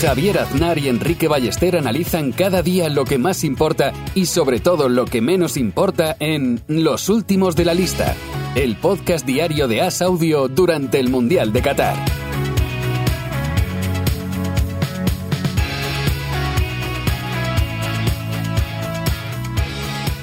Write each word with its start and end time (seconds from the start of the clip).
Javier 0.00 0.38
Aznar 0.38 0.76
y 0.76 0.88
Enrique 0.88 1.26
Ballester 1.26 1.74
analizan 1.76 2.30
cada 2.30 2.62
día 2.62 2.90
lo 2.90 3.06
que 3.06 3.16
más 3.16 3.44
importa 3.44 3.94
y 4.14 4.26
sobre 4.26 4.60
todo 4.60 4.90
lo 4.90 5.06
que 5.06 5.22
menos 5.22 5.56
importa 5.56 6.16
en 6.20 6.60
Los 6.68 7.08
Últimos 7.08 7.56
de 7.56 7.64
la 7.64 7.72
Lista, 7.72 8.14
el 8.54 8.76
podcast 8.76 9.24
diario 9.24 9.68
de 9.68 9.80
As 9.80 10.02
Audio 10.02 10.48
durante 10.48 11.00
el 11.00 11.08
Mundial 11.08 11.50
de 11.52 11.62
Qatar. 11.62 11.96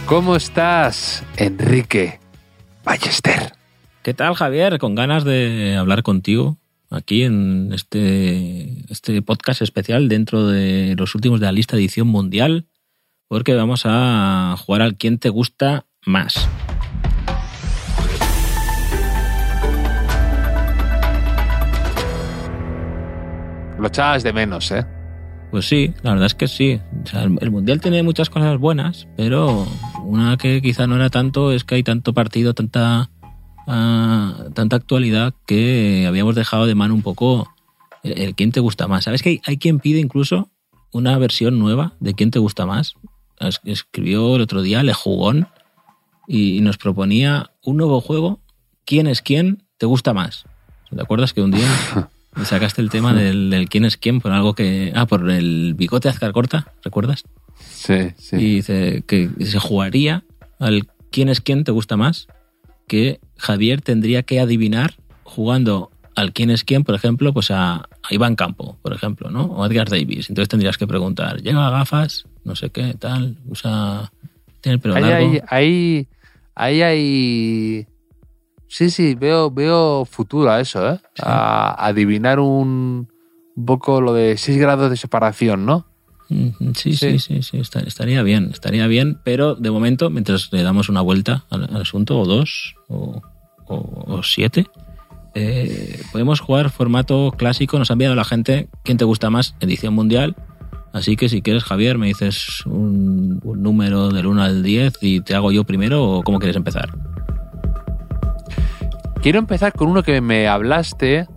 ¿Cómo 0.05 0.35
estás, 0.35 1.23
Enrique 1.35 2.19
Ballester? 2.83 3.53
¿Qué 4.03 4.13
tal, 4.13 4.35
Javier? 4.35 4.77
Con 4.77 4.93
ganas 4.93 5.23
de 5.23 5.75
hablar 5.79 6.03
contigo 6.03 6.57
aquí 6.93 7.23
en 7.23 7.71
este, 7.73 8.83
este 8.91 9.21
podcast 9.21 9.61
especial 9.61 10.07
dentro 10.07 10.47
de 10.47 10.95
los 10.97 11.15
últimos 11.15 11.39
de 11.39 11.47
la 11.47 11.51
lista 11.51 11.75
edición 11.75 12.07
mundial, 12.07 12.67
porque 13.27 13.55
vamos 13.55 13.83
a 13.85 14.55
jugar 14.59 14.83
al 14.83 14.95
quien 14.95 15.17
te 15.17 15.29
gusta 15.29 15.87
más. 16.05 16.47
Lo 23.79 23.87
echabas 23.87 24.23
de 24.23 24.31
menos, 24.31 24.71
¿eh? 24.71 24.85
Pues 25.51 25.65
sí, 25.65 25.93
la 26.03 26.11
verdad 26.11 26.27
es 26.27 26.35
que 26.35 26.47
sí. 26.47 26.79
O 27.03 27.07
sea, 27.07 27.23
el 27.23 27.51
mundial 27.51 27.81
tiene 27.81 28.01
muchas 28.01 28.29
cosas 28.29 28.57
buenas, 28.57 29.07
pero 29.17 29.67
una 30.03 30.37
que 30.37 30.61
quizá 30.61 30.87
no 30.87 30.95
era 30.95 31.09
tanto 31.09 31.51
es 31.51 31.63
que 31.63 31.75
hay 31.75 31.83
tanto 31.83 32.13
partido, 32.13 32.53
tanta 32.53 33.09
tanta 33.65 34.75
actualidad 34.75 35.33
que 35.45 36.05
habíamos 36.07 36.35
dejado 36.35 36.65
de 36.65 36.75
mano 36.75 36.93
un 36.93 37.01
poco 37.01 37.53
el, 38.03 38.19
el 38.19 38.35
quién 38.35 38.51
te 38.51 38.59
gusta 38.59 38.87
más. 38.87 39.05
¿Sabes 39.05 39.21
que 39.21 39.29
hay, 39.29 39.41
hay 39.45 39.57
quien 39.57 39.79
pide 39.79 39.99
incluso 39.99 40.49
una 40.91 41.17
versión 41.17 41.59
nueva 41.59 41.93
de 41.99 42.13
quién 42.13 42.31
te 42.31 42.39
gusta 42.39 42.65
más? 42.65 42.93
Es- 43.39 43.61
Escribió 43.63 44.35
el 44.35 44.41
otro 44.41 44.61
día 44.61 44.83
Lejugón 44.83 45.47
y, 46.27 46.57
y 46.57 46.61
nos 46.61 46.77
proponía 46.77 47.51
un 47.63 47.77
nuevo 47.77 48.01
juego. 48.01 48.39
¿Quién 48.85 49.07
es 49.07 49.21
quién 49.21 49.63
te 49.77 49.85
gusta 49.85 50.13
más? 50.13 50.45
¿Te 50.93 51.01
acuerdas 51.01 51.33
que 51.33 51.41
un 51.41 51.51
día 51.51 51.67
sacaste 52.43 52.81
el 52.81 52.89
tema 52.89 53.13
del, 53.13 53.49
del 53.49 53.69
quién 53.69 53.85
es 53.85 53.97
quién 53.97 54.19
por 54.21 54.31
algo 54.31 54.53
que... 54.55 54.91
Ah, 54.95 55.05
por 55.05 55.29
el 55.29 55.73
bigote 55.75 56.09
Azcar 56.09 56.33
Corta, 56.33 56.73
¿recuerdas? 56.83 57.23
Sí, 57.59 58.11
sí. 58.17 58.35
Y 58.35 58.55
dice 58.55 59.03
que 59.07 59.29
se 59.45 59.59
jugaría 59.59 60.23
al 60.59 60.87
quién 61.11 61.29
es 61.29 61.39
quién 61.41 61.63
te 61.63 61.71
gusta 61.71 61.95
más, 61.97 62.27
que 62.87 63.19
Javier 63.37 63.81
tendría 63.81 64.23
que 64.23 64.39
adivinar 64.39 64.95
jugando 65.23 65.89
al 66.15 66.31
quién 66.31 66.51
es 66.51 66.63
quién, 66.63 66.83
por 66.83 66.93
ejemplo, 66.95 67.33
pues 67.33 67.49
a, 67.51 67.75
a 67.77 67.87
Iván 68.11 68.35
Campo, 68.35 68.77
por 68.81 68.93
ejemplo, 68.93 69.31
¿no? 69.31 69.45
O 69.45 69.65
Edgar 69.65 69.89
Davis. 69.89 70.29
Entonces 70.29 70.49
tendrías 70.49 70.77
que 70.77 70.85
preguntar, 70.85 71.41
¿lleva 71.41 71.69
gafas? 71.71 72.25
No 72.43 72.55
sé 72.55 72.69
qué, 72.69 72.93
tal, 72.99 73.37
usa... 73.47 74.11
Tiene 74.61 74.75
el 74.75 74.79
pelo 74.79 74.95
Ahí, 74.95 75.01
largo. 75.03 75.27
ahí, 75.27 75.41
ahí, 75.49 76.07
ahí, 76.55 76.81
hay- 76.81 77.87
Sí, 78.67 78.89
sí, 78.89 79.13
veo, 79.15 79.51
veo 79.51 80.05
futuro 80.05 80.49
a 80.51 80.59
eso, 80.59 80.87
¿eh? 80.93 80.99
A 81.21 81.85
adivinar 81.87 82.39
un, 82.39 83.07
un 83.55 83.65
poco 83.65 84.01
lo 84.01 84.13
de 84.13 84.35
6 84.37 84.57
grados 84.57 84.89
de 84.89 84.97
separación, 84.97 85.65
¿no? 85.65 85.85
Sí, 86.29 86.53
sí, 86.75 86.93
Sí. 86.95 87.19
sí, 87.19 87.41
sí, 87.43 87.57
está- 87.57 87.81
estaría 87.81 88.23
bien, 88.23 88.49
estaría 88.51 88.87
bien, 88.87 89.19
pero 89.23 89.55
de 89.55 89.69
momento, 89.71 90.09
mientras 90.09 90.51
le 90.51 90.63
damos 90.63 90.89
una 90.89 91.01
vuelta 91.01 91.45
al, 91.49 91.63
al 91.65 91.81
asunto, 91.81 92.19
o 92.19 92.25
dos, 92.25 92.75
o, 92.87 93.21
o- 93.67 94.03
o 94.17 94.23
siete, 94.23 94.65
eh, 95.35 95.99
podemos 96.11 96.39
jugar 96.39 96.69
formato 96.69 97.33
clásico. 97.37 97.77
Nos 97.79 97.89
ha 97.89 97.93
enviado 97.93 98.15
la 98.15 98.23
gente 98.23 98.69
quién 98.83 98.97
te 98.97 99.05
gusta 99.05 99.29
más, 99.29 99.55
edición 99.59 99.93
mundial. 99.93 100.35
Así 100.93 101.15
que 101.15 101.27
si 101.27 101.41
quieres, 101.41 101.63
Javier, 101.63 101.97
me 101.97 102.05
dices 102.07 102.63
un, 102.67 103.39
un 103.43 103.63
número 103.63 104.09
del 104.09 104.27
1 104.27 104.43
al 104.43 104.61
10 104.63 104.93
y 105.01 105.21
te 105.21 105.33
hago 105.33 105.51
yo 105.51 105.63
primero, 105.63 106.03
o 106.03 106.23
cómo 106.23 106.37
quieres 106.39 106.55
empezar. 106.55 106.89
Quiero 109.21 109.39
empezar 109.39 109.73
con 109.73 109.87
uno 109.89 110.03
que 110.03 110.19
me 110.21 110.47
hablaste 110.47 111.27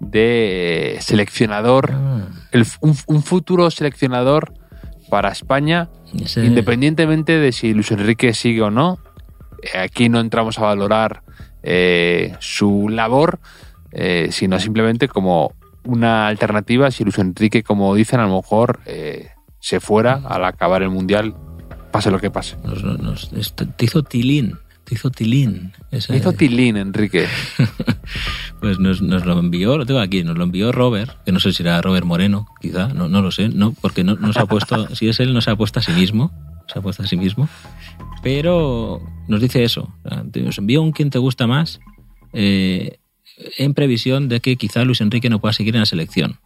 de 0.00 0.96
seleccionador, 1.00 1.90
Ah, 1.92 2.26
el- 2.52 2.66
un, 2.80 2.96
un 3.06 3.22
futuro 3.22 3.70
seleccionador 3.70 4.52
para 5.10 5.30
España, 5.30 5.88
independientemente 6.46 7.38
de 7.38 7.52
si 7.52 7.72
Luis 7.74 7.90
Enrique 7.90 8.32
sigue 8.34 8.62
o 8.62 8.70
no. 8.70 8.98
eh, 9.62 9.78
Aquí 9.78 10.08
no 10.08 10.20
entramos 10.20 10.58
a 10.58 10.62
valorar 10.62 11.22
eh, 11.62 12.34
su 12.40 12.88
labor, 12.88 13.38
eh, 13.92 14.28
sino 14.32 14.58
simplemente 14.58 15.08
como 15.08 15.52
una 15.84 16.26
alternativa. 16.28 16.90
Si 16.90 17.04
Luis 17.04 17.18
Enrique, 17.18 17.62
como 17.62 17.94
dicen, 17.94 18.20
a 18.20 18.26
lo 18.26 18.36
mejor 18.36 18.80
eh, 18.86 19.28
se 19.58 19.80
fuera 19.80 20.14
al 20.26 20.44
acabar 20.44 20.82
el 20.82 20.88
Mundial, 20.90 21.34
pase 21.90 22.10
lo 22.10 22.18
que 22.18 22.30
pase. 22.30 22.56
nos- 22.64 22.82
nos- 23.32 23.54
te 23.54 23.84
hizo 23.84 24.02
tilín, 24.02 24.58
te 24.90 24.96
hizo 24.96 25.10
tilín. 25.10 25.72
Me 25.92 26.16
hizo 26.16 26.32
tilín, 26.32 26.76
Enrique. 26.76 27.26
Pues 28.60 28.78
nos, 28.78 29.00
nos 29.00 29.24
lo 29.24 29.38
envió, 29.38 29.78
lo 29.78 29.86
tengo 29.86 30.00
aquí, 30.00 30.22
nos 30.22 30.36
lo 30.36 30.44
envió 30.44 30.70
Robert, 30.70 31.24
que 31.24 31.32
no 31.32 31.40
sé 31.40 31.50
si 31.54 31.62
era 31.62 31.80
Robert 31.80 32.04
Moreno, 32.04 32.46
quizá, 32.60 32.88
no, 32.88 33.08
no 33.08 33.22
lo 33.22 33.30
sé, 33.30 33.48
no, 33.48 33.72
porque 33.72 34.04
no, 34.04 34.16
no 34.16 34.34
se 34.34 34.40
ha 34.40 34.44
puesto, 34.44 34.86
si 34.94 35.08
es 35.08 35.18
él, 35.18 35.32
no 35.32 35.40
se 35.40 35.50
ha 35.50 35.56
puesto 35.56 35.78
a 35.78 35.82
sí 35.82 35.92
mismo, 35.92 36.30
se 36.66 36.78
ha 36.78 36.82
puesto 36.82 37.02
a 37.02 37.06
sí 37.06 37.16
mismo, 37.16 37.48
pero 38.22 39.00
nos 39.28 39.40
dice 39.40 39.64
eso, 39.64 39.94
nos 40.34 40.58
envió 40.58 40.82
un 40.82 40.92
quien 40.92 41.08
te 41.08 41.18
gusta 41.18 41.46
más, 41.46 41.80
eh, 42.34 42.98
en 43.56 43.72
previsión 43.72 44.28
de 44.28 44.40
que 44.40 44.56
quizá 44.56 44.84
Luis 44.84 45.00
Enrique 45.00 45.30
no 45.30 45.40
pueda 45.40 45.54
seguir 45.54 45.74
en 45.74 45.80
la 45.80 45.86
selección, 45.86 46.38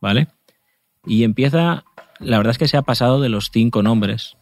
¿vale? 0.00 0.28
Y 1.04 1.24
empieza, 1.24 1.84
la 2.18 2.38
verdad 2.38 2.52
es 2.52 2.58
que 2.58 2.68
se 2.68 2.78
ha 2.78 2.82
pasado 2.82 3.20
de 3.20 3.28
los 3.28 3.50
cinco 3.52 3.82
nombres, 3.82 4.38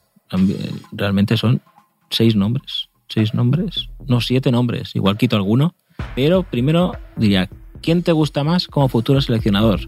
realmente 0.92 1.36
son 1.36 1.60
seis 2.08 2.36
nombres, 2.36 2.85
seis 3.08 3.34
nombres, 3.34 3.88
no, 4.06 4.20
siete 4.20 4.50
nombres, 4.50 4.94
igual 4.94 5.16
quito 5.16 5.36
alguno, 5.36 5.74
pero 6.14 6.42
primero 6.42 6.92
diría, 7.16 7.48
¿quién 7.82 8.02
te 8.02 8.12
gusta 8.12 8.44
más 8.44 8.66
como 8.66 8.88
futuro 8.88 9.20
seleccionador? 9.20 9.80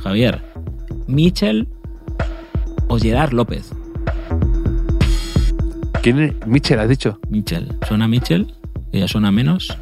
Javier, 0.00 0.42
¿Michel 1.06 1.68
o 2.88 2.98
Gerard 2.98 3.32
López? 3.32 3.70
¿Quién 6.02 6.18
es? 6.18 6.46
Michel, 6.46 6.78
has 6.78 6.88
dicho. 6.88 7.18
Michel, 7.28 7.76
¿suena 7.86 8.08
Michel? 8.08 8.54
Que 8.90 9.00
ya 9.00 9.08
suena 9.08 9.30
menos. 9.30 9.76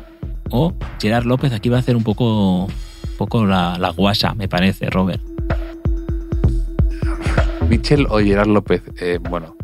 O 0.50 0.74
Gerard 1.00 1.24
López, 1.24 1.52
aquí 1.52 1.68
va 1.68 1.76
a 1.76 1.80
hacer 1.80 1.94
un 1.94 2.02
poco, 2.02 2.64
un 2.64 3.16
poco 3.16 3.46
la, 3.46 3.78
la 3.78 3.90
guasa, 3.90 4.34
me 4.34 4.48
parece, 4.48 4.90
Robert. 4.90 5.22
Michel 7.68 8.06
o 8.08 8.18
Gerard 8.18 8.48
López. 8.48 8.82
Eh, 9.00 9.18
bueno, 9.20 9.56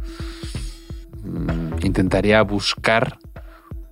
intentaría 1.83 2.43
buscar 2.43 3.19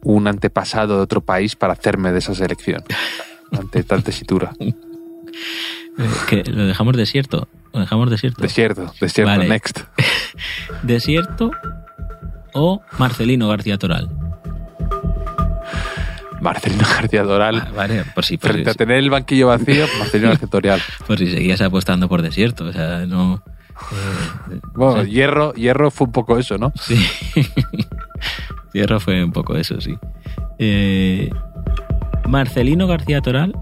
un 0.03 0.27
antepasado 0.27 0.97
de 0.97 1.03
otro 1.03 1.21
país 1.21 1.55
para 1.57 1.73
hacerme 1.75 2.13
de 2.13 2.19
esa 2.19 2.35
selección. 2.35 2.83
Ante 3.53 3.83
tal 3.85 4.03
tesitura. 4.03 4.53
Eh, 4.61 4.75
que 6.29 6.43
lo 6.45 6.65
dejamos 6.67 6.97
desierto. 6.97 7.49
Lo 7.73 7.81
dejamos 7.81 8.11
desierto. 8.11 8.43
Desierto, 8.43 8.93
desierto, 9.01 9.31
Vale. 9.31 9.49
next. 9.49 9.81
desierto 10.83 11.51
o 12.55 12.83
Marcelino 12.99 13.49
García 13.49 13.79
Toral. 13.79 14.11
Marcelino 16.41 16.85
García 16.85 17.23
Doral. 17.23 17.63
Ah, 17.67 17.73
Vale, 17.75 18.05
por 18.15 18.25
si, 18.25 18.37
por 18.37 18.51
Frente 18.53 18.71
a 18.71 18.73
si, 18.73 18.79
tener 18.79 18.97
el 18.99 19.11
banquillo 19.11 19.49
vacío, 19.49 19.87
Marcelino 19.99 20.29
García 20.31 20.49
Torial. 20.49 20.83
por 21.07 21.19
si 21.19 21.31
seguías 21.31 21.61
apostando 21.61 22.09
por 22.09 22.23
desierto. 22.23 22.65
O 22.65 22.73
sea, 22.73 23.07
no. 23.07 23.43
Eh, 24.53 24.61
Bueno, 24.75 25.05
Sí. 25.05 25.11
hierro, 25.11 25.53
hierro 25.55 25.91
fue 25.91 26.07
un 26.07 26.13
poco 26.13 26.39
eso, 26.39 26.59
¿no? 26.59 26.73
Sí. 26.81 26.97
Tierra 28.73 29.01
fue 29.01 29.23
un 29.23 29.33
poco 29.33 29.57
eso, 29.57 29.81
sí. 29.81 29.97
Eh, 30.59 31.31
Marcelino 32.29 32.87
García 32.87 33.21
Toral 33.21 33.55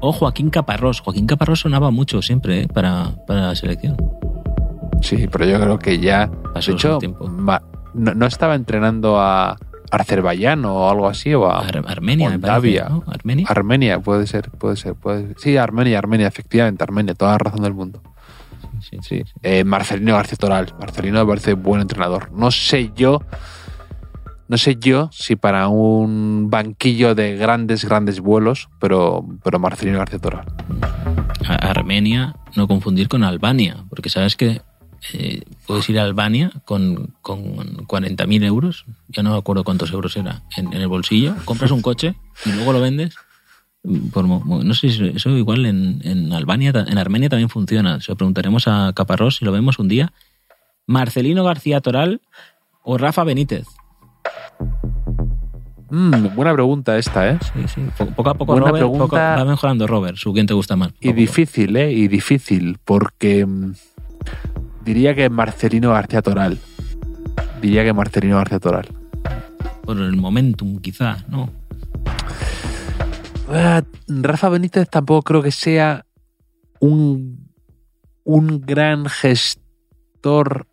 o 0.00 0.12
Joaquín 0.12 0.50
Caparrós. 0.50 1.00
Joaquín 1.00 1.26
Caparrós 1.26 1.60
sonaba 1.60 1.90
mucho 1.90 2.22
siempre 2.22 2.62
eh, 2.62 2.68
para, 2.68 3.12
para 3.26 3.48
la 3.48 3.54
selección. 3.54 3.96
Sí, 5.02 5.28
pero 5.30 5.44
yo 5.44 5.60
creo 5.60 5.78
que 5.78 5.98
ya. 5.98 6.30
Pasó 6.54 6.70
de 6.70 6.76
hecho, 6.76 6.94
su 6.94 6.98
tiempo. 7.00 7.26
ma- 7.28 7.62
no, 7.94 8.14
no 8.14 8.26
estaba 8.26 8.54
entrenando 8.54 9.20
a 9.20 9.56
Azerbaiyán 9.90 10.64
o 10.64 10.88
algo 10.88 11.08
así, 11.08 11.34
o 11.34 11.46
a 11.50 11.60
Ar- 11.60 11.84
Armenia, 11.86 12.28
me 12.30 12.38
Moldavia. 12.38 12.84
parece. 12.88 13.00
¿no? 13.06 13.12
Armenia. 13.12 13.46
Armenia, 13.48 14.00
puede 14.00 14.26
ser, 14.26 14.50
puede 14.50 14.76
ser, 14.76 14.94
puede 14.94 15.26
ser. 15.28 15.36
Sí, 15.38 15.56
Armenia, 15.56 15.98
Armenia, 15.98 16.26
efectivamente, 16.26 16.82
Armenia, 16.84 17.14
toda 17.14 17.32
la 17.32 17.38
razón 17.38 17.62
del 17.62 17.74
mundo. 17.74 18.00
Eh, 19.42 19.64
Marcelino 19.64 20.14
García 20.14 20.36
Toral. 20.36 20.74
Marcelino 20.78 21.20
me 21.20 21.28
parece 21.28 21.54
buen 21.54 21.80
entrenador. 21.80 22.30
No 22.32 22.50
sé 22.50 22.90
yo 22.94 23.20
No 24.48 24.56
sé 24.56 24.76
yo 24.80 25.10
si 25.12 25.36
para 25.36 25.68
un 25.68 26.48
banquillo 26.50 27.14
de 27.14 27.36
grandes, 27.36 27.84
grandes 27.84 28.20
vuelos, 28.20 28.68
pero, 28.80 29.24
pero 29.44 29.58
Marcelino 29.58 29.98
García 29.98 30.18
Toral. 30.18 30.46
Armenia, 31.46 32.34
no 32.56 32.66
confundir 32.66 33.08
con 33.08 33.24
Albania, 33.24 33.84
porque 33.88 34.10
sabes 34.10 34.36
que 34.36 34.62
eh, 35.12 35.42
puedes 35.66 35.88
ir 35.88 35.98
a 35.98 36.02
Albania 36.02 36.50
con, 36.64 37.14
con 37.22 37.38
40.000 37.86 38.44
euros, 38.44 38.84
ya 39.08 39.22
no 39.22 39.32
me 39.32 39.38
acuerdo 39.38 39.64
cuántos 39.64 39.92
euros 39.92 40.16
era, 40.16 40.42
en 40.56 40.72
el 40.72 40.88
bolsillo, 40.88 41.34
compras 41.44 41.70
un 41.70 41.82
coche 41.82 42.16
y 42.44 42.52
luego 42.52 42.72
lo 42.72 42.80
vendes. 42.80 43.14
Por, 44.12 44.26
no 44.26 44.74
sé 44.74 44.90
si 44.90 45.06
eso 45.14 45.30
igual 45.30 45.64
en, 45.64 46.00
en 46.04 46.32
Albania, 46.32 46.72
en 46.86 46.98
Armenia 46.98 47.28
también 47.28 47.48
funciona. 47.48 48.00
Se 48.00 48.12
lo 48.12 48.16
preguntaremos 48.16 48.66
a 48.68 48.92
Caparrós 48.94 49.36
si 49.36 49.44
lo 49.44 49.52
vemos 49.52 49.78
un 49.78 49.88
día. 49.88 50.12
Marcelino 50.86 51.44
García 51.44 51.80
Toral 51.80 52.20
o 52.82 52.98
Rafa 52.98 53.24
Benítez. 53.24 53.66
Mm, 55.90 56.34
buena 56.34 56.52
pregunta 56.52 56.98
esta, 56.98 57.30
¿eh? 57.30 57.38
Sí, 57.54 57.62
sí. 57.74 57.80
Po- 57.96 58.06
Poco 58.06 58.30
a 58.30 58.34
poco, 58.34 58.58
Robert, 58.58 58.76
pregunta. 58.76 59.04
poco- 59.04 59.16
va 59.16 59.44
mejorando 59.44 59.86
Robert. 59.86 60.16
¿Su 60.18 60.32
quién 60.34 60.46
te 60.46 60.54
gusta 60.54 60.76
más? 60.76 60.92
Y 61.00 61.12
difícil, 61.12 61.74
¿eh? 61.76 61.92
Y 61.92 62.08
difícil, 62.08 62.78
porque 62.84 63.46
mm, 63.46 63.72
diría 64.84 65.14
que 65.14 65.30
Marcelino 65.30 65.90
García 65.92 66.20
Toral. 66.20 66.58
Diría 67.62 67.84
que 67.84 67.92
Marcelino 67.94 68.36
García 68.36 68.58
Toral. 68.60 68.88
Por 69.82 69.96
el 69.98 70.16
momentum, 70.16 70.78
quizá, 70.78 71.24
¿no? 71.28 71.50
Ah, 73.50 73.82
Rafa 74.08 74.50
Benítez 74.50 74.90
tampoco 74.90 75.22
creo 75.22 75.42
que 75.42 75.52
sea 75.52 76.04
un, 76.80 77.48
un 78.24 78.60
gran 78.60 79.06
gestor 79.06 80.66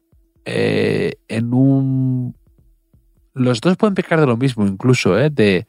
eh, 0.43 1.13
en 1.29 1.53
un... 1.53 2.35
Los 3.33 3.61
dos 3.61 3.77
pueden 3.77 3.95
pecar 3.95 4.19
de 4.19 4.27
lo 4.27 4.35
mismo 4.35 4.65
incluso, 4.65 5.17
¿eh? 5.17 5.29
De 5.29 5.67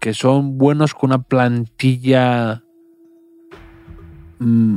que 0.00 0.12
son 0.12 0.58
buenos 0.58 0.92
con 0.94 1.10
una 1.10 1.22
plantilla 1.22 2.62
mm, 4.40 4.76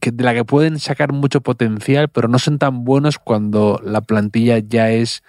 que, 0.00 0.12
de 0.12 0.24
la 0.24 0.34
que 0.34 0.44
pueden 0.44 0.78
sacar 0.78 1.12
mucho 1.12 1.40
potencial, 1.40 2.08
pero 2.08 2.28
no 2.28 2.38
son 2.38 2.58
tan 2.58 2.84
buenos 2.84 3.18
cuando 3.18 3.80
la 3.84 4.00
plantilla 4.00 4.58
ya 4.58 4.90
es 4.90 5.22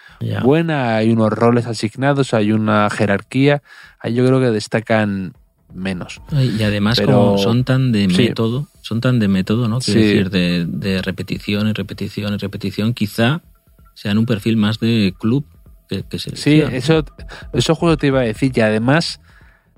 buena, 0.43 0.95
hay 0.97 1.11
unos 1.11 1.31
roles 1.31 1.65
asignados, 1.65 2.33
hay 2.33 2.51
una 2.51 2.89
jerarquía, 2.89 3.61
ahí 3.99 4.13
yo 4.13 4.25
creo 4.25 4.39
que 4.39 4.51
destacan 4.51 5.33
menos. 5.73 6.21
Y 6.31 6.61
además, 6.63 6.97
Pero- 6.99 7.13
como 7.13 7.37
son 7.37 7.63
tan 7.63 7.91
de 7.91 8.09
sí. 8.09 8.23
método, 8.29 8.67
son 8.81 9.01
tan 9.01 9.19
de 9.19 9.27
método, 9.27 9.67
¿no? 9.67 9.79
Quiero 9.79 9.99
Sí. 9.99 10.05
decir, 10.07 10.29
de, 10.29 10.65
de 10.67 11.01
repetición 11.01 11.67
y 11.67 11.73
repetición 11.73 12.33
y 12.33 12.37
repetición, 12.37 12.93
quizá 12.93 13.41
sean 13.93 14.17
un 14.17 14.25
perfil 14.25 14.57
más 14.57 14.79
de 14.79 15.13
club 15.19 15.45
que, 15.87 16.03
que 16.03 16.17
Sí, 16.19 16.61
eso, 16.71 17.03
eso 17.53 17.75
justo 17.75 17.97
te 17.97 18.07
iba 18.07 18.19
a 18.19 18.23
decir. 18.23 18.51
Y 18.55 18.61
además, 18.61 19.19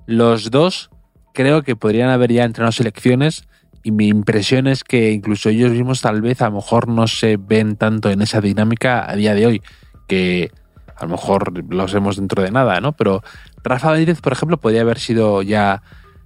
los 0.05 0.51
dos 0.51 0.89
creo 1.33 1.63
que 1.63 1.75
podrían 1.75 2.09
haber 2.09 2.31
ya 2.31 2.43
entrenado 2.43 2.71
selecciones. 2.73 3.47
Y 3.83 3.91
mi 3.91 4.07
impresión 4.07 4.67
es 4.67 4.83
que 4.83 5.11
incluso 5.11 5.49
ellos 5.49 5.71
mismos 5.71 6.01
tal 6.01 6.21
vez 6.21 6.41
a 6.41 6.49
lo 6.49 6.57
mejor 6.57 6.87
no 6.87 7.07
se 7.07 7.37
ven 7.37 7.75
tanto 7.77 8.09
en 8.11 8.21
esa 8.21 8.39
dinámica 8.41 9.09
a 9.09 9.15
día 9.15 9.33
de 9.33 9.45
hoy. 9.47 9.61
Que 10.07 10.51
a 10.97 11.05
lo 11.05 11.11
mejor 11.11 11.51
los 11.73 11.93
vemos 11.93 12.17
dentro 12.17 12.43
de 12.43 12.51
nada, 12.51 12.79
¿no? 12.79 12.91
Pero 12.91 13.23
Rafa 13.63 13.91
Benítez, 13.91 14.21
por 14.21 14.33
ejemplo, 14.33 14.57
podría 14.57 14.81
haber 14.81 14.99
sido 14.99 15.41
ya 15.41 15.81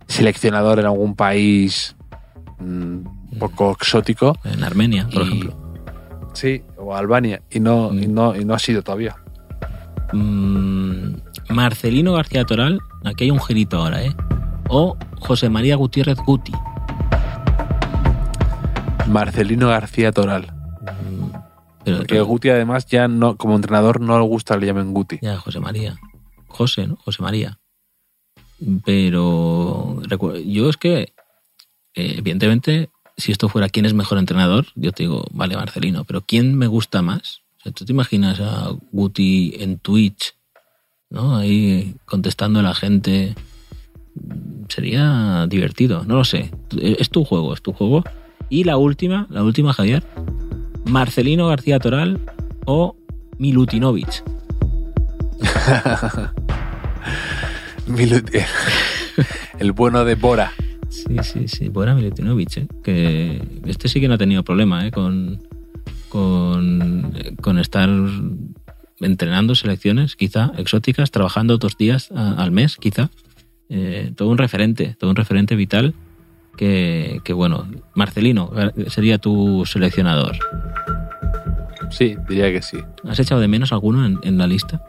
seleccionador 0.07 0.79
en 0.79 0.85
algún 0.85 1.15
país 1.15 1.95
mm, 2.59 2.63
un 3.33 3.39
poco 3.39 3.71
exótico. 3.71 4.37
En 4.43 4.63
Armenia, 4.63 5.07
por 5.11 5.23
Y- 5.23 5.25
ejemplo. 5.27 5.61
Sí, 6.33 6.61
o 6.77 6.93
Albania. 6.93 7.41
Y 7.49 7.61
no, 7.61 7.93
y 7.93 8.07
no, 8.07 8.35
y 8.35 8.43
no 8.43 8.53
ha 8.53 8.59
sido 8.59 8.81
todavía. 8.81 9.15
Mm, 10.11 11.15
Marcelino 11.49 12.13
García 12.13 12.43
Toral, 12.45 12.79
aquí 13.05 13.25
hay 13.25 13.31
un 13.31 13.39
girito 13.39 13.77
ahora, 13.77 14.03
¿eh? 14.03 14.13
O 14.67 14.97
José 15.19 15.49
María 15.49 15.75
Gutiérrez 15.77 16.17
Guti. 16.25 16.51
Marcelino 19.07 19.67
García 19.69 20.11
Toral. 20.11 20.47
Mm, 20.81 21.29
Pero, 21.83 21.97
Porque 21.97 22.21
Guti 22.21 22.49
además 22.49 22.85
ya 22.87 23.07
no, 23.07 23.37
como 23.37 23.55
entrenador 23.55 24.01
no 24.01 24.17
le 24.19 24.25
gusta 24.25 24.55
que 24.55 24.61
le 24.61 24.67
llamen 24.67 24.93
Guti. 24.93 25.19
Ya, 25.21 25.37
José 25.37 25.59
María. 25.59 25.95
José, 26.47 26.87
¿no? 26.87 26.95
José 26.97 27.21
María. 27.21 27.59
Pero 28.85 29.97
recu- 30.03 30.41
yo 30.43 30.69
es 30.69 30.77
que, 30.77 31.13
eh, 31.93 32.15
evidentemente, 32.17 32.89
si 33.17 33.31
esto 33.31 33.49
fuera 33.49 33.69
quién 33.69 33.85
es 33.85 33.93
mejor 33.93 34.17
entrenador, 34.17 34.67
yo 34.75 34.91
te 34.91 35.03
digo, 35.03 35.25
vale, 35.31 35.55
Marcelino, 35.55 36.03
pero 36.05 36.21
¿quién 36.21 36.57
me 36.57 36.67
gusta 36.67 37.01
más? 37.01 37.41
O 37.59 37.63
sea, 37.63 37.71
¿Tú 37.71 37.85
te 37.85 37.91
imaginas 37.91 38.39
a 38.39 38.71
Guti 38.91 39.53
en 39.59 39.77
Twitch, 39.79 40.35
¿no? 41.09 41.35
Ahí 41.37 41.95
contestando 42.05 42.59
a 42.59 42.63
la 42.63 42.73
gente. 42.73 43.35
Sería 44.69 45.45
divertido, 45.47 46.03
no 46.05 46.15
lo 46.15 46.23
sé. 46.23 46.51
Es 46.81 47.09
tu 47.09 47.25
juego, 47.25 47.53
es 47.53 47.61
tu 47.61 47.73
juego. 47.73 48.03
Y 48.49 48.63
la 48.63 48.77
última, 48.77 49.27
la 49.29 49.43
última, 49.43 49.73
Javier. 49.73 50.03
Marcelino 50.85 51.47
García 51.47 51.79
Toral 51.79 52.19
o 52.65 52.95
Milutinovic. 53.39 54.23
Milut- 57.87 58.31
El 59.59 59.71
bueno 59.71 60.03
de 60.05 60.15
Bora. 60.15 60.51
Sí, 60.89 61.17
sí, 61.23 61.47
sí. 61.47 61.69
Bora 61.69 61.95
Milutinovic, 61.95 62.57
¿eh? 62.57 62.67
que 62.83 63.41
este 63.65 63.87
sí 63.87 63.99
que 63.99 64.07
no 64.07 64.13
ha 64.15 64.17
tenido 64.17 64.43
problema 64.43 64.85
¿eh? 64.87 64.91
con, 64.91 65.41
con, 66.09 67.11
con 67.41 67.59
estar 67.59 67.89
entrenando 69.01 69.55
selecciones, 69.55 70.15
quizá 70.15 70.51
exóticas, 70.57 71.11
trabajando 71.11 71.57
dos 71.57 71.77
días 71.77 72.11
a- 72.15 72.33
al 72.41 72.51
mes, 72.51 72.77
quizá. 72.77 73.09
Eh, 73.69 74.11
todo 74.15 74.29
un 74.29 74.37
referente, 74.37 74.95
todo 74.99 75.09
un 75.09 75.15
referente 75.15 75.55
vital 75.55 75.95
que, 76.55 77.21
que, 77.23 77.33
bueno, 77.33 77.67
Marcelino 77.93 78.51
sería 78.87 79.17
tu 79.17 79.65
seleccionador. 79.65 80.37
Sí, 81.89 82.17
diría 82.27 82.51
que 82.51 82.61
sí. 82.61 82.77
¿Has 83.07 83.19
echado 83.19 83.41
de 83.41 83.47
menos 83.47 83.71
alguno 83.71 84.05
en, 84.05 84.19
en 84.23 84.37
la 84.37 84.47
lista? 84.47 84.81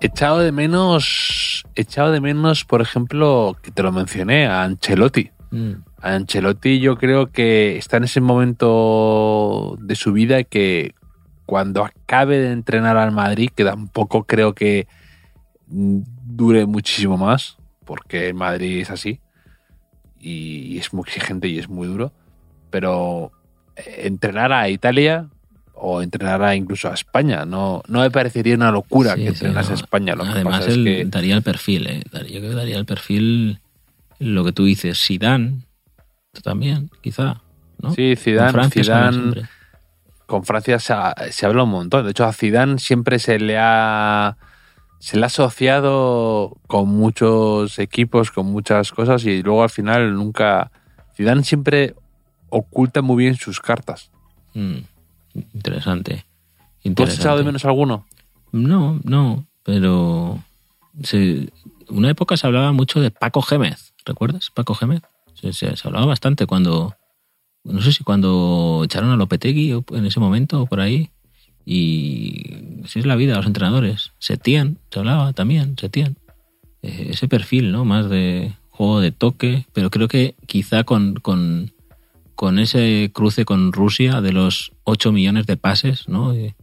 Echado 0.00 0.38
de 0.38 0.52
menos. 0.52 1.64
Echado 1.74 2.12
de 2.12 2.20
menos, 2.20 2.64
por 2.64 2.80
ejemplo, 2.80 3.56
que 3.62 3.70
te 3.70 3.82
lo 3.82 3.92
mencioné, 3.92 4.46
a 4.46 4.62
Ancelotti. 4.62 5.30
Mm, 5.50 5.72
A 6.02 6.14
Ancelotti 6.14 6.78
yo 6.78 6.96
creo 6.96 7.30
que 7.32 7.76
está 7.76 7.96
en 7.96 8.04
ese 8.04 8.20
momento 8.20 9.76
de 9.80 9.96
su 9.96 10.12
vida 10.12 10.44
que 10.44 10.94
cuando 11.46 11.84
acabe 11.84 12.38
de 12.38 12.52
entrenar 12.52 12.96
al 12.96 13.12
Madrid, 13.12 13.50
que 13.54 13.64
tampoco 13.64 14.24
creo 14.24 14.54
que 14.54 14.86
mm, 15.66 16.00
dure 16.24 16.66
muchísimo 16.66 17.16
más, 17.16 17.56
porque 17.84 18.28
el 18.28 18.34
Madrid 18.34 18.80
es 18.80 18.90
así 18.90 19.20
y, 20.20 20.78
es 20.78 20.92
muy 20.92 21.02
exigente 21.06 21.48
y 21.48 21.58
es 21.58 21.68
muy 21.68 21.86
duro, 21.88 22.12
pero 22.70 23.32
eh, 23.76 24.02
entrenar 24.04 24.52
a 24.52 24.68
Italia 24.68 25.28
o 25.74 26.02
entrenar 26.02 26.42
a 26.42 26.56
incluso 26.56 26.90
a 26.90 26.94
España, 26.94 27.44
no, 27.44 27.82
no 27.86 28.00
me 28.00 28.10
parecería 28.10 28.54
una 28.56 28.72
locura 28.72 29.14
Sí, 29.14 29.20
que 29.20 29.26
sí, 29.34 29.44
entrenase 29.44 29.68
no. 29.70 29.74
a 29.76 29.80
España. 29.80 30.14
Lo 30.16 30.24
que 30.24 30.30
Además, 30.30 30.58
pasa 30.60 30.70
es 30.72 30.76
que 30.78 31.04
daría 31.04 31.36
el 31.36 31.42
perfil, 31.42 31.86
¿eh? 31.86 32.02
Yo 32.12 32.40
creo 32.40 32.50
que 32.50 32.54
daría 32.56 32.78
el 32.78 32.84
perfil 32.84 33.60
lo 34.18 34.44
que 34.44 34.52
tú 34.52 34.64
dices, 34.64 34.98
Sidán, 34.98 35.64
también, 36.42 36.90
quizá, 37.00 37.40
¿no? 37.80 37.94
sí, 37.94 38.14
Zidane, 38.16 38.52
Con 38.52 38.60
Francia 38.70 38.82
Zidane 38.84 39.48
con 40.26 40.44
Francia 40.44 40.78
se, 40.78 40.92
ha- 40.92 41.14
se 41.30 41.46
habla 41.46 41.62
un 41.62 41.70
montón. 41.70 42.04
De 42.04 42.10
hecho, 42.10 42.24
a 42.24 42.32
Zidane 42.32 42.78
siempre 42.78 43.18
se 43.18 43.38
le 43.38 43.56
ha 43.58 44.36
se 44.98 45.16
le 45.16 45.22
ha 45.24 45.26
asociado 45.26 46.56
con 46.66 46.88
muchos 46.88 47.78
equipos, 47.78 48.30
con 48.30 48.46
muchas 48.46 48.90
cosas 48.92 49.24
y 49.24 49.42
luego 49.42 49.62
al 49.62 49.70
final 49.70 50.14
nunca 50.14 50.70
Zidane 51.16 51.44
siempre 51.44 51.94
oculta 52.50 53.02
muy 53.02 53.24
bien 53.24 53.36
sus 53.36 53.60
cartas. 53.60 54.10
Mm, 54.54 54.78
interesante. 55.54 56.14
¿Tú 56.14 56.22
has 56.80 56.86
interesante. 56.86 57.22
echado 57.22 57.38
de 57.38 57.44
menos 57.44 57.64
alguno? 57.64 58.06
No, 58.52 58.98
no, 59.04 59.46
pero 59.62 60.42
una 61.90 62.10
época 62.10 62.36
se 62.36 62.46
hablaba 62.46 62.72
mucho 62.72 63.00
de 63.00 63.10
Paco 63.10 63.42
Gémez, 63.42 63.92
¿recuerdas? 64.04 64.50
Paco 64.54 64.74
Gémez. 64.74 65.02
Se, 65.34 65.52
se- 65.52 65.76
se 65.76 65.86
hablaba 65.88 66.06
bastante 66.06 66.46
cuando, 66.46 66.94
no 67.64 67.80
sé 67.82 67.92
si 67.92 68.02
cuando 68.04 68.82
echaron 68.84 69.10
a 69.10 69.16
Lopetegui 69.16 69.72
en 69.92 70.06
ese 70.06 70.18
momento 70.18 70.62
o 70.62 70.66
por 70.66 70.80
ahí. 70.80 71.10
Y 71.72 72.80
así 72.84 72.98
es 72.98 73.04
la 73.06 73.14
vida 73.16 73.32
de 73.32 73.36
los 73.38 73.46
entrenadores. 73.46 74.12
Setién, 74.18 74.78
se 74.90 75.00
hablaba 75.00 75.34
también, 75.34 75.76
Setién. 75.78 76.16
Eh, 76.80 77.08
ese 77.10 77.28
perfil, 77.28 77.72
¿no? 77.72 77.84
Más 77.84 78.08
de 78.08 78.54
juego 78.70 79.00
de 79.00 79.12
toque, 79.12 79.66
pero 79.74 79.90
creo 79.90 80.08
que 80.08 80.34
quizá 80.46 80.84
con, 80.84 81.14
con, 81.16 81.72
con 82.34 82.58
ese 82.58 83.10
cruce 83.12 83.44
con 83.44 83.72
Rusia 83.72 84.20
de 84.22 84.32
los 84.32 84.72
8 84.84 85.12
millones 85.12 85.44
de 85.46 85.56
pases, 85.58 86.08
¿no? 86.08 86.32
Eh, 86.32 86.54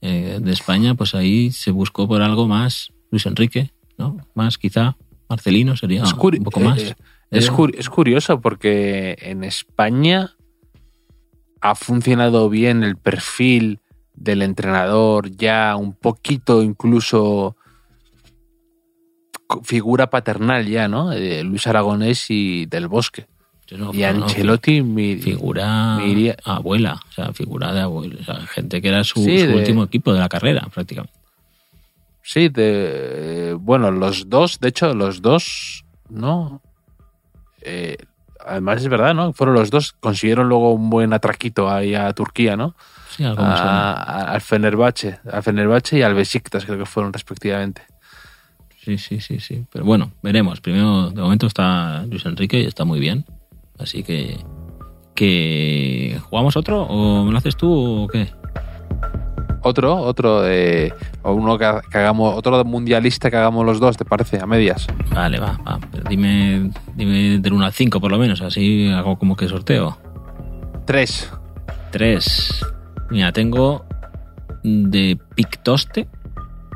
eh, 0.00 0.38
de 0.42 0.52
España, 0.52 0.94
pues 0.96 1.14
ahí 1.14 1.52
se 1.52 1.70
buscó 1.70 2.08
por 2.08 2.22
algo 2.22 2.48
más 2.48 2.90
Luis 3.12 3.26
Enrique, 3.26 3.70
¿no? 3.96 4.16
Más 4.34 4.58
quizá 4.58 4.96
Marcelino 5.28 5.76
sería 5.76 6.02
un 6.38 6.44
poco 6.44 6.60
más. 6.70 6.78
eh, 6.82 6.94
Es, 7.30 7.44
cur- 7.52 7.74
es 7.78 7.88
curioso 7.90 8.40
porque 8.40 9.16
en 9.20 9.44
España 9.44 10.34
ha 11.60 11.74
funcionado 11.74 12.48
bien 12.48 12.82
el 12.82 12.96
perfil 12.96 13.80
del 14.20 14.42
entrenador 14.42 15.30
ya 15.30 15.76
un 15.76 15.92
poquito 15.94 16.62
incluso 16.62 17.56
figura 19.64 20.10
paternal 20.10 20.66
ya, 20.66 20.88
¿no? 20.88 21.08
De 21.10 21.42
Luis 21.42 21.66
Aragonés 21.66 22.26
y 22.30 22.66
del 22.66 22.88
Bosque. 22.88 23.26
No- 23.70 23.92
y 23.92 23.98
no, 23.98 24.06
Ancelotti 24.24 24.82
mi- 24.82 25.16
figura 25.16 25.98
iría- 26.04 26.36
abuela, 26.44 27.00
o 27.08 27.12
sea, 27.12 27.32
figura 27.34 27.72
de 27.74 27.80
abuela, 27.82 28.16
o 28.20 28.24
sea, 28.24 28.36
gente 28.46 28.80
que 28.80 28.88
era 28.88 29.04
su, 29.04 29.22
Sí, 29.22 29.40
su 29.40 29.46
de- 29.48 29.54
último 29.56 29.84
equipo 29.84 30.12
de 30.12 30.20
la 30.20 30.28
carrera, 30.28 30.66
prácticamente. 30.72 31.12
Sí, 32.22 32.48
de, 32.48 33.56
bueno, 33.60 33.90
los 33.90 34.28
dos, 34.28 34.58
de 34.60 34.68
hecho, 34.68 34.94
los 34.94 35.20
dos, 35.22 35.84
¿no? 36.08 36.62
Eh, 37.62 37.96
además 38.46 38.80
es 38.82 38.88
verdad, 38.88 39.14
¿no? 39.14 39.32
Fueron 39.34 39.54
los 39.56 39.70
dos, 39.70 39.92
consiguieron 40.00 40.48
luego 40.48 40.72
un 40.72 40.88
buen 40.88 41.12
atraquito 41.12 41.70
ahí 41.70 41.94
a 41.94 42.10
Turquía, 42.14 42.56
¿no? 42.56 42.74
Sí, 43.18 43.24
algo 43.24 43.42
me 43.42 43.48
suena. 43.56 43.92
A- 43.92 44.02
a- 44.02 44.32
al 44.32 44.40
Fenerbahce, 44.40 45.18
al 45.30 45.42
Fenerbahce 45.42 45.98
y 45.98 46.02
al 46.02 46.14
Besiktas 46.14 46.64
creo 46.64 46.78
que 46.78 46.86
fueron 46.86 47.12
respectivamente. 47.12 47.82
Sí, 48.82 48.96
sí, 48.96 49.20
sí, 49.20 49.38
sí. 49.40 49.66
Pero 49.70 49.84
bueno, 49.84 50.12
veremos. 50.22 50.60
Primero, 50.62 51.10
de 51.10 51.20
momento 51.20 51.46
está 51.48 52.04
Luis 52.06 52.24
Enrique 52.24 52.60
y 52.60 52.64
está 52.64 52.84
muy 52.84 53.00
bien. 53.00 53.26
Así 53.78 54.02
que. 54.04 54.38
que 55.16 56.18
¿Jugamos 56.30 56.56
otro? 56.56 56.82
¿O 56.84 57.24
me 57.24 57.32
lo 57.32 57.38
haces 57.38 57.56
tú 57.56 58.04
o 58.04 58.06
qué? 58.08 58.28
Otro, 59.62 59.96
otro 59.96 60.42
o 61.22 61.32
uno 61.32 61.58
que, 61.58 61.64
hagamos, 61.64 62.34
otro 62.36 62.64
mundialista 62.64 63.28
que 63.28 63.36
hagamos 63.36 63.66
los 63.66 63.80
dos, 63.80 63.96
¿te 63.96 64.04
parece? 64.04 64.40
A 64.40 64.46
medias. 64.46 64.86
Vale, 65.12 65.40
va, 65.40 65.58
va. 65.66 65.80
Pero 65.90 66.04
dime, 66.08 66.70
dime 66.94 67.38
del 67.40 67.52
1 67.52 67.64
al 67.66 67.72
5 67.72 68.00
por 68.00 68.10
lo 68.12 68.18
menos. 68.18 68.40
Así 68.40 68.88
hago 68.90 69.18
como 69.18 69.34
que 69.36 69.48
sorteo. 69.48 69.98
Tres. 70.86 71.30
3. 71.90 72.64
Mira, 73.10 73.32
tengo 73.32 73.84
de 74.62 75.18
Pictoste, 75.34 76.08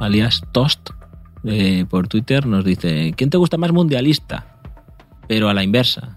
alias 0.01 0.43
Tost, 0.53 0.91
eh, 1.45 1.85
por 1.89 2.09
Twitter, 2.09 2.47
nos 2.47 2.65
dice: 2.65 3.13
¿Quién 3.17 3.31
te 3.31 3.37
gusta 3.37 3.57
más 3.59 3.73
mundialista? 3.73 4.47
Pero 5.29 5.49
a 5.49 5.55
la 5.55 5.63
inversa. 5.63 6.15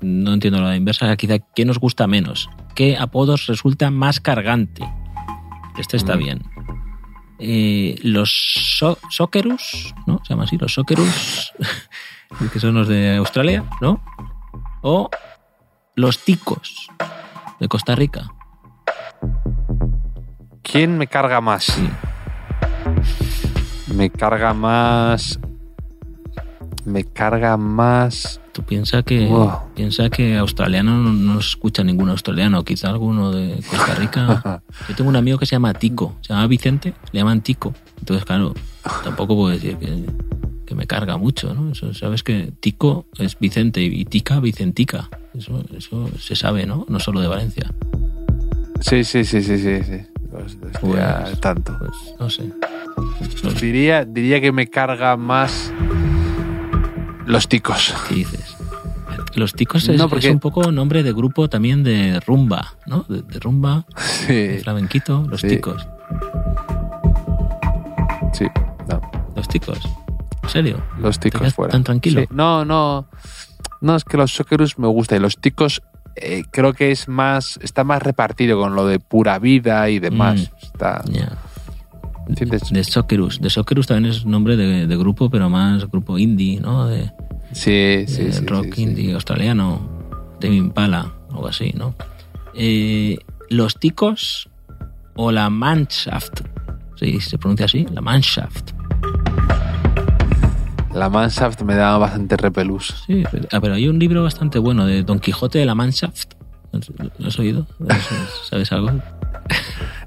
No 0.00 0.34
entiendo 0.34 0.60
la 0.60 0.76
inversa, 0.76 1.16
quizá 1.16 1.38
¿quién 1.38 1.68
nos 1.68 1.78
gusta 1.78 2.06
menos? 2.06 2.50
¿Qué 2.74 2.96
apodos 2.96 3.46
resulta 3.46 3.90
más 3.90 4.20
cargante? 4.20 4.84
Este 5.78 5.96
está 5.96 6.16
Mm. 6.16 6.18
bien. 6.18 6.42
Eh, 7.38 7.98
los 8.02 8.30
so 8.78 8.96
¿no? 10.06 10.20
Se 10.24 10.30
llama 10.30 10.44
así, 10.44 10.56
los 10.56 10.72
Socceroos, 10.74 11.52
que 12.52 12.60
son 12.60 12.74
los 12.74 12.86
de 12.86 13.16
Australia, 13.16 13.64
¿no? 13.80 14.02
O 14.82 15.10
los 15.96 16.18
Ticos, 16.18 16.88
de 17.60 17.68
Costa 17.68 17.94
Rica. 17.94 18.30
¿Quién 20.62 20.98
me 20.98 21.06
carga 21.06 21.40
más? 21.40 21.64
Sí. 21.64 21.88
Me 23.94 24.10
carga 24.10 24.52
más. 24.54 25.38
Me 26.84 27.04
carga 27.04 27.56
más. 27.56 28.40
Tú 28.52 28.62
piensa 28.62 29.02
que 29.02 29.26
Wow. 29.26 29.52
piensa 29.74 30.10
que 30.10 30.36
australiano 30.36 30.96
no, 30.98 31.12
no 31.12 31.38
escucha 31.38 31.82
ningún 31.82 32.08
australiano, 32.10 32.62
quizá 32.64 32.88
alguno 32.90 33.32
de 33.32 33.62
Costa 33.68 33.94
Rica. 33.94 34.62
Yo 34.88 34.94
tengo 34.94 35.10
un 35.10 35.16
amigo 35.16 35.38
que 35.38 35.46
se 35.46 35.52
llama 35.56 35.74
Tico, 35.74 36.16
se 36.20 36.32
llama 36.32 36.46
Vicente, 36.46 36.94
le 37.12 37.20
llaman 37.20 37.40
Tico. 37.40 37.74
Entonces, 37.98 38.24
claro, 38.24 38.54
tampoco 39.02 39.34
puedo 39.34 39.48
decir 39.50 39.76
que, 39.78 40.04
que 40.66 40.74
me 40.74 40.86
carga 40.86 41.16
mucho, 41.16 41.54
¿no? 41.54 41.72
Eso, 41.72 41.92
sabes 41.94 42.22
que 42.22 42.52
Tico 42.60 43.06
es 43.18 43.38
Vicente 43.38 43.80
y 43.82 44.04
Tica 44.04 44.38
Vicentica. 44.40 45.08
Eso, 45.34 45.64
eso 45.76 46.08
se 46.18 46.36
sabe, 46.36 46.66
¿no? 46.66 46.84
No 46.88 47.00
solo 47.00 47.20
de 47.20 47.28
Valencia. 47.28 47.72
Sí, 48.80 49.04
sí, 49.04 49.24
sí, 49.24 49.42
sí, 49.42 49.58
sí. 49.58 49.82
sí. 49.84 50.06
Pues, 50.30 50.56
Pues- 50.80 51.00
al 51.00 51.38
tanto. 51.40 51.76
Pues 51.78 51.92
no 52.18 52.28
sé. 52.30 52.50
No 53.42 53.50
sé 53.50 53.66
Diría, 53.66 54.04
diría 54.04 54.40
que 54.40 54.52
me 54.52 54.68
carga 54.68 55.16
más 55.16 55.72
los 57.26 57.48
ticos. 57.48 57.94
qué 58.08 58.14
dices. 58.16 58.56
Los 59.36 59.52
ticos 59.54 59.88
es, 59.88 59.98
No, 59.98 60.08
porque- 60.08 60.28
es 60.28 60.32
un 60.32 60.40
poco 60.40 60.70
nombre 60.70 61.02
de 61.02 61.12
grupo 61.12 61.48
también 61.48 61.82
de 61.82 62.20
rumba, 62.20 62.74
¿no? 62.86 63.04
De, 63.08 63.22
de 63.22 63.40
rumba, 63.40 63.84
Sí, 63.96 64.32
de 64.34 64.58
flamenquito, 64.62 65.24
los 65.28 65.40
sí. 65.40 65.48
ticos. 65.48 65.86
sí. 68.32 68.46
No, 68.88 69.00
Los 69.34 69.48
ticos. 69.48 69.78
¿En 70.44 70.48
serio? 70.50 70.82
los 70.98 71.18
¿Te 71.18 71.30
ticos 71.30 71.54
fuera. 71.54 71.72
tan 71.72 71.82
tranquilo? 71.84 72.20
Sí. 72.22 72.26
No, 72.30 72.64
no. 72.64 73.06
No, 73.80 73.96
es 73.96 74.04
que 74.04 74.16
los 74.16 74.32
Socceroos 74.32 74.78
me 74.78 74.86
gustan. 74.88 75.18
Y 75.18 75.20
los 75.22 75.38
ticos 75.38 75.82
eh, 76.16 76.42
creo 76.50 76.72
que 76.72 76.90
es 76.90 77.08
más. 77.08 77.58
Está 77.62 77.84
más 77.84 78.02
repartido 78.02 78.58
con 78.58 78.74
lo 78.74 78.86
de 78.86 78.98
pura 78.98 79.38
vida 79.38 79.88
y 79.90 79.98
demás. 79.98 80.40
Mm. 80.40 80.64
Está. 80.66 81.04
De 82.70 82.84
Soccerus. 82.84 83.40
De 83.40 83.50
Soccerus 83.50 83.86
también 83.86 84.12
es 84.12 84.24
nombre 84.24 84.56
de, 84.56 84.86
de 84.86 84.96
grupo, 84.96 85.28
pero 85.28 85.50
más 85.50 85.90
grupo 85.90 86.18
indie, 86.18 86.58
¿no? 86.60 86.86
De, 86.86 87.10
Sí, 87.54 88.04
sí, 88.08 88.24
de 88.24 88.32
sí. 88.32 88.46
rock 88.46 88.74
sí, 88.74 88.82
indie 88.82 89.14
australiano. 89.14 89.80
Tame 90.40 90.56
Impala, 90.56 91.12
algo 91.30 91.46
así, 91.46 91.72
¿no? 91.76 91.94
Eh, 92.54 93.18
los 93.48 93.78
ticos 93.78 94.48
o 95.14 95.30
la 95.30 95.48
Mannschaft. 95.50 96.40
Sí, 96.96 97.20
se 97.20 97.38
pronuncia 97.38 97.66
así, 97.66 97.86
la 97.92 98.00
Mannschaft. 98.00 98.72
La 100.94 101.08
Manshaft 101.10 101.62
me 101.62 101.74
daba 101.74 101.98
bastante 101.98 102.36
repelús. 102.36 102.94
Sí, 103.06 103.24
pero, 103.30 103.48
ah, 103.52 103.60
pero 103.60 103.74
hay 103.74 103.88
un 103.88 103.98
libro 103.98 104.22
bastante 104.22 104.58
bueno 104.58 104.86
de 104.86 105.02
Don 105.02 105.18
Quijote 105.18 105.58
de 105.58 105.64
la 105.66 105.74
Mannschaft. 105.74 106.34
¿Lo 107.18 107.28
has 107.28 107.38
oído? 107.38 107.66
¿Sabes 108.48 108.72
algo? 108.72 108.90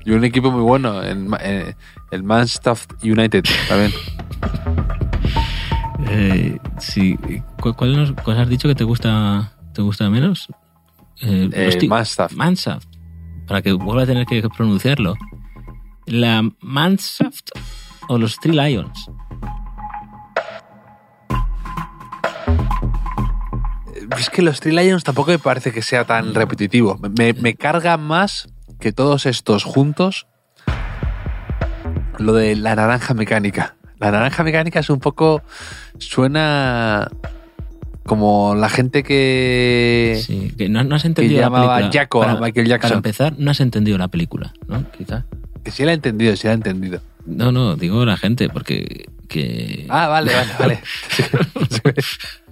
Y 0.05 0.11
un 0.11 0.23
equipo 0.23 0.51
muy 0.51 0.61
bueno, 0.61 1.01
el, 1.03 1.27
el 2.11 2.23
Manstaff 2.23 2.85
United 3.03 3.43
también. 3.67 3.91
Eh, 6.09 6.57
sí. 6.77 7.17
¿Cuál, 7.59 7.75
cuál 7.75 8.39
has 8.39 8.47
dicho 8.47 8.67
que 8.69 8.75
te 8.75 8.83
gusta, 8.83 9.51
te 9.73 9.81
gusta 9.81 10.09
menos? 10.09 10.47
Eh, 11.21 11.49
Eh. 11.51 11.89
Manshaft. 12.35 12.87
Para 13.47 13.61
que 13.61 13.73
vuelva 13.73 14.03
a 14.03 14.05
tener 14.05 14.25
que 14.25 14.41
pronunciarlo. 14.55 15.15
¿La 16.05 16.49
Manshaft 16.61 17.49
o 18.07 18.17
los 18.17 18.37
Three 18.37 18.53
Lions? 18.55 19.09
Es 24.17 24.29
que 24.29 24.41
los 24.41 24.59
Three 24.59 24.73
Lions 24.75 25.03
tampoco 25.03 25.31
me 25.31 25.39
parece 25.39 25.71
que 25.71 25.81
sea 25.81 26.05
tan 26.05 26.33
repetitivo. 26.33 26.99
Me, 27.17 27.33
me 27.33 27.55
carga 27.55 27.97
más 27.97 28.47
que 28.79 28.91
todos 28.93 29.25
estos 29.25 29.63
juntos 29.63 30.27
lo 32.17 32.33
de 32.33 32.55
la 32.55 32.75
naranja 32.75 33.13
mecánica. 33.13 33.75
La 33.99 34.11
naranja 34.11 34.43
mecánica 34.43 34.79
es 34.79 34.89
un 34.89 34.99
poco. 34.99 35.41
Suena 35.97 37.09
como 38.05 38.55
la 38.55 38.69
gente 38.69 39.03
que. 39.03 40.21
Sí, 40.25 40.53
que 40.57 40.69
no, 40.69 40.83
no 40.83 40.95
has 40.95 41.01
que 41.01 41.07
entendido 41.09 41.41
la 41.41 41.47
llamaba 41.47 41.77
película. 41.77 42.01
Jaco 42.01 42.23
a 42.23 42.25
Para- 42.27 42.39
Michael 42.39 42.67
Para 42.67 42.77
Jackson. 42.79 42.97
empezar, 42.97 43.33
no 43.37 43.51
has 43.51 43.59
entendido 43.59 43.97
la 43.97 44.07
película, 44.07 44.53
¿no? 44.67 44.89
Quizá. 44.91 45.25
Que 45.63 45.71
sí 45.71 45.83
la 45.83 45.91
he 45.91 45.95
entendido, 45.95 46.35
sí 46.35 46.47
la 46.47 46.53
he 46.53 46.55
entendido. 46.55 47.01
No, 47.25 47.51
no, 47.51 47.75
digo 47.75 48.05
la 48.05 48.15
gente, 48.17 48.47
porque 48.49 49.09
que 49.27 49.85
Ah, 49.89 50.07
vale, 50.07 50.31
vale, 50.33 50.51
vale. 50.59 50.79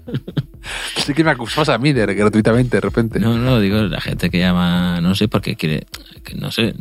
Sí 0.97 1.13
que 1.13 1.23
me 1.23 1.31
acusas 1.31 1.69
a 1.69 1.77
mí 1.77 1.93
de 1.93 2.05
gratuitamente 2.13 2.77
de 2.77 2.81
repente. 2.81 3.19
No, 3.19 3.37
no, 3.37 3.59
digo 3.59 3.77
la 3.83 4.01
gente 4.01 4.29
que 4.29 4.39
llama, 4.39 4.99
no 5.01 5.13
sé, 5.15 5.27
porque 5.27 5.55
quiere, 5.55 5.85
que 6.23 6.35
no 6.35 6.51
sé, 6.51 6.73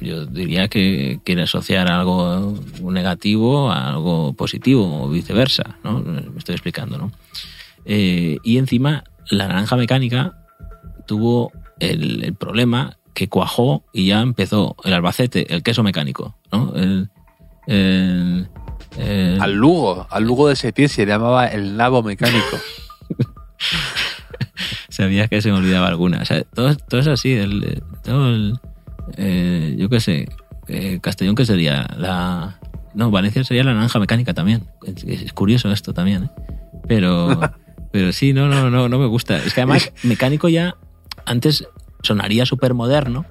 yo 0.00 0.24
diría 0.26 0.68
que 0.68 1.20
quiere 1.24 1.42
asociar 1.42 1.90
algo 1.90 2.54
negativo 2.82 3.70
a 3.70 3.88
algo 3.90 4.32
positivo 4.34 5.02
o 5.04 5.08
viceversa, 5.08 5.76
¿no? 5.84 6.00
Me 6.00 6.22
estoy 6.38 6.54
explicando, 6.54 6.96
¿no? 6.98 7.12
Eh, 7.84 8.38
y 8.42 8.58
encima, 8.58 9.04
la 9.30 9.48
naranja 9.48 9.76
mecánica 9.76 10.38
tuvo 11.06 11.52
el, 11.78 12.24
el 12.24 12.34
problema 12.34 12.96
que 13.14 13.28
cuajó 13.28 13.84
y 13.92 14.06
ya 14.08 14.20
empezó 14.20 14.76
el 14.84 14.92
albacete, 14.92 15.52
el 15.54 15.62
queso 15.62 15.82
mecánico, 15.82 16.36
¿no? 16.52 16.72
El, 16.74 17.10
el- 17.66 18.48
el- 18.98 19.40
Al 19.40 19.54
Lugo, 19.54 20.06
al 20.10 20.24
Lugo 20.24 20.48
de 20.48 20.56
Setién 20.56 20.88
se 20.88 21.04
llamaba 21.06 21.46
el 21.48 21.76
nabo 21.76 22.02
mecánico. 22.02 22.56
Sabía 24.88 25.28
que 25.28 25.42
se 25.42 25.50
me 25.50 25.58
olvidaba 25.58 25.88
alguna. 25.88 26.20
O 26.22 26.24
sea, 26.24 26.42
todo, 26.42 26.74
todo 26.76 27.00
es 27.00 27.06
así. 27.06 27.32
El, 27.32 27.82
todo 28.02 28.28
el, 28.34 28.58
eh, 29.16 29.74
yo 29.78 29.88
qué 29.88 30.00
sé. 30.00 30.28
eh, 30.68 30.98
Castellón, 31.02 31.34
que 31.34 31.44
sería? 31.44 31.86
La. 31.96 32.58
No, 32.94 33.10
Valencia 33.10 33.44
sería 33.44 33.62
la 33.64 33.74
naranja 33.74 33.98
mecánica 33.98 34.32
también. 34.32 34.64
Es, 34.84 35.04
es 35.04 35.32
curioso 35.32 35.70
esto 35.70 35.92
también, 35.92 36.24
¿eh? 36.24 36.30
Pero. 36.88 37.40
pero 37.92 38.12
sí, 38.12 38.32
no, 38.32 38.48
no, 38.48 38.70
no, 38.70 38.88
no 38.88 38.98
me 38.98 39.06
gusta. 39.06 39.36
Es 39.38 39.52
que 39.54 39.60
además, 39.60 39.92
mecánico 40.02 40.48
ya. 40.48 40.76
Antes 41.26 41.66
sonaría 42.02 42.46
súper 42.46 42.74
moderno. 42.74 43.26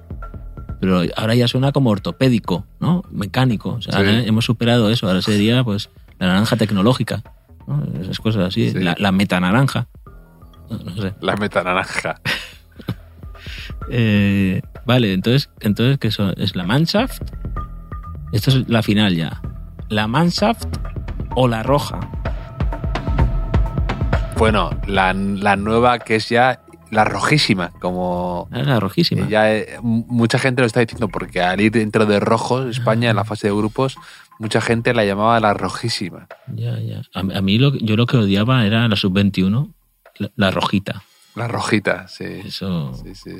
Pero 0.78 1.02
ahora 1.16 1.34
ya 1.34 1.48
suena 1.48 1.72
como 1.72 1.88
ortopédico, 1.90 2.66
¿no? 2.80 3.02
Mecánico. 3.10 3.70
O 3.74 3.80
sea, 3.82 3.92
Sí. 3.94 3.98
ahora 3.98 4.20
hemos 4.20 4.44
superado 4.44 4.90
eso. 4.90 5.08
Ahora 5.08 5.22
sería, 5.22 5.64
pues, 5.64 5.88
la 6.18 6.26
naranja 6.28 6.56
tecnológica. 6.56 7.22
¿no? 7.66 7.82
Esas 8.02 8.20
cosas 8.20 8.44
así. 8.48 8.70
Sí. 8.70 8.78
La, 8.80 8.94
la 8.98 9.10
metanaranja. 9.10 9.88
No, 10.70 10.78
no 10.78 11.02
sé. 11.02 11.14
La 11.20 11.36
meta 11.36 11.62
naranja. 11.62 12.20
Eh, 13.90 14.62
Vale, 14.84 15.12
entonces, 15.12 15.50
entonces 15.60 15.98
¿qué 15.98 16.10
son? 16.10 16.34
¿Es 16.38 16.56
la 16.56 16.64
Mannschaft? 16.64 17.22
Esto 18.32 18.50
es 18.50 18.68
la 18.68 18.82
final 18.82 19.14
ya. 19.14 19.40
¿La 19.88 20.06
Mannschaft 20.08 20.66
o 21.36 21.46
la 21.46 21.62
roja? 21.62 22.00
Bueno, 24.36 24.70
la, 24.86 25.12
la 25.14 25.56
nueva 25.56 25.98
que 26.00 26.16
es 26.16 26.28
ya 26.28 26.62
la 26.90 27.04
rojísima, 27.04 27.70
como 27.80 28.48
Ah, 28.52 28.62
La 28.62 28.80
rojísima. 28.80 29.28
ya 29.28 29.52
eh, 29.54 29.78
mucha 29.82 30.38
gente 30.38 30.62
lo 30.62 30.66
está 30.66 30.80
diciendo 30.80 31.08
porque 31.08 31.40
al 31.42 31.60
ir 31.60 31.72
dentro 31.72 32.06
de 32.06 32.20
rojos 32.20 32.66
España 32.66 33.10
en 33.10 33.16
la 33.16 33.24
fase 33.24 33.48
de 33.48 33.54
grupos 33.54 33.96
mucha 34.38 34.60
gente 34.60 34.94
la 34.94 35.04
llamaba 35.04 35.40
la 35.40 35.54
rojísima. 35.54 36.28
Ya, 36.54 36.78
ya. 36.78 37.02
A, 37.14 37.20
a 37.20 37.40
mí 37.42 37.58
lo, 37.58 37.74
yo 37.74 37.96
lo 37.96 38.06
que 38.06 38.18
odiaba 38.18 38.64
era 38.66 38.86
la 38.88 38.96
sub-21, 38.96 39.72
la, 40.18 40.30
la 40.36 40.50
rojita. 40.50 41.02
La 41.34 41.48
rojita, 41.48 42.08
sí. 42.08 42.24
Eso, 42.44 42.92
Sí, 43.04 43.14
sí. 43.14 43.30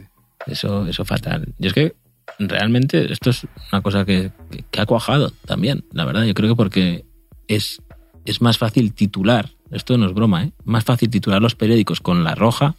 eso, 0.47 0.87
eso 0.87 1.04
fatal. 1.04 1.54
Y 1.59 1.66
es 1.66 1.73
que 1.73 1.95
realmente 2.38 3.11
esto 3.12 3.30
es 3.30 3.47
una 3.73 3.83
cosa 3.83 4.04
que, 4.04 4.30
que- 4.50 4.64
que 4.71 4.80
ha 4.80 4.87
cuajado 4.87 5.30
también, 5.47 5.85
la 5.92 6.04
verdad. 6.04 6.25
Yo 6.25 6.35
creo 6.35 6.50
que 6.50 6.56
porque 6.56 7.04
es, 7.49 7.80
es 8.25 8.40
más 8.42 8.59
fácil 8.59 8.92
titular, 8.92 9.50
esto 9.71 9.97
no 9.99 10.06
es 10.06 10.12
broma, 10.14 10.45
¿eh? 10.45 10.52
más 10.64 10.85
fácil 10.85 11.09
titular 11.11 11.40
los 11.40 11.54
periódicos 11.54 12.00
con 12.00 12.23
la 12.25 12.35
roja 12.35 12.75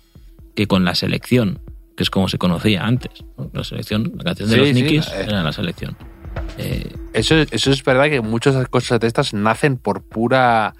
que 0.55 0.67
con 0.67 0.85
la 0.85 0.95
selección, 0.95 1.59
que 1.95 2.03
es 2.03 2.09
como 2.09 2.29
se 2.29 2.37
conocía 2.37 2.85
antes. 2.85 3.11
La 3.53 3.63
selección, 3.63 4.13
la 4.17 4.23
canción 4.23 4.49
de 4.49 4.55
Sí, 4.55 4.59
los 4.59 4.67
sí, 4.69 4.73
Nikis 4.73 5.07
eh. 5.07 5.25
era 5.27 5.43
la 5.43 5.51
selección. 5.51 5.97
Eh, 6.57 6.93
Eso, 7.13 7.35
eso 7.35 7.71
es 7.71 7.83
verdad 7.83 8.09
que 8.09 8.21
muchas 8.21 8.67
cosas 8.69 8.99
de 8.99 9.07
estas 9.07 9.33
nacen 9.33 9.77
por 9.77 10.03
pura 10.03 10.73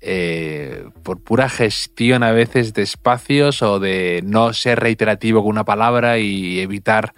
eh, 0.00 0.84
por 1.02 1.22
pura 1.22 1.48
gestión 1.48 2.22
a 2.22 2.32
veces 2.32 2.72
de 2.74 2.82
espacios 2.82 3.62
o 3.62 3.78
de 3.80 4.22
no 4.24 4.52
ser 4.52 4.80
reiterativo 4.80 5.42
con 5.42 5.50
una 5.50 5.64
palabra 5.64 6.18
y 6.18 6.60
evitar 6.60 7.12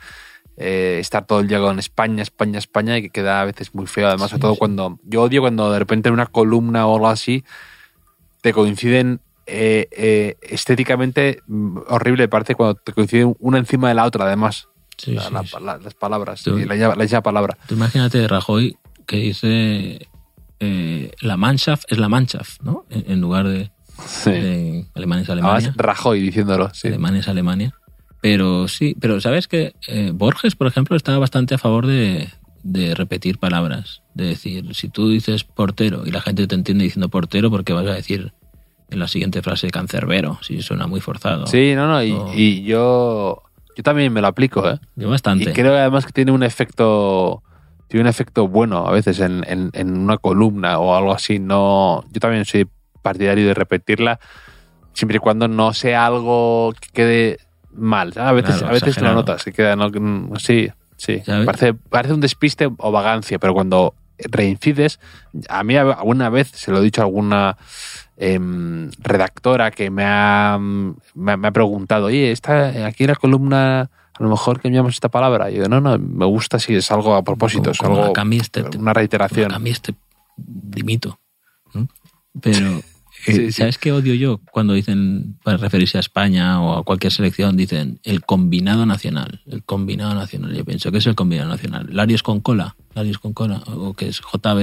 eh, 0.56 0.98
estar 1.00 1.26
todo 1.26 1.40
el 1.40 1.48
día 1.48 1.60
con 1.60 1.78
España, 1.78 2.22
España, 2.22 2.58
España 2.58 2.98
y 2.98 3.02
que 3.02 3.10
queda 3.10 3.40
a 3.40 3.44
veces 3.44 3.74
muy 3.74 3.86
feo. 3.86 4.08
Además, 4.08 4.28
Sí, 4.28 4.32
sobre 4.32 4.40
todo 4.42 4.52
sí. 4.54 4.58
cuando 4.58 4.98
yo 5.04 5.22
odio 5.22 5.40
cuando 5.40 5.70
de 5.72 5.78
repente 5.78 6.08
en 6.08 6.14
una 6.14 6.26
columna 6.26 6.86
o 6.86 6.94
algo 6.94 7.08
así 7.08 7.44
te 8.40 8.52
coinciden 8.52 9.20
eh, 9.46 9.88
eh, 9.92 10.36
estéticamente 10.42 11.40
mm, 11.46 11.78
horrible, 11.88 12.28
parece 12.28 12.54
cuando 12.54 12.74
te 12.76 12.92
coinciden 12.92 13.34
una 13.38 13.58
encima 13.58 13.88
de 13.88 13.94
la 13.94 14.04
otra, 14.04 14.24
además. 14.26 14.68
sí, 14.96 15.12
la- 15.14 15.30
la- 15.30 15.42
la- 15.60 15.78
las 15.78 15.94
palabras, 15.94 16.42
la, 16.46 17.22
palabra. 17.22 17.56
Tú 17.66 17.74
imagínate 17.74 18.26
Rajoy 18.28 18.76
que 19.06 19.16
dice 19.16 20.08
eh, 20.64 21.10
la 21.20 21.36
Mannschaft 21.36 21.84
es 21.88 21.98
la 21.98 22.08
Mannschaft, 22.08 22.62
¿no? 22.62 22.84
En, 22.90 23.04
en 23.10 23.20
lugar 23.20 23.48
de, 23.48 23.70
Sí. 24.06 24.30
de 24.30 24.86
Alemania 24.94 25.22
es 25.24 25.30
Además, 25.30 25.52
Alemania. 25.64 25.74
Rajoy 25.76 26.20
diciéndolo, 26.20 26.70
sí. 26.72 26.88
Alemania 26.88 27.20
es 27.20 27.28
Alemania. 27.28 27.74
Pero 28.20 28.68
sí, 28.68 28.96
pero 29.00 29.20
sabes 29.20 29.48
que 29.48 29.74
eh, 29.88 30.12
Borges, 30.14 30.54
por 30.54 30.66
ejemplo, 30.68 30.96
estaba 30.96 31.18
bastante 31.18 31.54
a 31.56 31.58
favor 31.58 31.86
de, 31.86 32.28
de 32.62 32.94
repetir 32.94 33.38
palabras. 33.38 34.02
De 34.14 34.26
decir, 34.26 34.74
si 34.74 34.88
tú 34.88 35.08
dices 35.08 35.42
portero 35.44 36.04
y 36.06 36.10
la 36.12 36.20
gente 36.20 36.46
te 36.46 36.54
entiende 36.54 36.84
diciendo 36.84 37.08
portero, 37.08 37.50
porque 37.50 37.72
vas 37.72 37.86
a 37.86 37.94
decir 37.94 38.32
en 38.90 38.98
la 39.00 39.08
siguiente 39.08 39.42
frase 39.42 39.70
cancerbero, 39.70 40.38
si 40.42 40.62
suena 40.62 40.86
muy 40.86 41.00
forzado. 41.00 41.46
Sí, 41.48 41.72
no, 41.74 41.88
no, 41.88 42.02
y, 42.04 42.14
y 42.34 42.62
yo, 42.62 43.42
yo 43.76 43.82
también 43.82 44.12
me 44.12 44.20
lo 44.20 44.26
aplico, 44.28 44.68
¿eh? 44.70 44.78
Yo 44.96 45.08
bastante. 45.10 45.50
Y 45.50 45.52
creo 45.52 45.74
además 45.76 46.04
que 46.06 46.12
tiene 46.12 46.30
un 46.30 46.42
efecto, 46.44 47.42
tiene 47.92 48.02
un 48.04 48.08
efecto 48.08 48.48
bueno 48.48 48.86
a 48.88 48.90
veces 48.92 49.20
en, 49.20 49.44
en- 49.46 49.70
en 49.74 49.98
una 49.98 50.16
columna 50.16 50.78
o 50.78 50.96
algo 50.96 51.12
así. 51.12 51.38
No, 51.38 52.02
yo 52.10 52.20
también 52.20 52.46
soy 52.46 52.66
partidario 53.02 53.46
de 53.46 53.52
repetirla 53.54 54.18
siempre 54.94 55.16
y 55.18 55.20
cuando 55.20 55.46
no 55.46 55.74
sea 55.74 56.06
algo 56.06 56.72
que 56.80 56.88
quede 56.92 57.38
mal. 57.70 58.12
A 58.16 58.32
veces, 58.32 58.56
Claro, 58.56 58.68
a 58.68 58.72
veces 58.72 58.96
lo 59.02 59.14
notas, 59.14 59.44
que 59.44 59.52
queda, 59.52 59.76
no, 59.76 59.90
sí, 60.38 60.70
sí. 60.96 61.22
Parece, 61.44 61.74
parece 61.74 62.14
un 62.14 62.20
despiste 62.20 62.70
o 62.78 62.90
vagancia, 62.92 63.38
pero 63.38 63.52
cuando 63.52 63.94
reincides, 64.18 64.98
a 65.50 65.62
mí 65.62 65.76
alguna 65.76 66.30
vez 66.30 66.48
se 66.48 66.70
lo 66.70 66.78
he 66.78 66.82
dicho 66.82 67.02
a 67.02 67.04
alguna 67.04 67.56
em, 68.16 68.90
redactora 69.00 69.70
que 69.70 69.90
me 69.90 70.04
ha, 70.06 70.58
me, 70.60 71.32
ha- 71.32 71.36
me 71.36 71.48
ha 71.48 71.50
preguntado, 71.52 72.06
oye, 72.06 72.30
está 72.30 72.86
aquí 72.86 73.06
la 73.06 73.16
columna, 73.16 73.90
a 74.18 74.22
lo 74.22 74.28
mejor 74.30 74.60
cambiamos 74.60 74.94
esta 74.94 75.08
palabra. 75.08 75.50
Y 75.50 75.56
yo, 75.56 75.68
no, 75.68 75.80
no, 75.80 75.98
me 75.98 76.24
gusta 76.26 76.58
si 76.58 76.74
es 76.74 76.90
algo 76.90 77.14
a 77.14 77.22
propósito, 77.24 77.70
es 77.70 77.80
algo, 77.80 78.00
la 78.06 78.12
cambies, 78.12 78.50
te- 78.50 78.62
te- 78.64 78.78
una 78.78 78.92
reiteración. 78.92 79.52
A 79.52 79.58
mí 79.58 79.70
este 79.70 79.94
dimito. 80.36 81.18
¿no? 81.74 81.88
Pero, 82.40 82.78
eh, 82.78 82.82
sí. 83.26 83.52
¿sabes 83.52 83.78
qué 83.78 83.92
odio 83.92 84.14
yo 84.14 84.40
cuando 84.50 84.74
dicen, 84.74 85.38
para 85.42 85.56
referirse 85.56 85.96
a 85.98 86.00
España 86.00 86.60
o 86.62 86.76
a 86.78 86.82
cualquier 86.84 87.12
selección, 87.12 87.56
dicen 87.56 88.00
el 88.02 88.22
combinado 88.24 88.84
nacional? 88.86 89.40
El 89.46 89.62
combinado 89.64 90.14
nacional. 90.14 90.54
Yo 90.54 90.64
pienso, 90.64 90.90
¿qué 90.92 90.98
es 90.98 91.06
el 91.06 91.14
combinado 91.14 91.48
nacional? 91.50 91.86
¿Larios 91.90 92.22
con 92.22 92.40
cola? 92.40 92.76
¿Larios 92.94 93.18
con 93.18 93.32
cola? 93.32 93.62
¿O 93.66 93.94
que 93.94 94.08
es 94.08 94.20
JB 94.20 94.58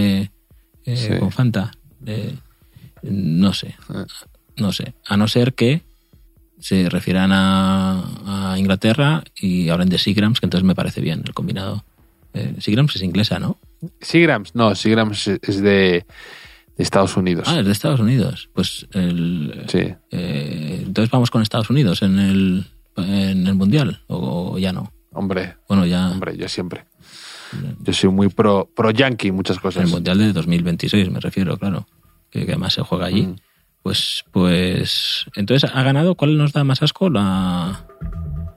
eh, 0.86 0.96
Sí. 0.96 1.20
con 1.20 1.32
Fanta? 1.32 1.72
Eh, 2.06 2.36
no 3.04 3.54
sé. 3.54 3.76
Eh. 3.94 4.06
No 4.58 4.72
sé. 4.74 4.94
A 5.08 5.16
no 5.18 5.28
ser 5.28 5.54
que 5.54 5.84
se 6.60 6.90
refieran 6.90 7.32
a, 7.32 8.52
a 8.54 8.60
Inglaterra 8.60 9.24
y 9.36 9.70
hablen 9.70 9.90
de 9.90 9.98
Seagrams, 9.98 10.40
que 10.40 10.46
entonces 10.46 10.66
me 10.66 10.76
parece 10.76 11.02
bien 11.02 11.24
el 11.26 11.34
combinado. 11.34 11.84
Eh, 12.34 12.56
Seagrams 12.60 12.96
es 12.96 13.02
inglesa, 13.02 13.40
¿no? 13.40 13.58
Seagrams, 14.02 14.54
no, 14.56 14.76
Seagrams 14.76 15.28
es- 15.28 15.62
de, 15.62 15.62
de 15.64 16.84
Estados 16.84 17.16
Unidos. 17.18 17.48
Ah, 17.50 17.60
es 17.60 17.66
de 17.66 17.72
Estados 17.72 18.00
Unidos. 18.00 18.50
Pues 18.54 18.88
el, 18.94 19.66
Sí. 19.68 19.94
eh, 20.12 20.84
entonces 20.86 21.10
vamos 21.12 21.32
con 21.32 21.42
Estados 21.42 21.70
Unidos 21.70 22.02
en 22.02 22.20
el, 22.20 22.66
en 22.98 23.48
el 23.48 23.56
Mundial, 23.56 24.02
o, 24.08 24.54
o 24.54 24.60
ya 24.60 24.74
no. 24.74 24.92
Hombre, 25.12 25.56
Bueno, 25.68 25.86
ya 25.86 26.10
hombre, 26.12 26.38
yo 26.38 26.48
siempre. 26.48 26.86
Yo 27.82 27.94
soy 27.94 28.12
muy 28.12 28.28
pro, 28.30 28.70
pro 28.76 28.92
yankee 28.92 29.30
en 29.30 29.36
muchas 29.36 29.58
en 29.58 29.62
cosas. 29.64 29.84
el 29.86 29.90
Mundial 29.90 30.20
de 30.20 30.34
2026, 30.34 31.10
me 31.10 31.20
refiero, 31.20 31.58
claro, 31.58 31.88
que, 32.30 32.46
que 32.46 32.52
además 32.52 32.74
se 32.74 32.82
juega 32.84 33.08
allí. 33.08 33.24
Mm. 33.24 33.36
Pues, 33.84 34.26
pues, 34.32 35.26
entonces 35.36 35.70
ha 35.74 35.84
ganado, 35.84 36.16
¿cuál 36.16 36.38
nos 36.38 36.52
da 36.54 36.64
más 36.64 36.82
asco? 36.84 37.10
La, 37.10 37.86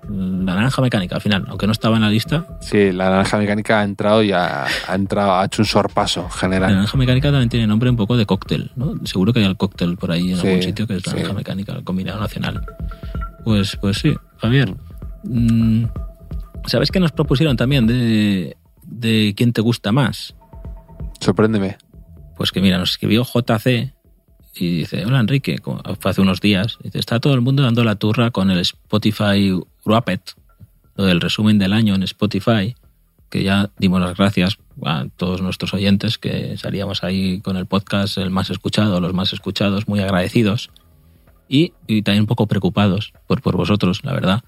la 0.08 0.54
naranja 0.56 0.82
mecánica, 0.82 1.14
al 1.14 1.20
final, 1.22 1.44
aunque 1.48 1.66
no 1.66 1.72
estaba 1.72 1.96
en 1.96 2.02
la 2.02 2.11
lista. 2.11 2.46
Sí, 2.61 2.90
la 2.92 3.08
naranja 3.08 3.38
mecánica 3.38 3.80
ha 3.80 3.85
entrado 3.85 4.22
y 4.22 4.32
ha, 4.32 4.64
ha 4.66 4.94
entrado, 4.94 5.35
ha 5.35 5.44
hecho 5.44 5.62
un 5.62 5.66
sorpaso 5.66 6.22
La 6.24 6.30
general. 6.30 6.72
naranja 6.74 6.98
mecánica 6.98 7.30
también 7.30 7.48
tiene 7.48 7.66
nombre 7.66 7.88
un 7.88 7.96
poco 7.96 8.16
de 8.16 8.26
cóctel, 8.26 8.72
¿no? 8.76 8.94
Seguro 9.04 9.32
que 9.32 9.38
hay 9.38 9.46
el 9.46 9.56
cóctel 9.56 9.96
por 9.96 10.11
ahí 10.11 10.32
en 10.32 10.38
Sí, 10.38 10.46
algún 10.48 10.62
sitio 10.62 10.87
que 10.87 10.96
es 10.96 11.06
la 11.06 11.12
sí. 11.12 11.16
naranja 11.18 11.35
mecánica, 11.35 11.72
el 11.72 11.85
combinado 11.85 12.20
nacional. 12.20 12.66
Pues, 13.44 13.76
pues 13.80 13.98
sí, 13.98 14.14
Javier. 14.38 14.74
mm, 15.24 15.85
¿Sabes 16.66 16.90
qué 16.90 17.00
nos 17.00 17.12
propusieron 17.12 17.56
también 17.56 17.87
de, 17.87 18.56
de 18.82 19.35
quién 19.37 19.52
te 19.52 19.61
gusta 19.62 19.92
más? 19.92 20.35
Sorpréndeme. 21.20 21.76
Pues 22.37 22.50
que 22.50 22.61
mira, 22.61 22.78
nos 22.78 22.90
escribió 22.90 23.24
JC 23.24 23.94
y 24.55 24.79
dice, 24.79 25.05
hola 25.07 25.21
Enrique, 25.21 25.57
fue 25.99 26.11
hace 26.11 26.21
unos 26.21 26.41
días, 26.41 26.79
dice, 26.83 26.99
está 26.99 27.21
todo 27.21 27.35
el 27.35 27.41
mundo 27.41 27.62
dando 27.62 27.85
la 27.85 27.97
turra 27.97 28.31
con 28.31 28.51
el 28.51 28.59
Spotify 28.59 29.59
Wrapped, 29.85 30.21
lo 30.97 31.05
del 31.05 31.21
resumen 31.21 31.59
del 31.59 31.73
año 31.73 31.95
en 31.95 32.03
Spotify, 32.03 32.75
que 33.31 33.43
ya 33.43 33.71
dimos 33.79 34.01
las 34.01 34.17
gracias 34.17 34.59
a 34.85 35.07
todos 35.17 35.41
nuestros 35.41 35.73
oyentes 35.73 36.19
que 36.19 36.57
salíamos 36.59 37.03
ahí 37.03 37.41
con 37.41 37.57
el 37.57 37.67
podcast 37.67 38.19
el 38.19 38.31
más 38.31 38.51
escuchado, 38.51 39.01
los 39.01 39.15
más 39.15 39.33
escuchados, 39.33 39.88
muy 39.88 40.01
agradecidos 40.01 40.71
y, 41.49 41.73
también 42.03 42.23
un 42.23 42.27
poco 42.27 42.47
preocupados 42.47 43.12
por, 43.27 43.41
por 43.41 43.57
vosotros, 43.57 44.05
la 44.05 44.12
verdad. 44.12 44.45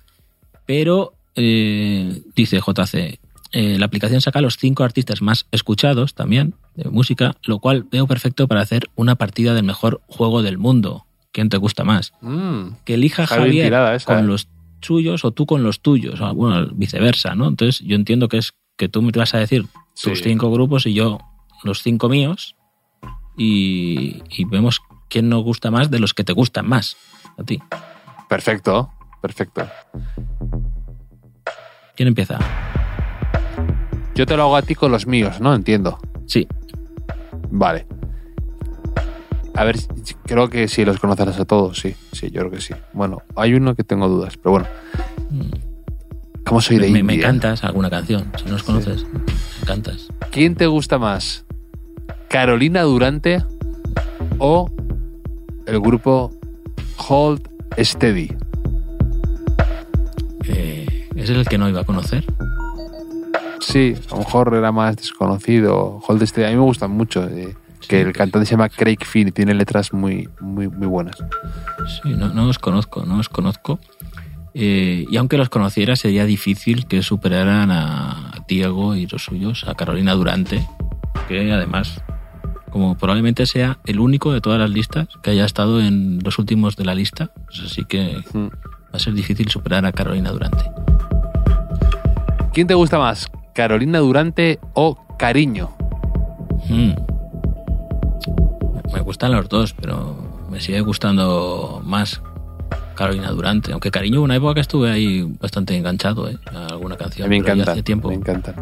Pero, 0.67 1.15
eh, 1.35 2.23
dice 2.35 2.61
JC, 2.61 3.19
eh, 3.53 3.79
la 3.79 3.87
aplicación 3.87 4.21
saca 4.21 4.41
los 4.41 4.59
cinco 4.59 4.85
artistas 4.85 5.23
más 5.23 5.47
escuchados 5.51 6.15
también 6.15 6.55
de 6.77 6.91
música, 6.91 7.37
lo 7.45 7.59
cual 7.59 7.87
veo 7.91 8.07
perfecto 8.07 8.49
para 8.49 8.61
hacer 8.61 8.89
una 8.97 9.15
partida 9.17 9.55
del 9.55 9.65
mejor 9.65 10.01
juego 10.07 10.43
del 10.43 10.59
mundo. 10.59 11.07
¿Quién 11.33 11.49
te 11.49 11.57
gusta 11.57 11.85
más? 11.85 12.13
Mm, 12.21 12.69
Que 12.85 12.95
elija 12.95 13.27
Javier 13.27 13.73
esa, 13.95 14.15
con 14.15 14.25
¿eh? 14.25 14.27
los 14.29 14.49
suyos 14.81 15.25
o 15.25 15.31
tú 15.33 15.47
con 15.47 15.63
los 15.63 15.81
tuyos. 15.81 16.21
O, 16.21 16.35
bueno, 16.35 16.69
viceversa, 16.75 17.35
¿no? 17.35 17.49
Entonces 17.49 17.81
yo 17.87 17.97
entiendo 17.97 18.29
que 18.29 18.39
es 18.39 18.53
que 18.77 18.89
tú 18.89 19.03
me 19.03 19.13
te 19.13 19.19
vas 19.19 19.35
a 19.35 19.39
decir 19.39 19.67
tus 20.01 20.21
cinco 20.23 20.51
grupos 20.51 20.87
y 20.87 20.95
yo 20.95 21.19
los 21.63 21.83
cinco 21.83 22.09
míos 22.09 22.57
y, 23.37 24.23
y 24.31 24.45
vemos 24.45 24.81
quién 25.09 25.29
nos 25.29 25.43
gusta 25.43 25.71
más 25.71 25.91
de 25.91 25.99
los 26.01 26.13
que 26.15 26.25
te 26.25 26.33
gustan 26.33 26.69
más 26.69 26.97
a 27.39 27.43
ti. 27.45 27.61
perfecto, 28.29 28.91
perfecto. 29.23 29.67
¿Quién 31.97 32.09
empieza? 32.09 32.39
Yo 34.15 34.27
te 34.27 34.37
lo 34.37 34.45
hago 34.45 34.57
a 34.57 34.63
ti 34.63 34.75
con 34.75 34.91
los 34.93 35.07
míos, 35.07 35.41
¿no? 35.41 35.55
Entiendo. 35.55 35.99
Sí, 36.27 36.47
Vale. 37.57 37.87
A 39.55 39.63
ver, 39.63 39.77
creo 40.25 40.51
que 40.51 40.67
sí 40.67 40.85
los 40.85 40.99
conocerás 40.99 41.39
a 41.39 41.45
todos, 41.45 41.79
sí. 41.79 41.95
Sí, 42.11 42.29
yo 42.33 42.41
creo 42.41 42.51
que 42.51 42.61
sí. 42.61 42.75
Bueno, 42.93 43.23
hay 43.37 43.55
uno 43.55 43.77
que 43.77 43.85
tengo 43.85 44.09
dudas, 44.09 44.37
pero 44.37 44.51
bueno. 44.51 44.67
¿Cómo 46.45 46.61
soy 46.61 46.79
de 46.79 46.91
me, 46.91 47.05
me 47.05 47.15
India? 47.15 47.29
cantas 47.29 47.63
alguna 47.63 47.89
canción. 47.89 48.31
Si 48.37 48.45
no 48.47 48.53
los 48.53 48.65
conoces, 48.65 49.05
me 49.05 49.67
cantas. 49.67 50.09
¿Quién 50.33 50.57
te 50.57 50.67
gusta 50.67 50.99
más? 50.99 51.45
¿Carolina 52.29 52.83
Durante 52.83 53.45
o 54.39 54.69
el 55.67 55.79
grupo 55.81 56.33
Hold 57.09 57.49
Steady? 57.79 58.37
Eh, 60.49 61.09
¿Es 61.15 61.31
el 61.31 61.47
que 61.47 61.59
no 61.59 61.69
iba 61.69 61.83
a 61.83 61.85
conocer? 61.85 62.25
Sí, 63.67 63.95
a 64.11 64.15
lo 64.15 64.19
mejor 64.19 64.55
era 64.55 64.73
más 64.73 64.97
desconocido. 64.97 66.01
Hold 66.07 66.27
Steady, 66.27 66.47
a 66.47 66.51
mí 66.51 66.57
me 66.57 66.63
gustan 66.63 66.91
mucho. 66.91 67.25
eh, 67.29 67.55
que 67.89 68.01
el 68.01 68.13
cantante 68.13 68.47
se 68.47 68.53
llama 68.53 68.69
Craig 68.69 69.05
Finn 69.05 69.29
y 69.29 69.33
tiene 69.33 69.55
letras 69.55 69.93
muy, 69.93 70.29
muy, 70.41 70.69
muy 70.69 70.87
buenas. 70.87 71.17
Sí, 72.03 72.11
no, 72.17 72.29
no 72.29 72.49
os 72.49 72.59
conozco, 72.59 73.05
no 73.05 73.19
os 73.19 73.29
conozco. 73.29 73.79
Eh, 74.55 75.05
y 75.11 75.17
aunque 75.17 75.37
los 75.37 75.49
conociera, 75.49 75.97
sería 75.97 76.25
difícil 76.25 76.87
que 76.87 77.03
superaran 77.03 77.71
a 77.71 78.33
Diego 78.49 78.95
y 78.95 79.07
los 79.07 79.25
suyos, 79.25 79.65
a 79.67 79.75
Carolina 79.75 80.15
Durante, 80.15 80.67
que 81.29 81.53
además, 81.53 82.01
como 82.71 82.97
probablemente 82.97 83.47
sea 83.47 83.79
el 83.85 83.99
único 84.01 84.33
de 84.33 84.41
todas 84.41 84.61
las 84.61 84.71
listas 84.71 85.09
que 85.23 85.31
haya 85.31 85.45
estado 85.45 85.81
en 85.81 86.21
los 86.23 86.39
últimos 86.39 86.77
de 86.77 86.85
la 86.85 86.95
lista, 86.95 87.33
pues 87.47 87.61
así 87.67 87.85
que 87.85 88.23
va 88.33 88.51
a 88.93 88.99
ser 88.99 89.15
difícil 89.15 89.49
superar 89.49 89.85
a 89.87 89.93
Carolina 89.93 90.31
Durante. 90.31 90.65
¿Quién 92.53 92.67
te 92.69 92.75
gusta 92.75 92.99
más? 92.99 93.27
¿Carolina 93.55 94.01
Durante 94.01 94.59
o 94.75 94.99
Cariño? 95.17 95.71
Mm. 96.69 96.93
Me 98.93 99.01
gustan 99.01 99.33
los 99.33 99.49
dos, 99.49 99.73
pero 99.75 100.17
me 100.51 100.61
sigue 100.61 100.81
gustando 100.81 101.81
más 101.85 102.21
Carolina 102.95 103.31
Durante. 103.31 103.73
Aunque 103.73 103.91
cariño, 103.91 104.23
una 104.23 104.37
época 104.37 104.55
que 104.55 104.61
estuve 104.61 104.91
ahí 104.91 105.23
bastante 105.41 105.77
enganchado 105.77 106.29
¿eh? 106.29 106.39
a 106.53 106.67
alguna 106.67 106.97
canción. 106.97 107.29
me 107.29 107.37
encantan. 107.37 107.69
hace 107.69 107.83
tiempo. 107.83 108.09
Me 108.09 108.15
encantan. 108.15 108.55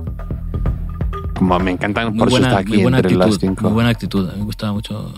Como 1.35 1.59
me 1.59 1.73
encantan, 1.73 2.09
Muy 2.11 2.19
por 2.19 2.29
eso 2.29 2.37
buena, 2.37 2.49
está 2.49 2.61
aquí 2.61 2.73
muy 2.75 2.83
buena 2.83 2.99
entre 2.99 3.17
las 3.17 3.27
actitud, 3.27 3.41
cinco. 3.41 3.63
muy 3.65 3.73
buena 3.73 3.89
actitud. 3.91 4.29
A 4.29 4.33
mí 4.33 4.39
me 4.39 4.45
gustaba 4.45 4.73
mucho 4.73 5.13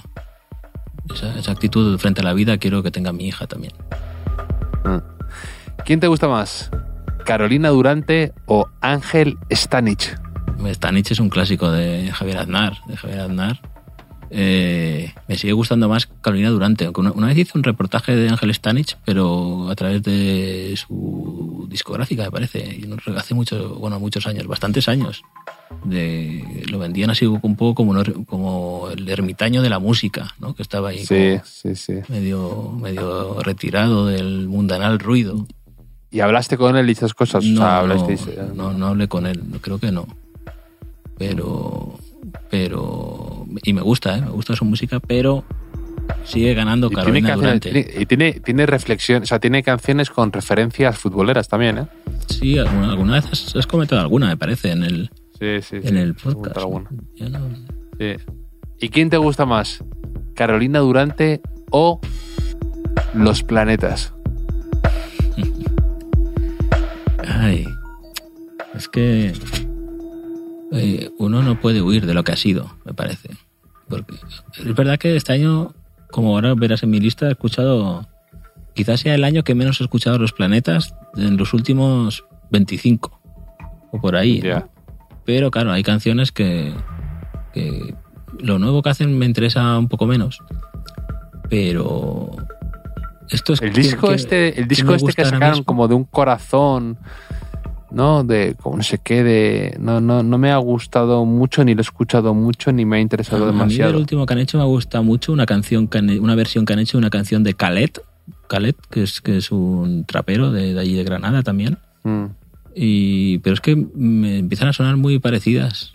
esa, 1.15 1.39
esa 1.39 1.53
actitud 1.53 1.99
frente 1.99 2.21
a 2.21 2.25
la 2.25 2.33
vida. 2.33 2.59
Quiero 2.59 2.83
que 2.83 2.91
tenga 2.91 3.13
mi 3.13 3.27
hija 3.27 3.47
también. 3.47 3.73
Mm. 4.85 4.99
¿Quién 5.85 6.01
te 6.01 6.07
gusta 6.07 6.29
más? 6.29 6.71
¿Carolina 7.25 7.71
Durante 7.71 8.33
o 8.47 8.69
Ángel 8.81 9.39
Stanich? 9.51 10.17
Stanich 10.73 11.11
es 11.11 11.21
un 11.21 11.29
clásico 11.29 11.71
de 11.71 12.11
Javier 12.13 12.39
Aznar. 12.39 12.75
De 12.87 12.97
Javier 12.97 13.21
Aznar. 13.21 13.61
Eh, 14.31 15.13
me 15.29 15.37
sigue 15.37 15.53
gustando 15.53 15.89
más 15.89 16.07
Carolina 16.21 16.51
Durante. 16.51 16.85
Aunque 16.87 17.01
una, 17.01 17.13
una 17.13 17.27
vez 17.29 17.39
hice 17.39 17.53
un 17.57 17.63
reportaje 17.63 18.17
de 18.17 18.29
Ángel 18.31 18.53
Stanich, 18.55 18.97
pero 19.05 19.69
a 19.71 19.75
través 19.75 20.03
de 20.03 20.75
su 20.77 21.67
discográfica, 21.71 22.25
me 22.25 22.31
parece. 22.31 22.81
Hace 23.17 23.35
mucho, 23.35 23.77
bueno, 23.77 24.01
muchos 24.01 24.27
años, 24.27 24.47
bastantes 24.47 24.89
años. 24.89 25.23
De, 25.85 26.65
lo 26.71 26.79
vendían 26.79 27.11
así 27.11 27.27
un 27.27 27.57
poco 27.57 27.75
como, 27.75 27.93
un- 27.93 28.25
como 28.25 28.89
el 28.97 29.09
ermitaño 29.09 29.61
de 29.63 29.71
la 29.71 29.79
música, 29.79 30.35
¿no? 30.39 30.55
Que 30.55 30.63
estaba 30.63 30.91
ahí 30.91 31.05
Sí, 31.05 31.39
sí, 31.45 31.75
sí. 31.75 31.95
medio, 32.09 32.73
medio 32.81 33.41
retirado 33.43 34.07
del 34.07 34.49
mundanal 34.49 34.99
ruido. 34.99 35.47
¿Y 36.15 36.21
hablaste 36.21 36.57
con 36.57 36.77
él 36.77 36.89
y 36.89 36.93
esas 36.93 37.13
cosas? 37.13 37.45
No, 37.45 37.51
o 37.55 37.57
sea, 37.57 37.67
no, 37.67 37.71
hablasteis, 37.73 38.29
no, 38.55 38.73
no 38.73 38.87
hablé 38.87 39.09
con 39.09 39.27
él, 39.27 39.43
creo 39.61 39.79
que 39.81 39.91
no. 39.91 40.07
Pero, 41.19 41.99
pero, 42.51 43.47
y 43.65 43.73
me 43.73 43.81
gusta, 43.83 44.17
¿eh? 44.17 44.21
me 44.23 44.31
gusta 44.31 44.55
su 44.57 44.65
música, 44.65 45.01
pero 45.01 45.45
sigue 46.25 46.55
ganando 46.55 46.87
Y 46.87 46.91
tiene, 46.91 47.03
Carolina 47.03 47.29
canciones- 47.31 47.61
Durante. 47.61 47.71
tiene- 47.93 48.03
y 48.03 48.07
tiene, 48.07 48.33
tiene 48.41 48.67
reflexión, 48.67 49.23
o 49.23 49.27
sea, 49.27 49.39
tiene 49.41 49.63
canciones 49.63 50.09
con 50.11 50.33
referencias 50.33 50.99
futboleras 50.99 51.49
también, 51.49 51.79
¿eh? 51.79 51.87
Sí, 52.29 52.59
alguna, 52.59 52.91
alguna 52.91 53.13
vez 53.15 53.27
has, 53.33 53.57
has 53.57 53.67
comentado 53.67 54.01
alguna, 54.01 54.27
me 54.29 54.37
parece, 54.37 54.71
en 54.71 54.85
el, 54.85 55.11
Sí, 55.39 55.63
sí. 55.63 55.77
en 55.83 55.97
el 55.97 56.15
podcast. 56.15 56.57
No- 56.59 56.85
Sí. 57.99 58.15
¿Y 58.81 58.89
quién 58.89 59.11
te 59.11 59.17
gusta 59.17 59.47
más? 59.47 59.83
¿Carolina 60.35 60.79
Durante 60.81 61.41
o 61.71 62.01
Los 63.15 63.43
Planetas? 63.43 64.13
Ay, 67.27 67.67
es 68.75 68.89
que 68.89 69.33
eh, 70.73 71.11
uno 71.19 71.43
no 71.43 71.61
puede 71.61 71.83
huir 71.83 72.07
de 72.07 72.15
lo 72.15 72.25
que 72.25 72.33
ha 72.33 72.37
sido, 72.37 72.77
me 72.85 72.95
parece. 72.95 73.31
Porque 73.89 74.15
es 74.59 74.75
verdad 74.75 74.99
que 74.99 75.17
este 75.17 75.33
año, 75.33 75.75
como 76.11 76.35
ahora 76.35 76.55
verás 76.55 76.83
en 76.83 76.91
mi 76.91 77.01
lista, 77.01 77.29
he 77.29 77.33
escuchado, 77.33 78.07
quizás 78.75 79.01
sea 79.01 79.15
el 79.15 79.25
año 79.25 79.45
que 79.45 79.55
menos 79.55 79.81
he 79.81 79.85
escuchado 79.85 80.19
los 80.19 80.33
planetas 80.33 80.95
en 81.17 81.37
los 81.37 81.55
últimos 81.55 82.25
25 82.51 83.21
o 83.93 84.01
por 84.01 84.17
ahí. 84.17 84.41
¿no? 84.41 84.69
Pero 85.25 85.51
claro, 85.51 85.73
hay 85.73 85.83
canciones 85.83 86.33
que, 86.33 86.75
que 87.53 87.95
lo 88.41 88.59
nuevo 88.59 88.83
que 88.83 88.91
hacen 88.91 89.17
me 89.19 89.27
interesa 89.27 89.79
un 89.79 89.89
poco 89.89 90.07
menos. 90.07 90.43
Pero 91.49 92.31
El 93.31 93.73
que- 93.73 93.81
disco 93.81 94.09
que- 94.09 94.15
este, 94.15 94.49
el 94.49 94.55
que 94.55 94.65
disco 94.67 94.91
me 94.91 94.97
este 94.97 95.13
que 95.13 95.23
ahora 95.23 95.37
sacaron 95.37 95.65
como 95.65 95.89
de 95.89 95.95
un 95.95 96.05
corazón, 96.05 96.99
¿no? 97.91 98.25
De 98.25 98.55
como 98.61 98.77
no 98.77 98.83
sé 98.83 98.99
qué, 99.03 99.23
de. 99.23 99.77
No, 99.81 100.01
no, 100.01 100.23
no 100.23 100.39
me 100.39 100.51
ha 100.51 100.57
gustado 100.59 101.25
mucho, 101.25 101.65
ni 101.65 101.75
lo 101.75 101.81
he 101.81 101.83
escuchado 101.83 102.35
mucho, 102.35 102.73
ni 102.73 102.85
me 102.85 102.97
ha 102.97 103.01
interesado 103.01 103.45
A 103.45 103.47
mí 103.47 103.53
demasiado. 103.53 103.99
último 103.99 104.27
que 104.27 104.33
han 104.35 104.41
hecho 104.41 104.59
me 104.59 104.65
gusta 104.65 105.01
mucho 105.03 105.33
una 105.33 105.47
canción, 105.47 105.89
que 105.89 105.99
han- 105.99 106.19
una 106.21 106.35
versión 106.35 106.65
que 106.65 106.73
han 106.73 106.81
hecho 106.81 106.99
de 106.99 107.03
una 107.03 107.11
canción 107.11 107.43
de 107.45 107.55
Khaled, 107.55 107.91
Khaled, 108.49 108.75
que 108.91 109.03
es, 109.05 109.21
que 109.21 109.37
es 109.39 109.51
un 109.53 110.05
trapero 110.05 110.51
de, 110.53 110.75
de 110.75 110.81
allí 110.81 110.95
de 110.95 111.05
Granada 111.05 111.43
también. 111.43 111.79
Mm. 112.03 112.25
Y, 112.77 113.39
pero 113.39 113.55
es 113.55 113.61
que 113.61 113.77
me 113.77 114.39
empiezan 114.39 114.69
a 114.69 114.73
sonar 114.73 114.97
muy 114.97 115.19
parecidas 115.21 115.95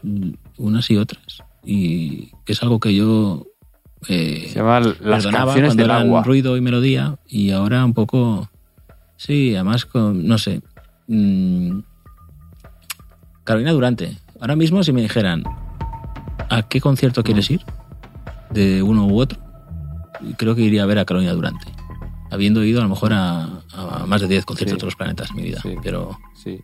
unas 0.57 0.89
y 0.89 0.95
otras. 0.97 1.43
Y 1.65 2.31
que 2.45 2.53
es 2.53 2.63
algo 2.63 2.79
que 2.79 2.95
yo 2.95 3.45
eh, 4.07 4.45
Se 4.49 4.59
llama 4.59 4.79
Las 5.01 5.25
canciones 5.25 5.69
cuando 5.69 5.83
del 5.83 5.85
eran 5.91 6.01
agua. 6.07 6.23
ruido 6.23 6.55
y 6.57 6.61
melodía 6.61 7.17
y 7.27 7.51
ahora 7.51 7.83
un 7.83 7.93
poco 7.93 8.49
sí 9.17 9.53
además 9.55 9.85
con 9.85 10.25
no 10.27 10.37
sé 10.37 10.61
mm, 11.07 11.79
Carolina 13.43 13.71
Durante 13.71 14.17
ahora 14.39 14.55
mismo 14.55 14.83
si 14.83 14.93
me 14.93 15.01
dijeran 15.01 15.43
a 16.49 16.63
qué 16.69 16.79
concierto 16.81 17.23
quieres 17.23 17.49
ir 17.51 17.61
de 18.51 18.81
uno 18.83 19.05
u 19.07 19.19
otro 19.19 19.39
creo 20.37 20.55
que 20.55 20.61
iría 20.61 20.83
a 20.83 20.85
ver 20.85 20.99
a 20.99 21.05
Carolina 21.05 21.33
Durante 21.33 21.65
habiendo 22.31 22.63
ido 22.63 22.79
a 22.79 22.83
lo 22.83 22.89
mejor 22.89 23.11
a, 23.13 23.61
a 23.73 24.05
más 24.07 24.21
de 24.21 24.27
10 24.27 24.45
conciertos 24.45 24.75
Sí. 24.75 24.79
de 24.81 24.85
los 24.85 24.95
planetas 24.95 25.29
en 25.31 25.35
mi 25.35 25.41
vida 25.43 25.59
Sí. 25.61 25.75
pero 25.83 26.17
Sí. 26.35 26.61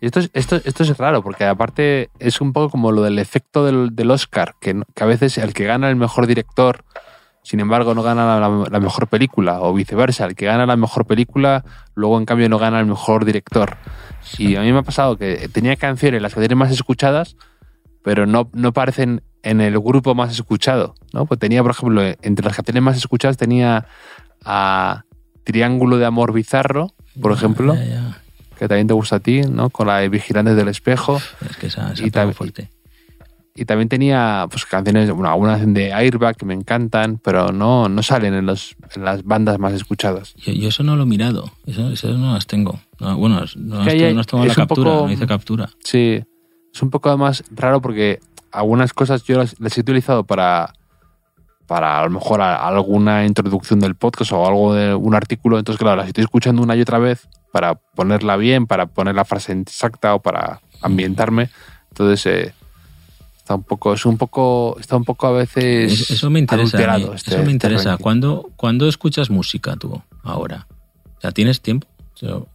Y 0.00 0.06
esto 0.06 0.20
es, 0.20 0.30
esto, 0.34 0.56
esto 0.56 0.82
es 0.82 0.96
raro, 0.96 1.22
porque 1.22 1.44
aparte 1.44 2.10
es 2.18 2.40
un 2.40 2.52
poco 2.52 2.70
como 2.70 2.92
lo 2.92 3.02
del 3.02 3.18
efecto 3.18 3.64
del, 3.64 3.94
del 3.94 4.10
Oscar, 4.10 4.54
que, 4.60 4.82
que 4.94 5.04
a 5.04 5.06
veces 5.06 5.38
el 5.38 5.54
que 5.54 5.64
gana 5.64 5.88
el 5.88 5.96
mejor 5.96 6.26
director, 6.26 6.84
sin 7.42 7.60
embargo, 7.60 7.94
no 7.94 8.02
gana 8.02 8.38
la, 8.38 8.48
la 8.70 8.80
mejor 8.80 9.08
película, 9.08 9.60
o 9.60 9.72
viceversa, 9.72 10.26
el 10.26 10.34
que 10.34 10.46
gana 10.46 10.66
la 10.66 10.76
mejor 10.76 11.06
película, 11.06 11.64
luego 11.94 12.18
en 12.18 12.26
cambio 12.26 12.48
no 12.48 12.58
gana 12.58 12.80
el 12.80 12.86
mejor 12.86 13.24
director. 13.24 13.76
Y 14.38 14.56
a 14.56 14.62
mí 14.62 14.72
me 14.72 14.78
ha 14.78 14.82
pasado 14.82 15.16
que 15.16 15.48
tenía 15.52 15.76
canciones 15.76 16.22
las 16.22 16.34
canciones 16.34 16.56
más 16.56 16.72
escuchadas, 16.72 17.36
pero 18.02 18.26
no, 18.26 18.50
no 18.52 18.68
aparecen 18.68 19.22
en 19.42 19.60
el 19.60 19.78
grupo 19.78 20.14
más 20.14 20.32
escuchado. 20.32 20.94
¿no? 21.12 21.26
Pues 21.26 21.38
tenía, 21.38 21.62
por 21.62 21.72
ejemplo, 21.72 22.02
entre 22.22 22.44
las 22.44 22.56
canciones 22.56 22.82
más 22.82 22.96
escuchadas 22.96 23.36
tenía 23.36 23.86
a 24.44 25.04
Triángulo 25.44 25.98
de 25.98 26.06
Amor 26.06 26.32
Bizarro, 26.32 26.92
por 27.20 27.32
ejemplo. 27.32 27.74
Que 28.64 28.68
también 28.68 28.86
te 28.86 28.94
gusta 28.94 29.16
a 29.16 29.20
ti, 29.20 29.42
¿no? 29.42 29.70
Con 29.70 29.86
la 29.86 29.98
de 29.98 30.08
Vigilantes 30.08 30.56
del 30.56 30.68
Espejo. 30.68 31.20
es 31.48 31.56
que 31.56 31.66
esa, 31.68 31.92
esa 31.92 32.04
Y 32.06 32.10
también- 32.10 32.34
fuerte 32.34 32.70
Y 33.56 33.66
también 33.66 33.88
tenía 33.88 34.46
pues 34.50 34.64
canciones, 34.66 35.08
bueno, 35.12 35.30
algunas 35.30 35.60
de 35.72 35.92
Airbag 35.92 36.34
que 36.36 36.44
me 36.44 36.54
encantan, 36.54 37.18
pero 37.22 37.52
no, 37.52 37.88
no 37.88 38.02
salen 38.02 38.34
en, 38.34 38.46
los, 38.46 38.74
en 38.96 39.04
las 39.04 39.22
bandas 39.22 39.58
más 39.60 39.72
escuchadas. 39.74 40.34
Yo, 40.36 40.52
yo 40.52 40.68
eso 40.70 40.82
no 40.82 40.96
lo 40.96 41.04
he 41.04 41.06
mirado, 41.06 41.52
eso, 41.64 41.88
eso 41.90 42.08
no 42.18 42.34
las 42.34 42.46
tengo. 42.48 42.80
No, 42.98 43.16
bueno, 43.16 43.40
no, 43.56 43.84
Que 43.84 44.12
las 44.12 44.32
no 44.32 44.44
la 44.44 44.50
es 44.50 44.56
captura, 44.56 44.90
poco- 44.90 45.06
no 45.06 45.12
hice 45.12 45.26
captura. 45.28 45.68
Sí, 45.84 46.24
es 46.74 46.82
un 46.82 46.90
poco 46.90 47.10
además 47.10 47.44
raro 47.52 47.80
porque 47.80 48.18
algunas 48.50 48.92
cosas 48.92 49.22
yo 49.24 49.38
las, 49.38 49.54
las 49.60 49.76
he 49.78 49.82
utilizado 49.82 50.24
para, 50.24 50.72
para 51.68 52.00
a 52.00 52.04
lo 52.04 52.10
mejor 52.10 52.40
a- 52.42 52.66
alguna 52.66 53.24
introducción 53.24 53.78
del 53.78 53.94
podcast 53.94 54.32
o 54.32 54.46
algo 54.46 54.74
de 54.74 54.94
un 54.96 55.14
artículo, 55.14 55.58
entonces 55.60 55.78
claro, 55.78 55.96
las 55.96 56.08
estoy 56.08 56.24
escuchando 56.24 56.60
una 56.62 56.74
y 56.74 56.80
otra 56.80 56.98
vez 56.98 57.28
para 57.54 57.76
ponerla 57.76 58.36
bien, 58.36 58.66
para 58.66 58.86
poner 58.86 59.14
la 59.14 59.24
frase 59.24 59.52
exacta 59.52 60.12
o 60.16 60.20
para 60.20 60.60
ambientarme. 60.82 61.50
Entonces 61.90 62.26
eh, 62.26 62.52
está 63.36 63.54
un 63.54 63.62
poco, 63.62 63.94
es 63.94 64.04
un 64.04 64.18
poco, 64.18 64.76
está 64.80 64.96
un 64.96 65.04
poco 65.04 65.28
a 65.28 65.30
veces 65.30 65.92
Es- 66.00 66.10
eso 66.10 66.30
me 66.30 66.40
interesa. 66.40 66.76
adulterado 66.78 67.14
este- 67.14 67.30
eso 67.30 67.36
me 67.38 67.42
este 67.44 67.52
interesa. 67.52 67.90
ranking. 67.90 68.02
¿Cuándo, 68.02 68.50
¿Cuándo 68.56 68.88
escuchas 68.88 69.30
música 69.30 69.76
tú 69.76 70.02
ahora? 70.24 70.66
O 71.16 71.20
sea, 71.20 71.30
¿tienes 71.30 71.60
tiempo? 71.60 71.86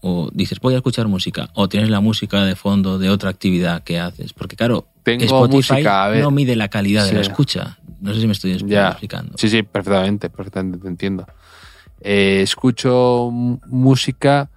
O 0.01 0.29
dices, 0.33 0.59
voy 0.59 0.73
a 0.73 0.77
escuchar 0.77 1.07
música. 1.07 1.49
O 1.53 1.69
tienes 1.69 1.89
la 1.89 2.01
música 2.01 2.43
de 2.43 2.57
fondo 2.57 2.97
de 2.99 3.09
otra 3.09 3.29
actividad 3.29 3.83
que 3.83 3.99
haces. 4.01 4.33
Porque 4.33 4.57
claro, 4.57 4.87
Tengo 5.03 5.23
Spotify 5.23 5.73
música, 5.75 6.03
a 6.03 6.09
ver. 6.09 6.23
no 6.23 6.31
mide 6.31 6.57
la 6.57 6.67
calidad 6.67 7.05
de 7.05 7.13
la 7.13 7.23
Sí. 7.23 7.29
escucha. 7.29 7.77
No 8.01 8.13
sé 8.13 8.19
si 8.19 8.27
me 8.27 8.33
estoy 8.33 8.51
expl- 8.57 8.67
Ya. 8.67 8.89
explicando. 8.89 9.37
Sí, 9.37 9.47
sí, 9.47 9.63
perfectamente, 9.63 10.29
perfectamente 10.29 10.77
te 10.79 10.87
entiendo. 10.89 11.25
Eh, 12.01 12.41
escucho 12.43 13.29
música. 13.31 14.49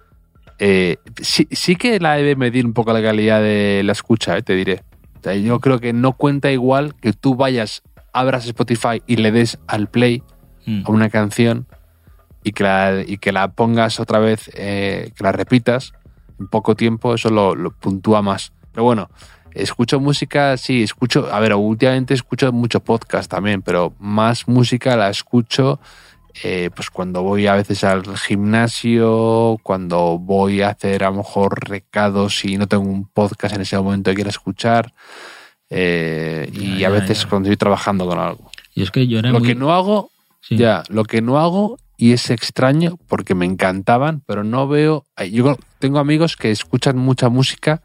Eh, 0.65 0.97
sí, 1.21 1.47
sí 1.51 1.75
que 1.75 1.99
la 1.99 2.13
debe 2.15 2.37
medir 2.37 2.65
un 2.65 2.71
poco 2.73 2.93
la 2.93 3.01
calidad 3.01 3.41
de 3.41 3.81
la 3.83 3.91
escucha, 3.91 4.37
eh, 4.37 4.43
te 4.43 4.55
diré. 4.55 4.81
O 5.19 5.23
sea, 5.23 5.35
yo 5.35 5.59
creo 5.59 5.79
que 5.79 5.91
no 5.91 6.13
cuenta 6.13 6.51
igual 6.51 6.95
que 6.95 7.11
tú 7.11 7.35
vayas, 7.35 7.83
abras 8.13 8.45
Spotify 8.45 9.01
y 9.07 9.17
le 9.17 9.31
des 9.31 9.59
al 9.67 9.89
play 9.89 10.23
Mm. 10.65 10.83
a 10.85 10.91
una 10.91 11.09
canción 11.09 11.67
y 12.43 12.51
que 12.53 12.63
la, 12.63 13.03
y 13.05 13.17
que 13.17 13.31
la 13.31 13.49
pongas 13.49 13.99
otra 13.99 14.19
vez, 14.19 14.49
eh, 14.53 15.11
que 15.15 15.23
la 15.23 15.31
repitas 15.31 15.91
en 16.39 16.47
poco 16.47 16.75
tiempo, 16.75 17.13
eso 17.13 17.29
lo, 17.29 17.55
lo 17.55 17.71
puntúa 17.71 18.21
más. 18.21 18.53
Pero 18.71 18.83
bueno, 18.85 19.09
Escucho 19.53 19.99
música, 19.99 20.57
sí, 20.57 20.81
escucho, 20.81 21.31
a 21.31 21.39
ver, 21.39 21.53
últimamente 21.53 22.15
escucho 22.15 22.51
mucho 22.51 22.79
podcast 22.79 23.29
también, 23.29 23.61
pero 23.61 23.93
más 23.99 24.47
música 24.47 24.95
la 24.95 25.11
escucho 25.11 25.79
eh, 26.43 26.69
pues 26.75 26.89
cuando 26.89 27.21
voy 27.21 27.45
a 27.47 27.55
veces 27.55 27.83
al 27.83 28.03
gimnasio, 28.17 29.59
cuando 29.61 30.17
voy 30.17 30.61
a 30.61 30.69
hacer 30.69 31.03
a 31.03 31.09
lo 31.11 31.17
mejor 31.17 31.69
recados 31.69 32.43
y 32.45 32.57
no 32.57 32.67
tengo 32.67 32.83
un 32.85 33.07
podcast 33.07 33.55
en 33.55 33.61
ese 33.61 33.77
momento 33.77 34.11
que 34.11 34.15
quiera 34.15 34.29
escuchar, 34.31 34.93
eh, 35.69 36.49
y 36.53 36.75
a 36.75 36.77
ya, 36.79 36.89
veces 36.89 37.23
ya. 37.23 37.29
cuando 37.29 37.47
estoy 37.49 37.57
trabajando 37.57 38.07
con 38.07 38.19
algo. 38.19 38.49
Y 38.75 38.83
es 38.83 38.91
que 38.91 39.07
yo 39.07 39.19
era 39.19 39.31
Lo 39.31 39.39
muy... 39.39 39.47
que 39.49 39.55
no 39.55 39.73
hago, 39.73 40.09
Sí. 40.41 40.57
ya, 40.57 40.83
lo 40.89 41.03
que 41.05 41.21
no 41.21 41.39
hago, 41.39 41.77
y 41.97 42.11
es 42.11 42.29
extraño 42.29 42.97
porque 43.07 43.33
me 43.35 43.45
encantaban, 43.45 44.21
pero 44.25 44.43
no 44.43 44.67
veo. 44.67 45.05
Yo 45.31 45.55
tengo 45.79 45.99
amigos 45.99 46.35
que 46.35 46.51
escuchan 46.51 46.97
mucha 46.97 47.29
música 47.29 47.81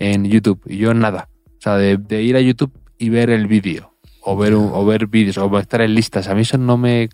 en 0.00 0.24
YouTube 0.24 0.60
y 0.66 0.78
yo 0.78 0.92
nada. 0.94 1.28
O 1.46 1.60
sea, 1.62 1.76
de, 1.76 1.98
de 1.98 2.22
ir 2.22 2.34
a 2.36 2.40
YouTube 2.40 2.72
y 2.98 3.10
ver 3.10 3.30
el 3.30 3.46
vídeo, 3.46 3.92
o 4.22 4.36
ver, 4.36 4.54
un- 4.56 4.70
o 4.74 4.84
ver 4.84 5.06
vídeos, 5.06 5.38
o 5.38 5.58
estar 5.58 5.82
en 5.82 5.94
listas. 5.94 6.26
A 6.26 6.34
mí 6.34 6.40
eso 6.40 6.58
no 6.58 6.76
me 6.78 7.10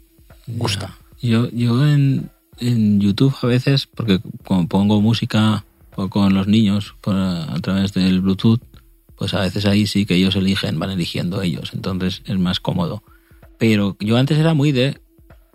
gusta. 0.47 0.97
Yo, 1.23 1.49
yo 1.51 1.87
en, 1.87 2.31
en 2.59 3.01
YouTube 3.01 3.35
a 3.43 3.47
veces, 3.47 3.87
porque 3.87 4.21
como 4.45 4.69
pongo 4.69 5.01
música 5.01 5.65
con 6.11 6.35
los 6.35 6.47
niños 6.47 6.95
por- 7.01 7.17
a 7.17 7.59
través 7.63 7.93
del 7.95 8.21
Bluetooth, 8.21 8.61
pues 9.17 9.33
a 9.35 9.41
veces 9.41 9.65
ahí 9.65 9.87
sí 9.87 10.05
que 10.05 10.15
ellos 10.15 10.37
eligen, 10.37 10.79
van 10.79 10.91
eligiendo 10.91 11.41
ellos, 11.41 11.71
entonces 11.73 12.23
es 12.27 12.39
más 12.39 12.61
cómodo. 12.61 13.03
Pero 13.59 13.97
yo 14.01 14.19
antes 14.19 14.37
era 14.39 14.53
muy 14.53 14.73
de 14.73 15.01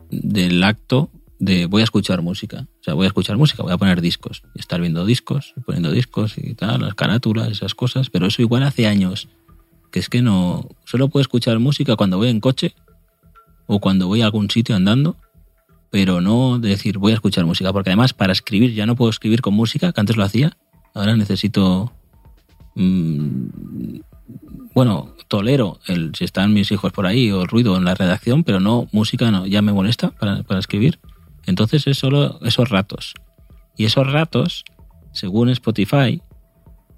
del 0.10 0.64
acto 0.64 1.10
de 1.38 1.68
voy 1.68 1.82
a 1.82 1.84
escuchar 1.84 2.22
música. 2.22 2.68
O 2.82 2.84
sea, 2.84 2.96
voy 2.96 3.06
a 3.06 3.08
escuchar 3.08 3.38
música, 3.38 3.62
voy 3.64 3.72
a 3.72 3.78
poner 3.78 4.02
discos. 4.02 4.42
Estar 4.56 4.82
viendo 4.82 5.06
discos, 5.06 5.54
poniendo 5.66 5.92
discos 5.92 6.38
y 6.38 6.54
tal, 6.56 6.82
las 6.82 6.96
carátulas, 6.96 7.50
esas 7.50 7.76
cosas. 7.76 8.10
Pero 8.10 8.26
eso 8.26 8.42
igual 8.42 8.64
hace 8.64 8.88
años. 8.88 9.28
Que 9.92 10.00
es 10.00 10.10
que 10.10 10.22
no. 10.22 10.68
Solo 10.86 11.10
puedo 11.10 11.22
escuchar 11.22 11.60
música 11.60 11.96
cuando 11.96 12.18
voy 12.18 12.30
en 12.30 12.40
coche 12.40 12.74
o 13.74 13.80
cuando 13.80 14.08
voy 14.08 14.22
a 14.22 14.26
algún 14.26 14.50
sitio 14.50 14.76
andando. 14.76 15.16
Pero 15.90 16.22
no 16.22 16.60
decir 16.60 16.98
voy 16.98 17.14
a 17.14 17.16
escuchar 17.16 17.46
música. 17.46 17.72
Porque 17.72 17.90
además, 17.90 18.14
para 18.14 18.34
escribir, 18.34 18.74
ya 18.74 18.86
no 18.86 18.96
puedo 18.96 19.10
escribir 19.10 19.42
con 19.42 19.54
música, 19.54 19.92
que 19.92 20.00
antes 20.00 20.18
lo 20.18 20.24
hacía. 20.24 20.58
Ahora 20.94 21.16
necesito. 21.16 21.94
mm, 22.76 24.00
bueno, 24.74 25.16
tolero 25.28 25.80
el, 25.88 26.14
si 26.16 26.24
están 26.24 26.54
mis 26.54 26.72
hijos 26.72 26.92
por 26.94 27.06
ahí 27.06 27.32
o 27.32 27.46
ruido 27.46 27.78
en 27.78 27.86
la 27.86 27.96
redacción, 27.96 28.44
pero 28.44 28.60
no 28.60 28.88
música, 28.92 29.30
no, 29.32 29.46
ya 29.46 29.62
me 29.62 29.74
molesta 29.74 30.12
para, 30.12 30.44
para 30.44 30.60
escribir. 30.60 31.00
Entonces 31.46 31.88
es 31.88 31.98
solo 31.98 32.40
esos 32.44 32.70
ratos. 32.70 33.14
Y 33.78 33.86
esos 33.86 34.12
ratos, 34.12 34.64
según 35.12 35.50
Spotify, 35.50 36.22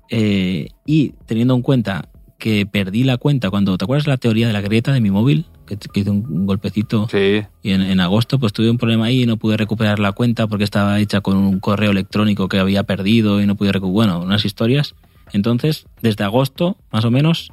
eh, 0.09 0.67
y 0.85 1.09
teniendo 1.25 1.55
en 1.55 1.61
cuenta 1.61 2.09
que 2.37 2.65
perdí 2.65 3.03
la 3.03 3.17
cuenta 3.17 3.49
cuando, 3.49 3.77
¿te 3.77 3.85
acuerdas 3.85 4.05
la 4.07 4.17
teoría 4.17 4.47
de 4.47 4.53
la 4.53 4.61
grieta 4.61 4.91
de 4.91 5.01
mi 5.01 5.11
móvil? 5.11 5.45
Que, 5.65 5.77
que 5.77 6.01
hice 6.01 6.09
un, 6.09 6.25
un 6.29 6.45
golpecito 6.45 7.07
Sí. 7.09 7.41
y 7.61 7.71
en, 7.71 7.81
en 7.81 7.99
agosto 8.01 8.37
pues 8.37 8.51
tuve 8.51 8.69
un 8.69 8.77
problema 8.77 9.05
ahí 9.05 9.23
y 9.23 9.25
no 9.25 9.37
pude 9.37 9.55
recuperar 9.55 9.97
la 9.99 10.11
cuenta 10.11 10.45
porque 10.47 10.65
estaba 10.65 10.99
hecha 10.99 11.21
con 11.21 11.37
un 11.37 11.59
correo 11.61 11.91
electrónico 11.91 12.49
que 12.49 12.59
había 12.59 12.83
perdido 12.83 13.41
y 13.41 13.45
no 13.47 13.55
pude 13.55 13.71
recuperar, 13.71 13.93
bueno, 13.93 14.19
unas 14.25 14.43
historias. 14.43 14.93
Entonces, 15.31 15.85
desde 16.01 16.25
agosto, 16.25 16.75
más 16.91 17.05
o 17.05 17.11
menos, 17.11 17.51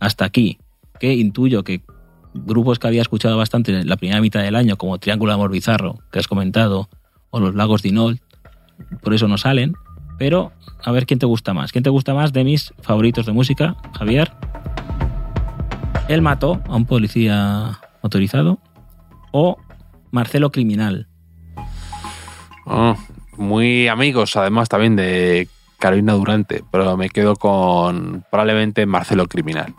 hasta 0.00 0.26
aquí, 0.26 0.58
que 1.00 1.14
intuyo 1.14 1.64
que 1.64 1.80
grupos 2.34 2.78
que 2.78 2.86
había 2.88 3.00
escuchado 3.00 3.38
bastante 3.38 3.72
en 3.72 3.88
la 3.88 3.96
primera 3.96 4.20
mitad 4.20 4.42
del 4.42 4.54
año, 4.54 4.76
como 4.76 4.98
Triángulo 4.98 5.30
de 5.32 5.34
Amor 5.36 5.50
Bizarro, 5.50 5.98
que 6.12 6.18
has 6.18 6.28
comentado, 6.28 6.90
o 7.30 7.40
Los 7.40 7.54
Lagos 7.54 7.80
de 7.82 7.88
Inol, 7.88 8.20
por 9.02 9.14
eso 9.14 9.26
no 9.28 9.38
salen. 9.38 9.72
Pero, 10.18 10.52
a 10.84 10.92
ver 10.92 11.06
quién 11.06 11.18
te 11.18 11.26
gusta 11.26 11.54
más. 11.54 11.72
¿Quién 11.72 11.84
te 11.84 11.90
gusta 11.90 12.12
más 12.12 12.32
de 12.34 12.44
mis 12.44 12.74
favoritos 12.82 13.24
de 13.26 13.32
música, 13.32 13.76
Javier? 13.98 14.30
Él 16.08 16.22
mató 16.22 16.62
a 16.68 16.76
un 16.76 16.86
policía 16.86 17.80
motorizado 18.00 18.60
o 19.32 19.58
Marcelo 20.12 20.52
Criminal. 20.52 21.08
Ah, 22.64 22.96
muy 23.36 23.88
amigos, 23.88 24.36
además, 24.36 24.68
también 24.68 24.94
de 24.94 25.48
Carolina 25.78 26.12
Durante, 26.12 26.62
pero 26.70 26.96
me 26.96 27.08
quedo 27.08 27.34
con 27.34 28.24
probablemente 28.30 28.86
Marcelo 28.86 29.26
Criminal. 29.26 29.74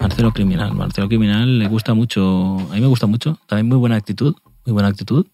Marcelo 0.00 0.32
Criminal. 0.32 0.72
Marcelo 0.72 1.08
Criminal 1.08 1.58
le 1.58 1.66
gusta 1.66 1.94
mucho, 1.94 2.58
a 2.70 2.74
mí 2.74 2.80
me 2.80 2.86
gusta 2.86 3.06
mucho, 3.06 3.38
también 3.46 3.68
muy 3.68 3.78
buena 3.78 3.96
actitud, 3.96 4.36
muy 4.64 4.72
buena 4.72 4.88
actitud. 4.88 5.26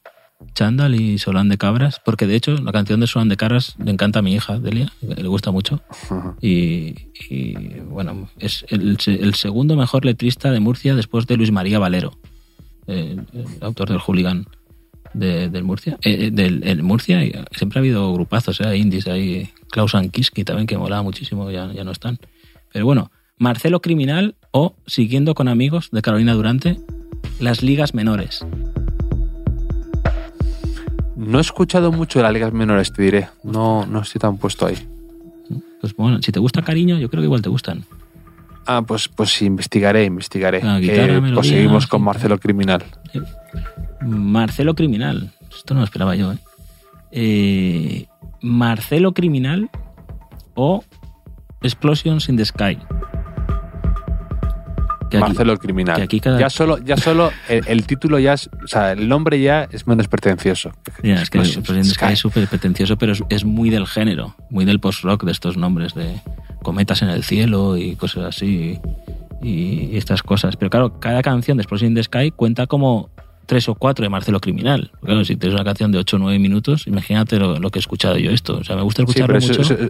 Chandal 0.54 0.94
y 0.94 1.18
Solán 1.18 1.48
de 1.48 1.58
Cabras, 1.58 2.00
porque 2.04 2.26
de 2.26 2.36
hecho 2.36 2.56
la 2.56 2.72
canción 2.72 3.00
de 3.00 3.06
Solán 3.06 3.28
de 3.28 3.36
Cabras 3.36 3.74
le 3.82 3.90
encanta 3.90 4.20
a 4.20 4.22
mi 4.22 4.34
hija, 4.34 4.58
Delia, 4.58 4.92
le 5.00 5.28
gusta 5.28 5.50
mucho. 5.50 5.82
Y, 6.40 6.94
y, 7.28 7.54
bueno, 7.88 8.28
es 8.38 8.64
el, 8.68 8.98
el 9.06 9.34
segundo 9.34 9.76
mejor 9.76 10.04
letrista 10.04 10.50
de 10.50 10.60
Murcia 10.60 10.94
después 10.94 11.26
de 11.26 11.36
Luis 11.36 11.50
María 11.50 11.78
Valero, 11.78 12.18
el, 12.86 13.26
el 13.32 13.46
autor 13.60 13.88
del 13.88 13.98
Hooligan 13.98 14.46
de, 15.14 15.48
del 15.48 15.64
Murcia. 15.64 15.98
Eh, 16.02 16.30
del 16.32 16.62
el 16.64 16.82
Murcia 16.82 17.20
siempre 17.52 17.78
ha 17.78 17.80
habido 17.80 18.12
grupazos, 18.12 18.60
eh, 18.60 18.76
indies 18.76 19.06
ahí, 19.08 19.50
Klaus 19.70 19.94
Ankiski 19.94 20.44
también, 20.44 20.66
que 20.66 20.78
molaba 20.78 21.02
muchísimo, 21.02 21.50
ya, 21.50 21.72
ya 21.72 21.84
no 21.84 21.90
están. 21.90 22.18
Pero 22.72 22.84
bueno, 22.84 23.10
Marcelo 23.38 23.80
Criminal 23.80 24.36
o 24.50 24.74
Siguiendo 24.86 25.34
con 25.34 25.48
Amigos 25.48 25.90
de 25.92 26.02
Carolina 26.02 26.34
Durante, 26.34 26.78
Las 27.40 27.62
Ligas 27.62 27.94
Menores. 27.94 28.44
No 31.18 31.38
he 31.38 31.40
escuchado 31.40 31.90
mucho 31.90 32.20
de 32.20 32.22
las 32.22 32.32
ligas 32.32 32.52
menores, 32.52 32.92
te 32.92 33.02
diré. 33.02 33.28
No, 33.42 33.84
no 33.86 34.02
estoy 34.02 34.20
tan 34.20 34.36
puesto 34.38 34.66
ahí. 34.66 34.76
Pues 35.80 35.94
bueno, 35.96 36.22
si 36.22 36.30
te 36.30 36.38
gusta 36.38 36.62
cariño, 36.62 36.96
yo 36.98 37.10
creo 37.10 37.20
que 37.20 37.26
igual 37.26 37.42
te 37.42 37.48
gustan. 37.48 37.84
Ah, 38.66 38.82
pues, 38.86 39.08
pues 39.08 39.42
investigaré, 39.42 40.04
investigaré. 40.04 40.60
Ah, 40.62 40.78
guitarra, 40.78 41.14
Eh, 41.14 41.20
melodía, 41.20 41.34
pues 41.34 41.48
seguimos 41.48 41.86
con. 41.88 42.02
Marcelo 42.02 42.38
Criminal. 42.38 42.84
Marcelo 44.00 44.74
Criminal. 44.74 45.32
Esto 45.50 45.74
no 45.74 45.80
lo 45.80 45.84
esperaba 45.84 46.14
yo, 46.14 46.32
¿eh? 46.32 46.38
Eh, 47.10 48.06
Marcelo 48.40 49.12
Criminal 49.12 49.70
o 50.54 50.84
Explosions 51.62 52.28
in 52.28 52.36
the 52.36 52.44
Sky. 52.44 52.78
Que 55.10 55.16
aquí- 55.16 55.26
Marcelo 55.26 55.56
Criminal. 55.58 55.96
que 55.96 56.02
aquí 56.02 56.20
cada- 56.20 56.38
Ya 56.38 56.50
solo, 56.50 56.78
ya 56.78 56.96
solo 56.96 57.30
el, 57.48 57.64
el 57.66 57.86
título 57.86 58.18
ya 58.18 58.34
es, 58.34 58.48
o 58.62 58.66
sea, 58.66 58.92
el 58.92 59.08
nombre 59.08 59.40
ya 59.40 59.68
es 59.70 59.86
menos 59.86 60.08
pretencioso. 60.08 60.72
Ya, 61.02 61.22
es 61.22 61.30
que 61.30 61.38
Explosion 61.38 61.84
Sky 61.84 61.94
Sky. 61.94 62.12
es 62.12 62.18
súper 62.18 62.46
pretencioso, 62.48 62.96
pero 62.98 63.12
es, 63.12 63.22
es 63.28 63.44
muy 63.44 63.70
del 63.70 63.86
género, 63.86 64.34
muy 64.50 64.64
del 64.64 64.80
post-rock 64.80 65.24
de 65.24 65.32
estos 65.32 65.56
nombres 65.56 65.94
de 65.94 66.20
cometas 66.62 67.02
en 67.02 67.08
el 67.08 67.22
cielo 67.24 67.76
y 67.76 67.96
cosas 67.96 68.24
así 68.24 68.78
y, 69.42 69.48
y 69.92 69.96
estas 69.96 70.22
cosas. 70.22 70.56
Pero 70.56 70.70
claro, 70.70 70.98
cada 71.00 71.22
canción 71.22 71.56
de 71.56 71.62
Explosions 71.62 71.88
in 71.90 71.94
the 71.94 72.02
Sky 72.02 72.30
cuenta 72.32 72.66
como 72.66 73.10
tres 73.46 73.66
o 73.70 73.74
cuatro 73.74 74.02
de 74.02 74.10
Marcelo 74.10 74.40
Criminal. 74.40 74.90
Claro, 75.02 75.24
si 75.24 75.36
tienes 75.36 75.54
una 75.54 75.64
canción 75.64 75.90
de 75.90 75.96
8 75.96 76.16
o 76.16 76.18
9 76.18 76.38
minutos, 76.38 76.86
imagínate 76.86 77.38
lo, 77.38 77.58
lo 77.58 77.70
que 77.70 77.78
he 77.78 77.80
escuchado 77.80 78.18
yo 78.18 78.30
esto. 78.30 78.58
O 78.58 78.64
sea, 78.64 78.76
me 78.76 78.82
gusta 78.82 79.00
Sí, 79.02 79.04
escucharlo 79.08 79.38
eso, 79.38 79.48
mucho 79.48 79.62
eso- 79.62 79.88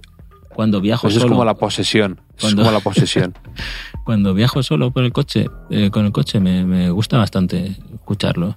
cuando 0.58 0.80
viajo 0.80 1.06
eso 1.06 1.18
es 1.18 1.22
solo. 1.22 1.34
como 1.34 1.44
la 1.44 1.54
posesión. 1.54 2.20
Cuando- 2.40 2.62
Es 2.62 2.66
como 2.66 2.76
la 2.76 2.82
posesión. 2.82 3.32
Cuando 4.04 4.34
viajo 4.34 4.60
solo 4.64 4.90
por 4.90 5.04
el 5.04 5.12
coche, 5.12 5.46
eh, 5.70 5.90
con 5.92 6.04
el 6.04 6.10
coche, 6.10 6.40
me, 6.40 6.64
me 6.64 6.90
gusta 6.90 7.16
bastante 7.16 7.76
escucharlo. 7.94 8.56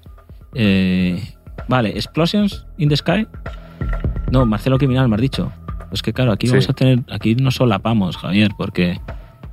Eh, 0.55 1.21
vale, 1.67 1.89
Explosions 1.89 2.65
in 2.79 2.89
the 2.89 2.97
Sky. 2.97 3.27
No, 4.31 4.47
Marcelo 4.47 4.79
Criminal, 4.79 5.07
me 5.09 5.15
has 5.15 5.21
dicho. 5.21 5.51
Pues 5.89 6.01
que 6.01 6.11
claro, 6.11 6.31
aquí 6.31 6.47
Sí. 6.47 6.53
vamos 6.53 6.69
a 6.69 6.73
tener, 6.73 7.03
aquí 7.11 7.35
nos 7.35 7.53
solapamos, 7.53 8.17
Javier, 8.17 8.49
porque 8.57 8.99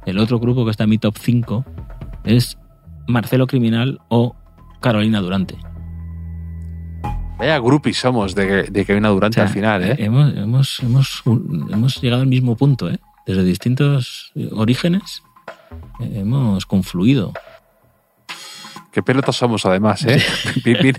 el 0.07 0.19
otro 0.19 0.39
grupo 0.39 0.65
que 0.65 0.71
está 0.71 0.85
en 0.85 0.91
mi 0.91 0.97
top 0.99 1.19
5 1.19 1.67
es 2.25 2.57
Marcelo 3.07 3.47
Criminal 3.47 3.99
o 4.09 4.37
Carolina 4.81 5.21
Durante. 5.21 5.57
Vaya 7.39 7.59
groupies 7.59 7.99
somos 7.99 8.35
de, 8.35 8.65
de 8.65 8.85
Kevin 8.85 9.05
Durante 9.05 9.41
O 9.41 9.43
sea, 9.43 9.45
al 9.45 9.49
final, 9.51 9.85
¿eh? 9.85 9.95
Hemos, 9.99 10.35
hemos, 10.35 10.81
hemos, 10.81 11.23
hemos 11.25 12.01
llegado 12.03 12.23
al 12.23 12.29
mismo 12.29 12.57
punto, 12.57 12.91
¿eh? 12.91 12.99
Desde 13.27 13.45
distintos 13.45 14.33
orígenes 14.53 15.23
eh, 16.01 16.21
hemos 16.21 16.67
confluido. 16.67 17.33
Qué 18.91 19.03
pelotas 19.03 19.37
somos 19.37 19.65
además, 19.67 20.05
¿eh? 20.05 20.21
viene, 20.65 20.95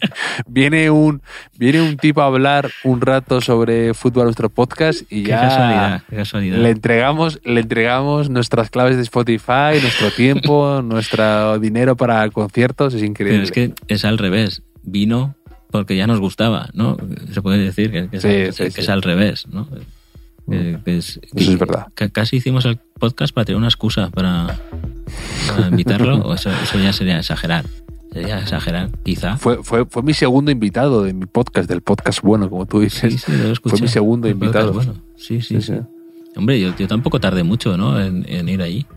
viene 0.47 0.89
un, 0.89 1.21
viene 1.58 1.82
un 1.82 1.97
tipo 1.97 2.21
a 2.21 2.28
hablar 2.28 2.69
un 2.86 3.02
rato 3.02 3.41
sobre 3.41 3.93
fútbol 3.93 4.21
a 4.21 4.25
nuestro 4.25 4.49
podcast 4.49 5.02
y 5.10 5.23
Qué 5.23 5.30
ya 5.32 5.41
casualidad, 5.41 6.04
qué 6.10 6.15
casualidad. 6.15 6.58
le 6.60 6.69
entregamos, 6.69 7.41
le 7.43 7.60
entregamos 7.60 8.30
nuestras 8.30 8.69
claves 8.69 8.95
de 8.95 9.02
Spotify, 9.02 9.82
nuestro 9.82 10.12
tiempo, 10.12 10.82
nuestro 10.86 11.60
dinero 11.60 11.97
para 11.97 12.30
conciertos, 12.30 12.93
es 12.93 13.04
increíble. 13.04 13.39
Pero 13.39 13.43
es 13.43 13.52
que 13.52 13.93
es 13.93 14.06
al 14.06 14.17
revés. 14.17 14.63
Vino 14.82 15.36
porque 15.71 15.95
ya 15.95 16.08
nos 16.08 16.19
gustaba, 16.19 16.69
¿no? 16.73 16.97
Se 17.32 17.41
puede 17.41 17.60
decir 17.60 17.91
que, 17.91 18.10
que 18.10 18.17
es, 18.17 18.21
Sí, 18.23 18.27
al, 18.27 18.53
sí, 18.53 18.63
que 18.65 18.71
sí. 18.71 18.82
es 18.82 18.89
al 18.89 19.01
revés, 19.01 19.47
¿no? 19.47 19.67
Que- 19.69 20.79
que 20.84 20.97
es, 20.97 21.19
Eso 21.36 21.51
es 21.51 21.60
verdad. 21.60 21.88
casi 22.12 22.38
hicimos 22.38 22.65
el 22.65 22.79
podcast 22.99 23.32
para 23.36 23.45
tener 23.45 23.58
una 23.58 23.67
excusa 23.67 24.10
para, 24.10 24.60
para 25.47 25.67
invitarlo, 25.67 26.17
o 26.25 26.34
eso, 26.34 26.49
eso 26.49 26.79
ya 26.79 26.91
sería 26.91 27.19
exagerar. 27.19 27.65
Sería 28.12 28.39
exagerar, 28.39 28.89
quizá. 29.03 29.38
Fue, 29.38 29.63
fue, 29.63 29.86
fue 29.86 30.01
mi 30.01 30.15
segundo 30.15 30.49
invitado 30.49 31.03
de 31.03 31.13
mi 31.13 31.27
podcast, 31.27 31.69
del 31.69 31.82
podcast 31.82 32.23
bueno, 32.23 32.49
como 32.49 32.65
tú 32.65 32.79
dices. 32.79 33.13
Sí, 33.13 33.17
sí, 33.19 33.32
lo 33.38 33.51
escuché. 33.51 33.75
Fue 33.77 33.82
mi 33.84 33.88
segundo 33.88 34.27
invitado. 34.27 34.73
Bueno, 34.73 34.95
sí, 35.15 35.39
sí, 35.39 35.58
Sí, 35.58 35.62
sí. 35.62 35.73
sí. 35.73 35.79
Hombre, 36.36 36.60
yo, 36.60 36.75
yo 36.75 36.88
tampoco 36.88 37.19
tardé 37.19 37.43
mucho, 37.43 37.77
¿no? 37.77 38.01
En, 38.01 38.25
en 38.27 38.49
ir 38.49 38.63
allí. 38.63 38.88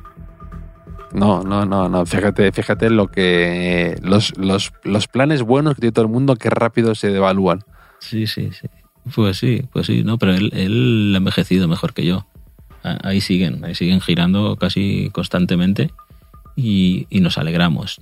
No, 1.12 1.42
no, 1.42 1.64
no, 1.66 1.88
no. 1.88 2.06
Fíjate, 2.06 2.50
fíjate 2.52 2.90
lo 2.90 3.08
que 3.08 3.96
los, 4.02 4.36
los, 4.38 4.72
los 4.84 5.08
planes 5.08 5.42
buenos 5.42 5.74
que 5.74 5.80
tiene 5.82 5.92
todo 5.92 6.04
el 6.04 6.10
mundo 6.10 6.36
que 6.36 6.50
rápido 6.50 6.94
se 6.94 7.10
devalúan. 7.10 7.60
Sí, 8.00 8.26
sí, 8.26 8.50
sí. 8.52 8.68
Pues 9.14 9.36
sí, 9.38 9.64
pues 9.72 9.86
sí, 9.86 10.04
no, 10.04 10.16
pero 10.18 10.32
él, 10.34 10.50
él 10.54 11.12
ha 11.14 11.18
envejecido 11.18 11.68
mejor 11.68 11.92
que 11.92 12.04
yo. 12.04 12.26
Ahí 12.82 13.20
siguen, 13.20 13.64
ahí 13.64 13.74
siguen 13.74 14.00
girando 14.00 14.56
casi 14.56 15.10
constantemente 15.12 15.90
y, 16.56 17.06
y 17.10 17.20
nos 17.20 17.38
alegramos. 17.38 18.00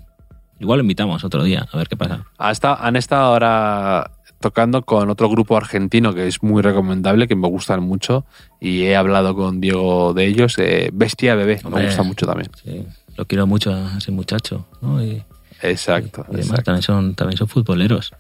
Igual 0.59 0.79
lo 0.79 0.83
invitamos 0.83 1.25
otro 1.25 1.43
día, 1.43 1.67
a 1.73 1.77
ver 1.77 1.89
qué 1.89 1.97
pasa. 1.97 2.25
Ha 2.39 2.51
estado- 2.51 2.79
han 2.81 2.97
estado 2.97 3.25
ahora 3.25 4.11
tocando 4.41 4.83
con 4.83 5.11
otro 5.11 5.29
grupo 5.29 5.57
argentino 5.57 6.15
que 6.15 6.27
es 6.27 6.43
muy 6.43 6.63
recomendable, 6.63 7.29
que 7.29 7.37
me 7.37 7.47
gustan 7.49 7.83
mucho, 7.83 8.25
y 8.59 8.83
he 8.83 8.97
hablado 8.97 9.35
con 9.35 9.61
Diego 9.61 10.15
de 10.15 10.27
ellos, 10.27 10.57
eh, 10.59 10.91
Bestia 10.95 11.35
Bebé, 11.35 11.61
Hombre. 11.65 11.83
me 11.83 11.87
gusta 11.89 12.03
mucho 12.03 12.27
también. 12.27 12.51
Sí, 12.63 12.87
lo 13.21 13.27
quiero 13.27 13.47
mucho 13.47 13.71
a 13.75 13.99
ese 13.99 14.11
muchacho, 14.13 14.67
¿no? 14.81 15.05
Y, 15.05 15.23
Exacto, 15.63 16.23
y 16.23 16.25
además 16.31 16.41
exacto. 16.47 16.63
también 16.65 16.83
son, 16.83 17.15
también 17.15 17.37
son 17.37 17.49
futboleros. 17.49 18.13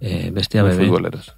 Eh, 0.00 0.30
Bestia 0.32 0.62
Muy 0.62 0.70
Bebé. 0.72 0.86
futboleros. 0.86 1.34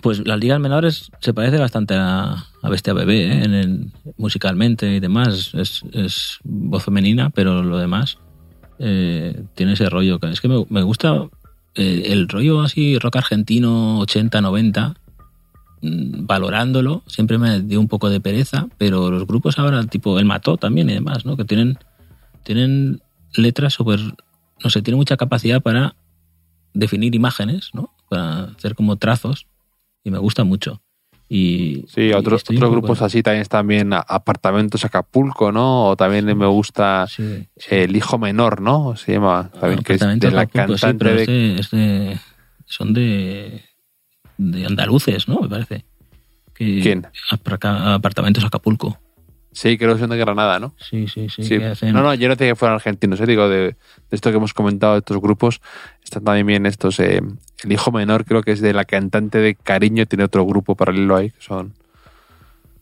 Pues 0.00 0.24
las 0.24 0.38
ligas 0.38 0.60
menores 0.60 1.10
se 1.20 1.34
parece 1.34 1.58
bastante 1.58 1.94
a, 1.94 2.44
a 2.62 2.68
Bestia 2.68 2.92
Bebé, 2.92 3.24
¿eh? 3.26 3.44
en 3.44 3.54
el- 3.54 3.92
musicalmente 4.16 4.94
y 4.94 5.00
demás. 5.00 5.50
Es, 5.54 5.82
es 5.92 6.38
voz 6.44 6.84
femenina, 6.84 7.30
pero 7.30 7.64
lo 7.64 7.78
demás 7.78 8.18
eh, 8.78 9.42
tiene 9.54 9.72
ese 9.72 9.88
rollo. 9.90 10.20
que- 10.20 10.30
Es 10.30 10.40
que 10.40 10.46
me, 10.48 10.64
me 10.68 10.82
gusta 10.82 11.26
eh, 11.74 12.04
el 12.06 12.28
rollo 12.28 12.60
así 12.60 12.96
rock 13.00 13.16
argentino 13.16 13.98
80, 13.98 14.40
90, 14.40 14.94
mm, 15.82 16.26
valorándolo. 16.26 17.02
Siempre 17.08 17.38
me 17.38 17.60
dio 17.62 17.80
un 17.80 17.88
poco 17.88 18.08
de 18.08 18.20
pereza, 18.20 18.68
pero 18.78 19.10
los 19.10 19.26
grupos 19.26 19.58
ahora, 19.58 19.82
tipo 19.86 20.16
El 20.20 20.26
Mató 20.26 20.56
también 20.58 20.88
y 20.90 20.94
demás, 20.94 21.24
¿no? 21.26 21.36
que 21.36 21.44
tienen, 21.44 21.76
tienen 22.46 23.02
letras 23.34 23.74
súper... 23.74 23.98
No 24.62 24.70
sé, 24.70 24.80
tienen 24.80 24.98
mucha 24.98 25.16
capacidad 25.16 25.60
para 25.60 25.96
definir 26.72 27.14
imágenes, 27.14 27.70
¿no? 27.74 27.92
Para 28.08 28.44
hacer 28.44 28.74
como 28.76 28.96
trazos 28.96 29.46
y 30.04 30.10
me 30.10 30.18
gusta 30.18 30.44
mucho. 30.44 30.80
Y, 31.28 31.84
Sí, 31.88 32.12
otros, 32.12 32.42
otros 32.48 32.70
grupos 32.70 33.02
así 33.02 33.20
también 33.22 33.42
están 33.42 33.66
bien, 33.66 33.90
Apartamentos 33.92 34.84
Acapulco, 34.84 35.50
¿no? 35.50 35.86
O 35.88 35.96
también 35.96 36.24
me 36.38 36.46
gusta 36.46 37.06
Sí, 37.08 37.48
sí. 37.56 37.66
El 37.74 37.96
Hijo 37.96 38.16
Menor, 38.16 38.60
¿no? 38.60 38.94
Se 38.96 39.12
llama 39.14 39.50
también, 39.60 39.82
que 39.82 39.94
es 39.94 40.00
de 40.00 40.06
Acapulco, 40.28 40.52
cantante 40.52 41.04
pero 41.04 41.16
de... 41.16 41.22
es 41.22 41.26
de- 41.26 41.54
es 41.60 41.70
de- 41.72 42.20
son 42.68 42.94
de, 42.94 43.62
de 44.38 44.66
andaluces, 44.66 45.26
¿no? 45.28 45.40
Me 45.40 45.48
parece. 45.48 45.84
Que- 46.54 46.80
¿Quién? 46.80 47.06
Apartamentos 47.30 48.44
Acapulco. 48.44 48.98
Sí, 49.56 49.78
creo 49.78 49.94
que 49.94 50.00
son 50.00 50.10
de 50.10 50.18
Granada, 50.18 50.58
¿no? 50.58 50.74
Sí, 50.76 51.08
sí, 51.08 51.28
sí. 51.30 51.42
Sí. 51.42 51.48
que 51.58 51.64
hacen- 51.64 51.94
No, 51.94 52.02
no, 52.02 52.12
yo 52.12 52.28
no 52.28 52.34
decía 52.34 52.48
que 52.52 52.56
fueran 52.56 52.74
argentinos, 52.74 53.18
eh, 53.20 53.24
digo, 53.26 53.48
de, 53.48 53.58
de 53.58 53.76
esto 54.10 54.30
que 54.30 54.36
hemos 54.36 54.52
comentado, 54.52 54.92
de 54.92 54.98
estos 54.98 55.18
grupos, 55.18 55.62
están 56.04 56.24
también 56.24 56.46
bien 56.46 56.66
estos. 56.66 57.00
eh, 57.00 57.22
el 57.64 57.72
hijo 57.72 57.90
menor 57.90 58.26
creo 58.26 58.42
que 58.42 58.52
es 58.52 58.60
de 58.60 58.74
la 58.74 58.84
cantante 58.84 59.38
de 59.38 59.54
Cariño, 59.54 60.04
tiene 60.04 60.24
otro 60.24 60.44
grupo 60.44 60.74
paralelo 60.74 61.16
ahí, 61.16 61.30
que 61.30 61.40
son... 61.40 61.72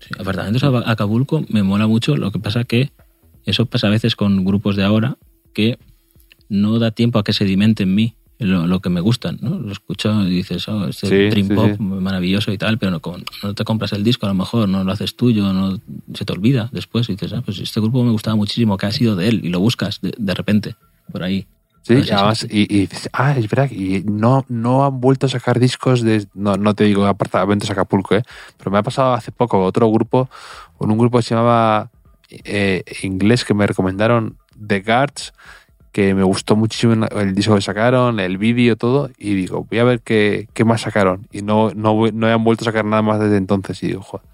Sí, 0.00 0.10
Apartamentos 0.18 0.64
a- 0.64 0.90
Acapulco 0.90 1.44
me 1.48 1.62
mola 1.62 1.86
mucho, 1.86 2.16
lo 2.16 2.32
que 2.32 2.40
pasa 2.40 2.64
que 2.64 2.90
eso 3.44 3.66
pasa 3.66 3.86
a 3.86 3.90
veces 3.90 4.16
con 4.16 4.44
grupos 4.44 4.74
de 4.74 4.82
ahora 4.82 5.16
que 5.52 5.78
no 6.48 6.80
da 6.80 6.90
tiempo 6.90 7.20
a 7.20 7.24
que 7.24 7.32
sedimente 7.32 7.84
en 7.84 7.94
mí 7.94 8.16
lo, 8.38 8.66
lo 8.66 8.80
que 8.80 8.90
me 8.90 9.00
gustan, 9.00 9.38
¿no? 9.40 9.58
Lo 9.58 9.72
escucho 9.72 10.22
y 10.22 10.30
dices, 10.30 10.68
oh, 10.68 10.88
este 10.88 11.06
Sí, 11.06 11.30
Dream 11.30 11.48
sí, 11.48 11.54
Pop 11.54 11.70
sí. 11.76 11.82
maravilloso 11.82 12.52
y 12.52 12.58
tal, 12.58 12.78
pero 12.78 12.90
no, 12.92 13.00
no 13.42 13.54
te 13.54 13.64
compras 13.64 13.92
el 13.92 14.02
disco 14.04 14.26
a 14.26 14.30
lo 14.30 14.34
mejor, 14.34 14.68
no 14.68 14.82
lo 14.84 14.92
haces 14.92 15.16
tuyo, 15.16 15.52
no 15.52 15.78
se 16.14 16.24
te 16.24 16.32
olvida 16.32 16.68
después 16.72 17.08
y 17.08 17.12
dices, 17.12 17.32
ah, 17.32 17.42
pues 17.44 17.58
este 17.58 17.80
grupo 17.80 18.02
me 18.02 18.10
gustaba 18.10 18.36
muchísimo, 18.36 18.76
que 18.76 18.86
ha 18.86 18.92
sido 18.92 19.16
de 19.16 19.28
él? 19.28 19.40
Y 19.44 19.48
lo 19.50 19.60
buscas 19.60 20.00
de, 20.00 20.14
de 20.18 20.34
repente, 20.34 20.76
por 21.12 21.22
ahí. 21.22 21.46
Sí, 21.82 21.94
y 21.94 22.10
además, 22.10 22.44
eso. 22.44 22.46
y, 22.50 22.62
y 22.62 22.80
dices, 22.86 23.10
ah, 23.12 23.36
es 23.36 23.48
verdad, 23.48 23.70
y 23.70 24.02
no, 24.04 24.46
no 24.48 24.84
han 24.86 25.00
vuelto 25.00 25.26
a 25.26 25.28
sacar 25.28 25.60
discos 25.60 26.00
de... 26.00 26.26
No, 26.32 26.56
no 26.56 26.74
te 26.74 26.84
digo 26.84 27.06
apartamentos 27.06 27.68
Acapulco, 27.70 28.14
¿eh? 28.14 28.22
Pero 28.56 28.70
me 28.70 28.78
ha 28.78 28.82
pasado 28.82 29.12
hace 29.12 29.32
poco 29.32 29.62
otro 29.62 29.90
grupo, 29.90 30.30
un 30.78 30.96
grupo 30.96 31.18
que 31.18 31.24
se 31.24 31.34
llamaba 31.34 31.90
eh, 32.30 32.84
inglés 33.02 33.44
que 33.44 33.52
me 33.52 33.66
recomendaron, 33.66 34.38
The 34.66 34.80
Guards, 34.80 35.34
que 35.94 36.12
me 36.12 36.24
gustó 36.24 36.56
muchísimo 36.56 37.06
el 37.06 37.34
disco 37.36 37.54
que 37.54 37.60
sacaron, 37.60 38.18
el 38.18 38.36
vídeo, 38.36 38.74
todo, 38.76 39.10
y 39.16 39.34
digo, 39.34 39.64
voy 39.70 39.78
a 39.78 39.84
ver 39.84 40.00
qué, 40.00 40.48
qué 40.52 40.64
más 40.64 40.80
sacaron. 40.80 41.28
Y 41.32 41.42
no, 41.42 41.70
no, 41.74 41.94
no 42.12 42.26
han 42.26 42.42
vuelto 42.42 42.64
a 42.64 42.66
sacar 42.66 42.84
nada 42.84 43.00
más 43.00 43.20
desde 43.20 43.36
entonces, 43.36 43.80
y 43.84 43.86
digo, 43.86 44.02
joder, 44.02 44.26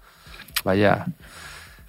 vaya... 0.65 1.05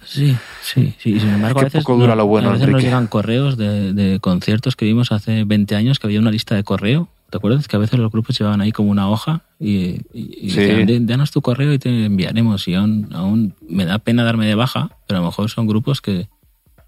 Sí, 0.05 0.35
sí, 0.61 0.93
sí. 0.99 1.19
Sin 1.19 1.29
embargo, 1.29 1.59
a 1.61 1.63
veces, 1.63 1.83
poco 1.83 1.97
dura 1.97 2.13
lo 2.15 2.27
bueno, 2.27 2.49
a 2.49 2.53
veces 2.53 2.67
nos 2.67 2.83
llegan 2.83 3.07
correos 3.07 3.57
de, 3.57 3.93
de 3.93 4.19
conciertos 4.19 4.75
que 4.75 4.85
vimos 4.85 5.11
hace 5.11 5.43
20 5.45 5.75
años, 5.75 5.97
que 5.97 6.07
había 6.07 6.19
una 6.19 6.29
lista 6.29 6.55
de 6.55 6.63
correo. 6.63 7.07
¿Te 7.31 7.37
acuerdas? 7.37 7.67
Que 7.67 7.77
a 7.77 7.79
veces 7.79 7.97
los 7.99 8.11
grupos 8.11 8.37
llevaban 8.37 8.61
ahí 8.61 8.71
como 8.71 8.91
una 8.91 9.09
hoja 9.09 9.41
y, 9.59 10.01
y- 10.13 10.37
y 10.39 10.49
Sí. 10.51 10.59
decían, 10.59 10.85
"De- 10.85 10.99
danos 10.99 11.31
tu 11.31 11.41
correo 11.41 11.73
y 11.73 11.79
te 11.79 12.05
enviaremos. 12.05 12.67
Y 12.67 12.75
aún, 12.75 13.09
aún 13.13 13.55
me 13.67 13.85
da 13.85 13.97
pena 13.97 14.23
darme 14.23 14.45
de 14.45 14.53
baja, 14.55 14.91
pero 15.07 15.17
a 15.17 15.21
lo 15.21 15.27
mejor 15.29 15.49
son 15.49 15.65
grupos 15.65 15.99
que, 16.01 16.27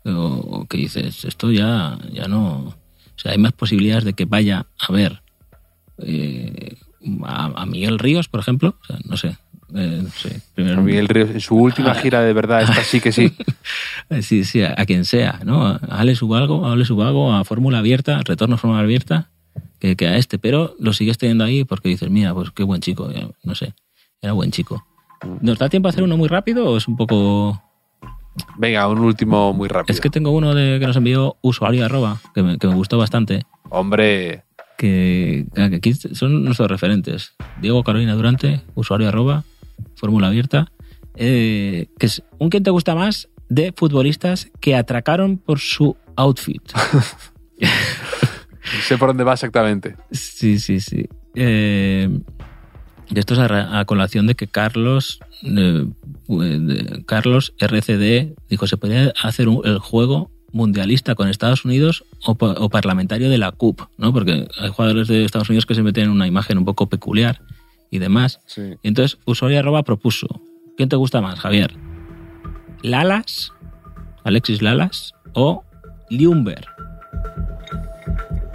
o, 0.05 0.65
que 0.69 0.77
dices, 0.77 1.25
esto 1.25 1.51
ya, 1.51 1.97
ya 2.11 2.27
no... 2.27 2.57
O 2.67 3.17
sea, 3.17 3.31
hay 3.31 3.37
más 3.37 3.53
posibilidades 3.53 4.03
de 4.03 4.13
que 4.13 4.25
vaya 4.25 4.65
a 4.79 4.91
ver 4.91 5.21
eh, 5.99 6.75
a, 7.23 7.45
a 7.61 7.65
Miguel 7.65 7.97
Ríos, 7.99 8.27
por 8.27 8.39
ejemplo. 8.41 8.75
O 8.81 8.85
sea, 8.85 8.97
no 9.05 9.15
sé. 9.17 9.37
eh, 9.73 10.01
no 10.03 10.09
sé. 10.09 10.41
Primero, 10.53 10.81
Miguel 10.81 11.07
Ríos, 11.07 11.29
en 11.31 11.39
su 11.41 11.55
última 11.55 11.91
Ah. 11.91 11.95
gira 11.95 12.21
de 12.21 12.33
verdad, 12.33 12.61
esta 12.63 12.83
sí 12.83 12.99
que 12.99 13.11
sí. 13.11 13.33
Sí, 14.21 14.43
sí, 14.43 14.61
a, 14.61 14.75
a 14.77 14.85
quien 14.85 15.05
sea, 15.05 15.39
¿no? 15.45 15.65
A 15.65 15.77
Ale 15.89 16.15
Subalgo, 16.15 16.65
a 16.65 16.73
Ale 16.73 16.85
Subalgo, 16.85 17.33
a 17.33 17.43
Fórmula 17.43 17.79
Abierta, 17.79 18.21
Retorno 18.23 18.55
a 18.55 18.57
Fórmula 18.57 18.81
Abierta, 18.83 19.29
que, 19.79 19.95
que 19.95 20.07
a 20.07 20.17
este, 20.17 20.37
pero 20.37 20.75
lo 20.79 20.93
sigues 20.93 21.17
teniendo 21.17 21.43
ahí 21.43 21.63
porque 21.63 21.89
dices, 21.89 22.09
mira, 22.11 22.33
pues 22.33 22.51
qué 22.51 22.63
buen 22.63 22.81
chico, 22.81 23.09
no 23.43 23.55
sé, 23.55 23.73
era 24.21 24.33
buen 24.33 24.51
chico. 24.51 24.85
¿Nos 25.41 25.57
da 25.57 25.69
tiempo 25.69 25.87
a 25.87 25.91
hacer 25.91 26.03
uno 26.03 26.17
muy 26.17 26.27
rápido 26.27 26.69
o 26.69 26.77
es 26.77 26.87
un 26.87 26.95
poco...? 26.97 27.61
Venga, 28.57 28.87
un 28.87 28.99
último 28.99 29.53
muy 29.53 29.67
rápido. 29.67 29.93
Es 29.93 30.01
que 30.01 30.09
tengo 30.09 30.31
uno 30.31 30.53
de, 30.53 30.79
que 30.79 30.87
nos 30.87 30.95
envió 30.95 31.37
usuario 31.41 31.85
arroba, 31.85 32.19
que 32.33 32.43
me, 32.43 32.57
que 32.57 32.67
me 32.67 32.75
gustó 32.75 32.97
bastante, 32.97 33.43
Hombre, 33.69 34.43
que, 34.77 35.47
que 35.53 35.75
aquí 35.75 35.93
son 35.93 36.43
nuestros 36.43 36.69
referentes. 36.69 37.33
Diego 37.61 37.83
Carolina 37.83 38.13
Durante, 38.13 38.61
usuario 38.75 39.07
arroba, 39.07 39.43
Fórmula 39.95 40.27
Abierta, 40.27 40.71
eh, 41.15 41.87
que 41.99 42.05
es 42.05 42.23
un 42.39 42.49
quién 42.49 42.63
te 42.63 42.71
gusta 42.71 42.95
más 42.95 43.29
de 43.49 43.73
futbolistas 43.75 44.51
que 44.59 44.75
atracaron 44.75 45.37
por 45.37 45.59
su 45.59 45.97
outfit. 46.15 46.61
sé 48.87 48.97
por 48.97 49.09
dónde 49.09 49.23
va 49.23 49.33
exactamente. 49.33 49.95
Sí, 50.11 50.59
sí, 50.59 50.79
sí. 50.79 51.07
Eh, 51.35 52.09
y 53.09 53.19
esto 53.19 53.33
es 53.33 53.39
a, 53.39 53.85
colación 53.85 54.27
de 54.27 54.35
que 54.35 54.47
Carlos, 54.47 55.19
eh, 55.43 55.85
Carlos 57.05 57.53
RCD 57.59 58.33
dijo 58.49 58.67
se 58.67 58.77
podría 58.77 59.13
hacer 59.21 59.47
un- 59.47 59.61
el 59.65 59.79
juego 59.79 60.31
mundialista 60.51 61.15
con 61.15 61.27
Estados 61.27 61.65
Unidos 61.65 62.05
o, 62.25 62.35
pa- 62.35 62.53
o 62.57 62.69
parlamentario 62.69 63.29
de 63.29 63.37
la 63.37 63.51
CUP, 63.51 63.81
¿no? 63.97 64.13
Porque 64.13 64.47
hay 64.57 64.69
jugadores 64.69 65.07
de 65.07 65.25
Estados 65.25 65.49
Unidos 65.49 65.65
que 65.65 65.75
se 65.75 65.83
meten 65.83 66.05
en 66.05 66.09
una 66.11 66.27
imagen 66.27 66.57
un 66.57 66.65
poco 66.65 66.87
peculiar 66.87 67.41
y 67.91 67.99
demás. 67.99 68.39
Sí. 68.45 68.61
Y 68.81 68.87
entonces 68.87 69.19
usuario 69.25 69.59
arroba 69.59 69.83
propuso, 69.83 70.27
¿quién 70.77 70.87
te 70.89 70.95
gusta 70.95 71.19
más, 71.21 71.39
Javier? 71.39 71.73
¿Lalas? 72.83 73.51
¿Alexis 74.23 74.61
Lalas? 74.61 75.13
¿O 75.33 75.63
Liumber? 76.09 76.65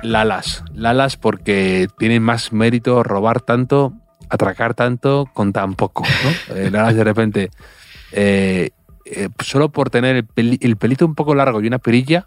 Lalas. 0.02 0.64
Lalas 0.74 1.16
porque 1.16 1.86
tiene 1.98 2.20
más 2.20 2.52
mérito 2.52 3.02
robar 3.02 3.40
tanto, 3.42 3.92
atracar 4.30 4.74
tanto 4.74 5.28
con 5.34 5.52
tan 5.52 5.74
poco. 5.74 6.04
¿no? 6.24 6.56
Eh, 6.56 6.70
de 6.70 7.04
repente, 7.04 7.50
eh, 8.12 8.70
eh, 9.04 9.28
solo 9.40 9.68
por 9.70 9.90
tener 9.90 10.16
el, 10.16 10.24
peli- 10.24 10.58
el 10.62 10.76
pelito 10.76 11.04
un 11.06 11.14
poco 11.14 11.34
largo 11.34 11.60
y 11.60 11.66
una 11.66 11.78
perilla, 11.78 12.26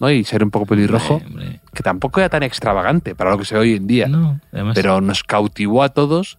¿no? 0.00 0.10
y 0.10 0.24
ser 0.24 0.42
un 0.42 0.50
poco 0.50 0.66
pelirrojo, 0.66 1.14
Hombre, 1.14 1.28
hombre. 1.30 1.60
que 1.74 1.82
tampoco 1.82 2.20
era 2.20 2.28
tan 2.28 2.42
extravagante 2.42 3.14
para 3.14 3.30
lo 3.30 3.38
que 3.38 3.44
se 3.44 3.54
ve 3.54 3.60
hoy 3.60 3.74
en 3.76 3.86
día, 3.86 4.08
No, 4.08 4.40
pero 4.74 5.00
nos 5.00 5.22
cautivó 5.22 5.82
a 5.82 5.90
todos 5.90 6.38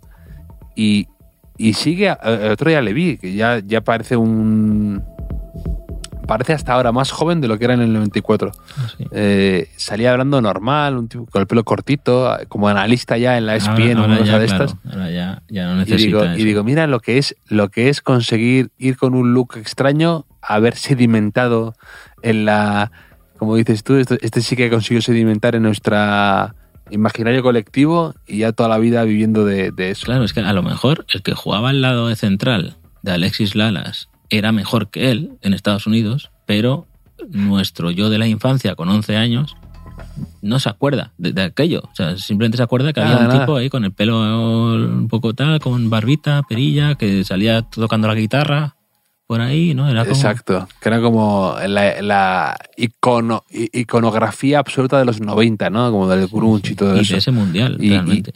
y, 0.76 1.07
y 1.57 1.74
sigue, 1.74 2.09
a- 2.09 2.18
el 2.24 2.51
otro 2.51 2.70
día 2.70 2.82
le 2.82 2.93
vi, 2.93 3.18
que 3.18 3.34
ya, 3.34 3.59
ya 3.59 3.82
parece 3.82 4.18
un... 4.18 5.03
Parece 6.28 6.53
hasta 6.53 6.74
ahora 6.74 6.91
más 6.91 7.11
joven 7.11 7.41
de 7.41 7.47
lo 7.47 7.57
que 7.57 7.65
era 7.65 7.74
en 7.74 7.82
el 7.82 7.91
94. 7.93 8.51
sí. 8.97 9.05
Eh, 9.11 9.69
salía 9.78 10.11
hablando 10.11 10.41
normal, 10.41 10.97
un 10.97 11.07
tipo 11.09 11.26
con 11.26 11.41
el 11.41 11.47
pelo 11.47 11.63
cortito, 11.63 12.36
como 12.47 12.67
analista 12.69 13.17
ya 13.17 13.38
en 13.38 13.45
la 13.45 13.55
ESPN 13.55 13.97
o 13.99 14.05
una 14.05 14.17
cosa 14.19 14.32
ya, 14.34 14.39
de 14.39 14.45
claro, 14.47 14.63
estas. 14.65 14.91
ahora 14.93 15.11
ya, 15.11 15.41
ya 15.49 15.74
no 15.74 15.82
Y 15.82 15.86
digo, 15.86 16.24
eso. 16.24 16.38
y 16.38 16.43
digo, 16.45 16.63
mira 16.63 16.88
lo 16.88 16.99
que 17.01 17.17
es 17.17 17.36
lo 17.47 17.69
que 17.69 17.89
es 17.89 18.01
conseguir 18.01 18.71
ir 18.78 18.95
con 18.97 19.15
un 19.15 19.34
look 19.34 19.57
extraño, 19.57 20.26
haber 20.41 20.76
sedimentado 20.76 21.76
en 22.21 22.45
la, 22.45 22.91
como 23.38 23.55
dices 23.55 23.84
tú, 23.84 23.95
esto- 23.97 24.17
este 24.21 24.41
sí 24.41 24.55
que 24.55 24.69
consiguió 24.69 25.01
sedimentar 25.01 25.55
en 25.55 25.63
nuestra 25.63 26.55
imaginario 26.89 27.41
colectivo 27.43 28.13
y 28.28 28.39
ya 28.39 28.51
toda 28.51 28.69
la 28.69 28.78
vida 28.78 29.03
viviendo 29.03 29.45
de, 29.45 29.71
de 29.71 29.91
eso. 29.91 30.05
Claro, 30.05 30.24
es 30.24 30.34
que 30.34 30.39
a 30.41 30.53
lo 30.53 30.63
mejor 30.63 31.05
el 31.13 31.21
que 31.21 31.34
jugaba 31.34 31.69
al 31.69 31.82
lado 31.82 32.07
de 32.07 32.15
central 32.15 32.78
de 33.01 33.11
Alexis 33.11 33.55
Lalas 33.55 34.09
era 34.38 34.52
mejor 34.52 34.90
que 34.90 35.12
él 35.12 35.32
en 35.42 35.54
Estados 35.54 35.88
Unidos, 35.88 36.32
pero 36.46 36.88
nuestro 37.30 37.92
yo 37.92 38.10
de 38.10 38.18
la 38.18 38.28
infancia 38.28 38.76
con 38.76 38.90
11 38.90 39.16
años 39.16 39.56
no 40.42 40.60
se 40.60 40.70
acuerda 40.70 41.14
de, 41.18 41.32
de 41.34 41.44
aquello. 41.44 41.82
O 41.92 41.96
sea, 41.96 42.18
simplemente 42.18 42.58
se 42.58 42.64
acuerda 42.64 42.92
que 42.94 43.00
había 43.02 43.18
un 43.18 43.28
nada. 43.28 43.40
tipo 43.42 43.56
ahí 43.56 43.70
con 43.70 43.86
el 43.86 43.92
pelo 43.94 44.20
un 44.76 45.08
poco 45.08 45.34
tal, 45.34 45.60
con 45.60 45.90
barbita, 45.90 46.42
perilla, 46.48 46.96
que 46.96 47.24
salía 47.24 47.62
tocando 47.62 48.08
la 48.08 48.16
guitarra 48.16 48.76
por 49.28 49.40
ahí, 49.40 49.74
¿no? 49.74 49.90
Era 49.90 50.04
como... 50.04 50.16
Exacto, 50.16 50.68
que 50.82 50.90
era 50.90 51.00
como 51.02 51.56
la, 51.68 52.02
la 52.02 52.58
icono, 52.76 53.44
i- 53.52 53.70
iconografía 53.82 54.60
absoluta 54.60 55.00
de 55.00 55.06
los 55.06 55.22
90, 55.22 55.70
¿no? 55.70 55.90
Como 55.92 56.08
del 56.10 56.28
grunge 56.28 56.74
y 56.74 56.76
todo 56.76 56.98
y 56.98 57.02
eso. 57.02 57.14
de 57.14 57.20
ese 57.20 57.32
mundial, 57.32 57.78
Y- 57.80 57.90
realmente. 57.90 58.34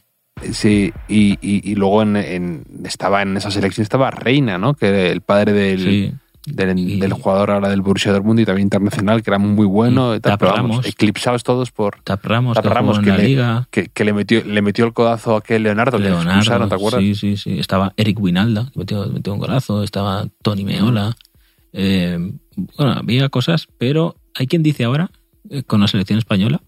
Sí, 0.51 0.91
y, 1.07 1.33
y- 1.41 1.71
y 1.71 1.75
luego 1.75 2.01
en, 2.03 2.15
en- 2.15 2.63
estaba 2.85 3.21
en 3.21 3.35
esa 3.37 3.51
selección 3.51 3.83
estaba 3.83 4.11
Reina, 4.11 4.57
¿no? 4.57 4.73
Que 4.75 4.87
era 4.87 5.01
el 5.11 5.21
padre 5.21 5.51
del, 5.53 5.79
Sí. 5.79 6.11
del, 6.45 6.77
Y- 6.79 6.99
del 6.99 7.11
jugador 7.13 7.51
ahora 7.51 7.69
del 7.69 7.81
Borussia 7.81 8.11
Dortmund 8.11 8.39
y 8.39 8.45
también 8.45 8.67
internacional, 8.67 9.21
que 9.23 9.29
era 9.31 9.37
muy 9.39 9.65
bueno. 9.65 10.15
Y 10.15 10.19
Tap 10.19 10.39
pero 10.39 10.53
vamos, 10.53 10.85
eclipsados 10.85 11.43
todos 11.43 11.71
por 11.71 12.01
Tap 12.03 12.23
Ramos, 12.25 12.55
Tap 12.55 12.63
que 12.63 12.69
Ramos, 12.69 12.99
que 12.99 13.11
le- 13.11 13.23
liga. 13.23 13.67
que, 13.71 13.87
que 13.87 14.05
le 14.05 14.13
metió 14.13 14.43
le 14.45 14.61
metió 14.61 14.85
el 14.85 14.93
codazo 14.93 15.35
a 15.35 15.39
aquel 15.39 15.63
Leonardo, 15.63 15.97
que 15.97 16.03
le 16.03 16.09
Leonardo, 16.11 16.29
expulsaron, 16.39 16.69
¿te 16.69 16.75
acuerdas? 16.75 17.01
Sí, 17.01 17.15
sí, 17.15 17.35
sí. 17.37 17.59
Estaba 17.59 17.93
Eric 17.97 18.19
Winalda, 18.19 18.69
que 18.71 18.79
metió, 18.79 19.05
metió 19.07 19.33
un 19.33 19.39
golazo. 19.39 19.83
Estaba 19.83 20.27
Tony 20.41 20.63
Meola. 20.63 21.15
Eh, 21.73 22.17
bueno, 22.77 22.93
había 22.93 23.27
cosas, 23.29 23.67
pero 23.77 24.15
hay 24.35 24.47
quien 24.47 24.63
dice 24.63 24.83
ahora, 24.85 25.11
eh, 25.49 25.63
con 25.63 25.81
la 25.81 25.87
selección 25.87 26.17
española, 26.17 26.61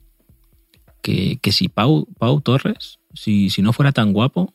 que, 1.01 1.38
que 1.41 1.51
si 1.51 1.70
Pau, 1.70 2.07
Pau 2.17 2.41
Torres, 2.41 2.99
si, 3.22 3.49
si 3.49 3.61
no 3.61 3.74
fuera 3.74 3.91
tan 3.91 4.13
guapo, 4.13 4.53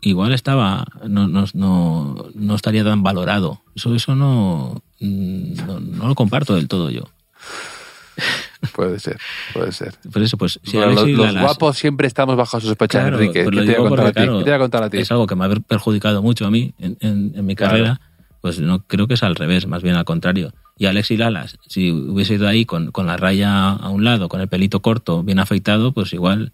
igual 0.00 0.32
estaba 0.32 0.84
no, 1.08 1.28
no, 1.28 1.44
no, 1.54 2.26
no 2.34 2.54
estaría 2.54 2.84
tan 2.84 3.02
valorado. 3.02 3.62
Eso, 3.74 3.94
eso 3.94 4.14
no, 4.14 4.82
mm, 5.00 5.66
no, 5.66 5.80
no 5.80 6.08
lo 6.08 6.14
comparto 6.14 6.54
del 6.54 6.68
todo 6.68 6.90
yo. 6.90 7.04
Puede 8.74 8.98
ser, 9.00 9.18
puede 9.52 9.72
ser. 9.72 9.94
Por 10.12 10.22
eso, 10.22 10.36
pues, 10.38 10.60
si 10.62 10.76
Bueno, 10.76 10.92
los, 10.92 11.08
los 11.10 11.34
guapos 11.36 11.76
siempre 11.76 12.06
estamos 12.06 12.36
bajo 12.36 12.60
sospecha, 12.60 13.00
Claro, 13.00 13.16
Enrique. 13.18 13.42
pues 13.44 13.54
¿Qué 13.54 13.60
lo 13.60 13.66
te, 13.72 13.78
voy 13.78 13.86
a 13.86 13.90
contar 13.90 14.06
ti? 14.06 14.12
claro, 14.14 14.38
¿Qué 14.38 14.44
te 14.44 14.50
voy 14.50 14.56
a 14.56 14.58
contar 14.60 14.82
a 14.84 14.90
ti? 14.90 14.98
Es 14.98 15.10
algo 15.10 15.26
que 15.26 15.34
me 15.34 15.44
ha 15.44 15.48
perjudicado 15.50 16.22
mucho 16.22 16.46
a 16.46 16.50
mí 16.50 16.72
en, 16.78 16.96
en- 17.00 17.32
en 17.34 17.44
mi 17.46 17.54
Claro. 17.56 17.72
carrera. 17.72 18.00
Pues 18.40 18.60
no 18.60 18.84
creo 18.86 19.06
que 19.08 19.14
es 19.14 19.22
al 19.22 19.34
revés, 19.36 19.66
más 19.66 19.82
bien 19.82 19.94
al 19.96 20.04
contrario. 20.04 20.52
Y 20.76 20.86
Alexis 20.86 21.18
Lalas, 21.18 21.58
si 21.68 21.90
hubiese 21.92 22.34
ido 22.34 22.48
ahí 22.48 22.64
con, 22.64 22.90
con 22.92 23.06
la 23.06 23.16
raya 23.16 23.70
a 23.70 23.88
un 23.90 24.04
lado, 24.04 24.28
con 24.28 24.40
el 24.40 24.48
pelito 24.48 24.80
corto, 24.80 25.22
bien 25.22 25.38
afeitado, 25.38 25.92
pues 25.92 26.12
igual 26.12 26.52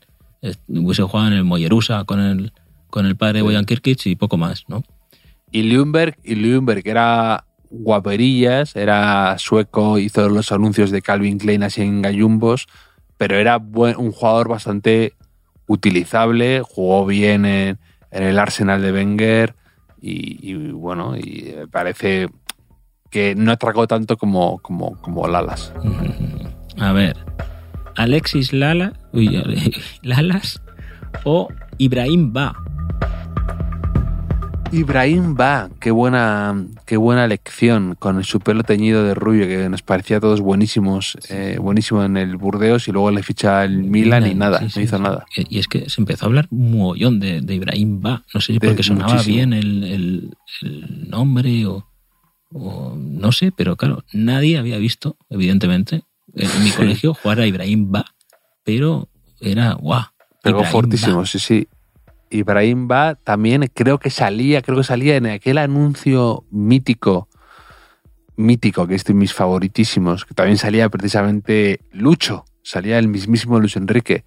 hubiese 0.68 1.02
jugado 1.02 1.28
en 1.28 1.34
el 1.34 1.44
Mollerusa 1.44 2.04
con 2.04 2.20
el, 2.20 2.52
con 2.90 3.06
el 3.06 3.16
padre 3.16 3.40
Sí. 3.40 3.44
Boyan 3.44 3.64
Kirkic 3.64 4.06
y 4.06 4.16
poco 4.16 4.36
más, 4.36 4.64
¿no? 4.68 4.82
Y 5.50 5.62
Ljungberg, 5.62 6.16
y 6.24 6.88
era 6.88 7.44
guaperillas, 7.70 8.76
era 8.76 9.36
sueco, 9.38 9.98
hizo 9.98 10.28
los 10.28 10.52
anuncios 10.52 10.90
de 10.90 11.02
Calvin 11.02 11.38
Klein 11.38 11.62
así 11.62 11.82
en 11.82 12.02
gallumbos, 12.02 12.66
pero 13.16 13.36
era 13.36 13.56
buen- 13.58 13.96
un 13.96 14.12
jugador 14.12 14.48
bastante 14.48 15.14
utilizable, 15.66 16.62
jugó 16.62 17.04
bien 17.06 17.44
en, 17.44 17.78
en 18.10 18.22
el 18.22 18.38
Arsenal 18.38 18.80
de 18.80 18.92
Wenger 18.92 19.54
y, 20.00 20.50
y 20.50 20.54
bueno, 20.72 21.16
y 21.16 21.54
parece 21.70 22.28
que 23.10 23.34
no 23.34 23.52
atracó 23.52 23.86
tanto 23.86 24.16
como, 24.16 24.58
como, 24.58 25.00
como 25.00 25.26
Lalas. 25.28 25.72
A 26.78 26.92
ver, 26.92 27.16
Alexis 27.98 28.52
Lala, 28.52 28.92
uy, 29.12 29.28
Lalas 30.02 30.62
o 31.24 31.48
Ibrahim 31.78 32.32
Ba. 32.32 32.54
Ibrahim 34.70 35.34
va, 35.34 35.70
qué 35.80 35.90
buena, 35.90 36.66
qué 36.84 36.98
buena 36.98 37.26
lección 37.26 37.94
con 37.98 38.22
su 38.22 38.38
pelo 38.38 38.62
teñido 38.64 39.02
de 39.02 39.14
rubio 39.14 39.46
que 39.46 39.66
nos 39.70 39.80
parecía 39.80 40.18
a 40.18 40.20
todos 40.20 40.42
buenísimos, 40.42 41.16
eh, 41.30 41.56
buenísimo 41.58 42.04
en 42.04 42.18
el 42.18 42.36
Burdeos 42.36 42.86
y 42.86 42.92
luego 42.92 43.10
le 43.10 43.22
ficha 43.22 43.64
el 43.64 43.78
Milan 43.84 44.26
y 44.26 44.34
nada, 44.34 44.58
Sí, 44.58 44.64
no 44.64 44.70
sí, 44.70 44.80
hizo 44.82 44.98
sí. 44.98 45.02
nada. 45.02 45.24
Y 45.34 45.58
es 45.58 45.68
que 45.68 45.88
se 45.88 46.02
empezó 46.02 46.26
a 46.26 46.28
hablar 46.28 46.48
un 46.50 46.72
mogollón 46.76 47.18
de, 47.18 47.40
de 47.40 47.54
Ibrahim 47.54 48.02
Ba. 48.02 48.24
No 48.34 48.40
sé 48.42 48.52
si 48.52 48.58
De- 48.58 48.68
porque 48.68 48.82
sonaba 48.82 49.10
muchísimo. 49.14 49.36
bien 49.36 49.52
el, 49.54 49.84
el- 49.84 50.34
el 50.60 51.08
nombre 51.08 51.64
o, 51.64 51.88
o 52.52 52.94
no 52.94 53.32
sé, 53.32 53.52
pero 53.56 53.76
claro, 53.76 54.04
nadie 54.12 54.58
había 54.58 54.76
visto, 54.76 55.16
evidentemente, 55.30 56.02
en 56.38 56.64
mi 56.64 56.70
colegio 56.70 57.14
jugar 57.14 57.40
a 57.40 57.46
Ibrahim 57.46 57.90
Ba, 57.90 58.04
pero 58.64 59.08
era 59.40 59.74
guau. 59.74 60.04
Pegó 60.42 60.58
Ibrahim 60.58 60.72
fortísimo, 60.72 61.18
Ba. 61.18 61.26
sí, 61.26 61.38
sí. 61.38 61.68
Ibrahim 62.30 62.88
va 62.90 63.14
también, 63.14 63.70
creo 63.72 63.98
que 63.98 64.10
salía, 64.10 64.60
creo 64.62 64.76
que 64.78 64.84
salía 64.84 65.16
en 65.16 65.26
aquel 65.26 65.56
anuncio 65.58 66.44
mítico, 66.50 67.28
mítico, 68.36 68.86
que 68.86 68.94
es 68.94 69.04
de 69.04 69.14
mis 69.14 69.32
favoritísimos, 69.32 70.24
que 70.24 70.34
también 70.34 70.58
salía 70.58 70.88
precisamente 70.88 71.80
Lucho, 71.92 72.44
salía 72.62 72.98
el 72.98 73.08
mismísimo 73.08 73.58
Luis 73.58 73.76
Enrique, 73.76 74.24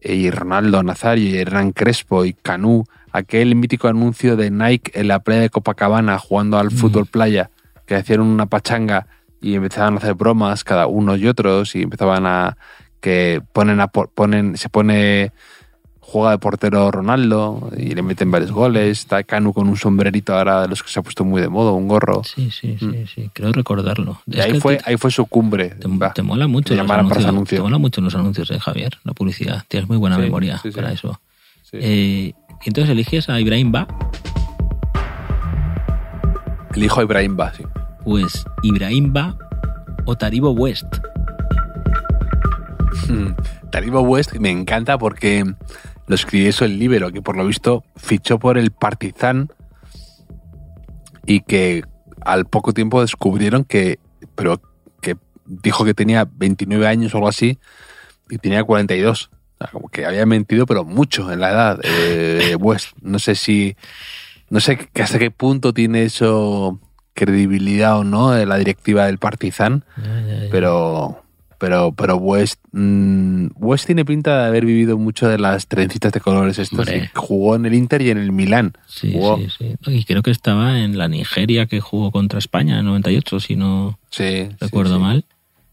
eh, 0.00 0.14
y 0.14 0.30
Ronaldo 0.30 0.82
Nazario, 0.82 1.28
y 1.28 1.36
Hernán 1.36 1.72
Crespo, 1.72 2.24
y 2.24 2.34
Canú, 2.34 2.84
aquel 3.12 3.54
mítico 3.56 3.88
anuncio 3.88 4.36
de 4.36 4.50
Nike 4.50 4.92
en 4.98 5.08
la 5.08 5.18
playa 5.20 5.42
de 5.42 5.50
Copacabana 5.50 6.18
jugando 6.18 6.58
al 6.58 6.68
Mm. 6.68 6.76
fútbol 6.76 7.06
playa, 7.06 7.50
que 7.86 7.96
hacían 7.96 8.20
una 8.20 8.46
pachanga 8.46 9.06
y 9.44 9.54
empezaban 9.56 9.94
a 9.94 9.96
hacer 9.98 10.14
bromas 10.14 10.64
cada 10.64 10.86
uno 10.86 11.16
y 11.16 11.26
otros, 11.26 11.74
y 11.76 11.82
empezaban 11.82 12.24
a 12.26 12.56
que 13.00 13.42
ponen 13.52 13.80
a 13.80 13.88
ponen 13.88 14.56
se 14.56 14.68
pone 14.70 15.32
juega 16.00 16.30
de 16.32 16.38
portero 16.38 16.90
Ronaldo 16.90 17.70
y 17.76 17.94
le 17.94 18.02
meten 18.02 18.30
varios 18.30 18.52
goles 18.52 19.00
está 19.00 19.22
Canu 19.24 19.52
con 19.52 19.68
un 19.68 19.76
sombrerito 19.76 20.34
ahora 20.36 20.62
de 20.62 20.68
los 20.68 20.82
que 20.82 20.88
se 20.90 21.00
ha 21.00 21.02
puesto 21.02 21.24
muy 21.24 21.40
de 21.42 21.48
moda 21.48 21.72
un 21.72 21.88
gorro 21.88 22.22
Sí, 22.24 22.50
sí, 22.50 22.76
sí, 22.78 22.84
Mm. 22.86 23.06
sí, 23.06 23.30
creo 23.32 23.52
recordarlo. 23.52 24.20
y 24.26 24.38
ahí 24.40 24.60
fue 24.60 24.76
te, 24.76 24.84
ahí 24.90 24.96
fue 24.96 25.10
su 25.10 25.26
cumbre 25.26 25.70
te, 26.14 26.22
mola 26.22 26.46
mucho 26.46 26.74
Te 26.74 26.82
los 26.82 26.90
anuncios. 26.90 27.24
anuncio. 27.26 27.58
Te 27.58 27.62
mola 27.62 27.78
mucho 27.78 28.00
los 28.00 28.14
anuncios, 28.14 28.50
eh, 28.50 28.58
Javier, 28.60 28.98
la 29.04 29.12
publicidad. 29.12 29.64
Tienes 29.68 29.88
muy 29.88 29.98
buena 29.98 30.16
Sí, 30.16 30.22
memoria 30.22 30.58
sí, 30.58 30.70
sí. 30.70 30.76
para 30.76 30.92
eso. 30.92 31.20
Eh, 31.72 32.32
y 32.64 32.68
entonces 32.68 32.90
eliges 32.90 33.28
a 33.28 33.40
Ibrahim 33.40 33.72
Ba. 33.72 33.86
el 36.74 36.84
hijo 36.84 37.00
de 37.00 37.04
Ibrahim 37.04 37.36
Ba 37.36 37.52
sí. 37.54 37.64
Pues 38.04 38.44
Ibrahim 38.62 39.12
Ba 39.12 39.36
o 40.04 40.16
Taribo 40.16 40.50
West. 40.50 40.86
Taribo 43.70 44.00
West 44.02 44.34
me 44.34 44.50
encanta 44.50 44.98
porque 44.98 45.44
lo 46.06 46.14
escribió 46.14 46.48
eso 46.48 46.64
el 46.64 46.78
Libero, 46.78 47.10
que 47.12 47.22
por 47.22 47.36
lo 47.36 47.46
visto 47.46 47.84
fichó 47.96 48.38
por 48.38 48.58
el 48.58 48.70
Partizan 48.70 49.50
y 51.26 51.40
que 51.40 51.82
al 52.20 52.44
poco 52.44 52.72
tiempo 52.72 53.00
descubrieron 53.00 53.64
que, 53.64 53.98
pero 54.34 54.60
que 55.00 55.16
dijo 55.46 55.84
que 55.84 55.94
tenía 55.94 56.28
29 56.30 56.86
años 56.86 57.14
o 57.14 57.18
algo 57.18 57.28
así 57.28 57.58
y 58.28 58.38
tenía 58.38 58.64
42. 58.64 59.30
O 59.32 59.58
sea, 59.58 59.68
como 59.70 59.88
que 59.88 60.04
había 60.04 60.26
mentido, 60.26 60.66
pero 60.66 60.84
mucho 60.84 61.32
en 61.32 61.40
la 61.40 61.50
edad. 61.50 61.80
eh, 61.82 62.56
West, 62.60 62.96
no 63.00 63.18
sé 63.18 63.34
si, 63.34 63.76
no 64.50 64.60
sé 64.60 64.88
hasta 65.00 65.18
qué 65.18 65.30
punto 65.30 65.72
tiene 65.72 66.04
eso 66.04 66.80
credibilidad 67.14 67.98
o 67.98 68.04
no 68.04 68.30
de 68.32 68.44
la 68.46 68.56
directiva 68.58 69.06
del 69.06 69.18
Partizan 69.18 69.84
pero 70.50 71.20
pero 71.58 71.92
pero 71.96 72.16
West 72.16 72.60
mm, 72.72 73.46
West 73.56 73.86
tiene 73.86 74.04
pinta 74.04 74.42
de 74.42 74.46
haber 74.48 74.64
vivido 74.66 74.98
mucho 74.98 75.28
de 75.28 75.38
las 75.38 75.66
trencitas 75.68 76.12
de 76.12 76.20
colores 76.20 76.58
estos 76.58 76.88
y 76.92 77.08
jugó 77.14 77.54
en 77.56 77.64
el 77.66 77.74
Inter 77.74 78.02
y 78.02 78.10
en 78.10 78.18
el 78.18 78.32
Milán 78.32 78.74
Sí, 78.86 79.12
Jugó- 79.12 79.38
sí, 79.38 79.48
sí. 79.58 79.74
Y 79.86 80.04
creo 80.04 80.22
que 80.22 80.30
estaba 80.30 80.80
en 80.80 80.98
la 80.98 81.08
Nigeria 81.08 81.66
que 81.66 81.80
jugó 81.80 82.10
contra 82.10 82.38
España 82.38 82.78
en 82.80 82.84
98, 82.86 83.40
si 83.40 83.56
no 83.56 83.98
sí, 84.10 84.48
recuerdo 84.60 84.96
sí. 84.96 85.00
mal. 85.02 85.24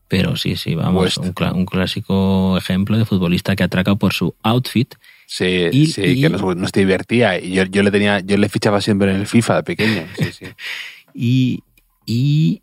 Pero 0.08 0.36
sí, 0.36 0.56
sí, 0.58 0.76
vamos, 0.76 1.18
un, 1.18 1.34
un 1.56 1.66
clásico 1.66 2.58
ejemplo 2.58 2.98
de 2.98 3.06
futbolista 3.06 3.56
que 3.56 3.64
atraca 3.64 3.96
por 3.96 4.12
su 4.14 4.36
outfit. 4.44 4.94
sí 5.26 5.68
Y- 5.72 5.88
sí 5.88 6.02
y- 6.04 6.22
que 6.22 6.30
nos, 6.30 6.42
nos 6.56 6.72
divertía 6.72 7.40
y 7.40 7.52
yo, 7.54 7.64
yo 7.64 7.82
le 7.82 7.92
tenía 7.92 8.20
yo 8.20 8.38
le 8.38 8.50
fichaba 8.50 8.82
siempre 8.82 9.12
en 9.12 9.18
el 9.22 9.28
FIFA 9.28 9.56
de 9.58 9.64
pequeño 9.64 10.04
sí, 10.18 10.32
sí. 10.34 10.46
Y, 11.14 11.64
y, 12.06 12.62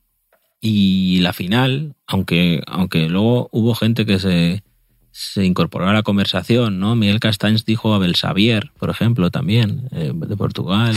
y 0.60 1.20
la 1.20 1.32
final, 1.32 1.94
aunque, 2.06 2.62
aunque 2.66 3.08
luego 3.08 3.48
hubo 3.52 3.74
gente 3.74 4.06
que 4.06 4.18
se, 4.18 4.62
se 5.10 5.44
incorporó 5.44 5.88
a 5.88 5.92
la 5.92 6.02
conversación, 6.02 6.78
¿no? 6.78 6.96
Miguel 6.96 7.20
Castañs 7.20 7.64
dijo 7.64 7.94
Abel 7.94 8.16
Xavier, 8.16 8.70
por 8.78 8.90
ejemplo, 8.90 9.30
también, 9.30 9.88
eh, 9.92 10.12
de 10.14 10.36
Portugal. 10.36 10.96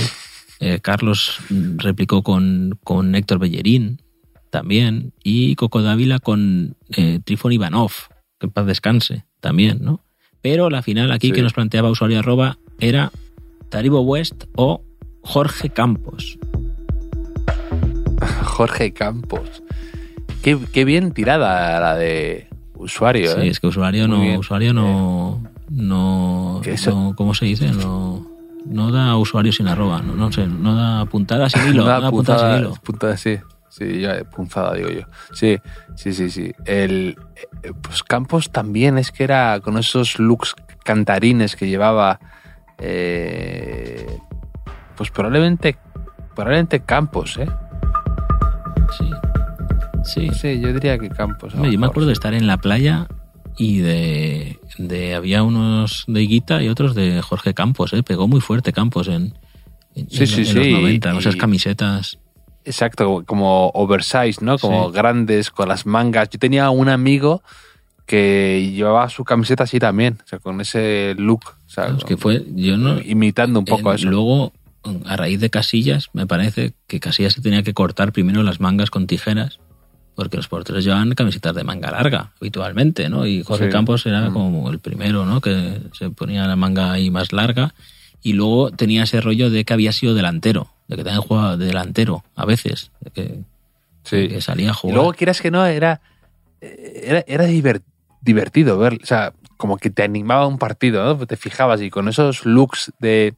Eh, 0.60 0.80
Carlos 0.82 1.38
replicó 1.78 2.22
con, 2.22 2.78
con 2.84 3.16
Héctor 3.16 3.39
Bellerín, 3.39 4.02
también. 4.52 5.14
Y 5.24 5.56
Coco 5.56 5.82
Dávila 5.82 6.20
con 6.20 6.76
eh, 6.95 7.20
Trifon 7.24 7.52
Ivanov, 7.54 7.91
que 8.39 8.47
en 8.47 8.52
paz 8.52 8.66
descanse, 8.68 9.26
también, 9.39 9.80
¿no? 9.82 10.02
Pero 10.41 10.70
la 10.70 10.82
final 10.82 11.12
aquí 11.12 11.28
Sí. 11.28 11.34
que 11.34 11.41
nos 11.41 11.54
planteaba 11.54 11.89
usuario 11.89 12.20
arroba 12.20 12.58
era 12.80 13.12
Taribo 13.70 14.02
West 14.02 14.45
o 14.56 14.84
Jorge 15.24 15.70
Campos. 15.70 16.38
Jorge 18.62 18.93
Campos 18.93 19.64
qué, 20.43 20.57
qué 20.72 20.86
bien 20.86 21.12
tirada 21.14 21.80
la 21.80 21.95
de 21.95 22.47
usuario 22.76 23.32
Sí, 23.34 23.41
¿eh? 23.41 23.47
es 23.49 23.59
que 23.59 23.68
usuario 23.68 24.07
Muy 24.07 24.18
no, 24.18 24.24
bien. 24.24 24.38
usuario 24.38 24.74
no, 24.74 25.41
no, 25.70 26.62
¿cómo 27.16 27.34
se 27.34 27.45
dice? 27.45 27.72
No, 27.72 28.28
no 28.66 28.91
da 28.91 29.18
usuario 29.18 29.51
sin 29.51 29.68
arroba, 29.68 30.01
no, 30.01 30.14
no 30.16 30.32
sé, 30.32 30.45
no 30.47 30.76
da 30.76 31.05
puntada 31.05 31.49
sin 31.49 31.62
hilo, 31.70 31.84
no 31.84 31.89
da, 31.89 32.09
puntada, 32.09 32.12
puntada, 32.12 32.53
sin 32.53 32.59
hilo. 32.59 32.76
puntada, 32.84 33.18
sí. 33.18 33.39
Sí, 33.70 34.01
ya, 34.01 34.26
punzada, 34.26 34.74
digo 34.74 34.89
yo. 34.89 35.03
Sí, 35.32 35.57
sí, 35.95 36.12
sí, 36.12 36.30
sí. 36.30 36.53
El, 36.66 37.18
eh, 37.64 37.72
pues 37.82 38.03
Campos 38.03 38.51
también 38.51 38.97
es 38.97 39.14
que 39.14 39.24
era 39.24 39.62
con 39.62 39.78
esos 39.78 40.20
looks 40.20 40.55
cantarines 40.84 41.55
que 41.55 41.68
llevaba. 41.70 42.20
eh, 42.80 44.05
pues 44.97 45.09
probablemente, 45.09 45.78
probablemente 46.36 46.82
Campos, 46.82 47.38
¿eh? 47.38 47.47
Sí. 50.04 50.30
Sí. 50.34 50.60
Yo 50.60 50.74
diría 50.74 50.97
que 50.97 51.10
Campos. 51.10 51.54
yo 51.54 51.80
me 51.80 51.86
acuerdo 51.86 52.08
de 52.08 52.14
estar 52.14 52.34
en 52.34 52.47
la 52.47 52.58
playa 52.58 53.08
y 53.58 53.80
de, 53.80 54.60
de 54.78 55.14
había 55.16 55.43
unos 55.43 56.06
de 56.08 56.24
Higuita 56.24 56.64
y 56.64 56.70
otros 56.70 56.95
de 56.95 57.22
Jorge 57.22 57.54
Campos, 57.54 57.93
¿eh? 57.93 58.02
Pegó 58.04 58.28
muy 58.28 58.41
fuerte 58.41 58.74
Campos 58.74 59.08
en, 59.08 59.34
en, 59.95 60.10
Sí, 60.10 60.22
en- 60.22 60.28
sí, 60.28 60.39
en 60.41 60.45
sí, 60.47 60.54
los 60.54 60.68
90, 60.82 61.14
y- 61.14 61.18
esas 61.18 61.36
camisetas. 61.36 62.18
Exacto, 62.64 63.24
como 63.26 63.70
oversize, 63.74 64.38
¿no? 64.43 64.58
Como 64.60 64.91
grandes, 64.91 65.49
con 65.49 65.68
las 65.68 65.86
mangas. 65.88 66.30
Yo 66.30 66.38
tenía 66.39 66.70
un 66.70 66.89
amigo 66.89 67.41
que 68.06 68.72
llevaba 68.74 69.10
su 69.10 69.24
camiseta 69.24 69.64
así 69.64 69.80
también, 69.80 70.18
o 70.24 70.28
sea, 70.28 70.39
con 70.39 70.60
ese 70.62 71.16
look, 71.18 71.41
o 71.66 71.70
sea, 71.70 71.88
Es 71.97 72.04
que 72.04 72.18
fue, 72.18 72.45
yo 72.56 72.78
no, 72.78 72.99
imitando 72.99 73.58
un 73.60 73.66
poco 73.66 73.93
eso. 73.93 74.10
Luego, 74.10 74.54
a 75.06 75.16
raíz 75.16 75.39
de 75.39 75.49
Casillas, 75.49 76.10
me 76.14 76.28
parece 76.28 76.74
que 76.88 76.99
Casillas 76.99 77.34
se 77.34 77.41
tenía 77.41 77.64
que 77.64 77.74
cortar 77.74 78.12
primero 78.12 78.43
las 78.43 78.60
mangas 78.60 78.89
con 78.91 79.08
tijeras, 79.08 79.60
porque 80.22 80.38
los 80.38 80.47
porteros 80.47 80.84
llevaban 80.84 81.15
camisetas 81.15 81.55
de 81.55 81.63
manga 81.63 81.89
larga 81.89 82.32
habitualmente, 82.39 83.09
¿no? 83.09 83.26
Y 83.26 83.41
Jorge 83.43 83.65
Sí. 83.65 83.72
Campos 83.72 84.05
era 84.05 84.30
Mm. 84.30 84.34
como 84.34 84.69
el 84.69 84.78
primero, 84.78 85.26
¿no? 85.26 85.41
Que 85.41 85.82
se 85.93 86.11
ponía 86.11 86.45
la 86.45 86.55
manga 86.55 86.91
ahí 86.91 87.09
más 87.09 87.34
larga. 87.34 87.74
Y 88.22 88.34
luego 88.34 88.69
tenía 88.69 89.03
ese 89.03 89.19
rollo 89.19 89.49
de 89.49 89.65
que 89.65 89.74
había 89.74 89.91
sido 89.91 90.13
delantero, 90.13 90.67
de 90.88 90.95
que 90.97 91.03
también 91.03 91.24
jugaba 91.24 91.57
de 91.57 91.65
delantero 91.65 92.24
a 92.36 92.45
veces, 92.45 92.91
de 92.99 93.09
que, 93.09 93.39
Sí. 94.03 94.28
que 94.28 94.41
salía 94.41 94.74
a 94.74 94.76
Y 94.88 94.91
luego, 94.91 95.11
quieras 95.13 95.41
que 95.41 95.49
no, 95.49 95.65
era, 95.65 96.01
era, 96.61 97.24
era 97.28 97.45
diver- 97.47 97.82
divertido 98.22 98.78
ver, 98.78 98.99
o 99.01 99.05
sea, 99.07 99.34
como 99.57 99.78
que 99.78 99.89
te 99.89 100.03
animaba 100.03 100.45
un 100.45 100.59
partido, 100.59 101.03
¿no? 101.03 101.26
Te 101.26 101.36
fijabas 101.36 101.82
y 101.82 101.89
con 101.89 102.07
esos 102.07 102.45
looks 102.45 102.91
de 102.99 103.34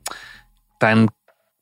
tan, 0.79 1.07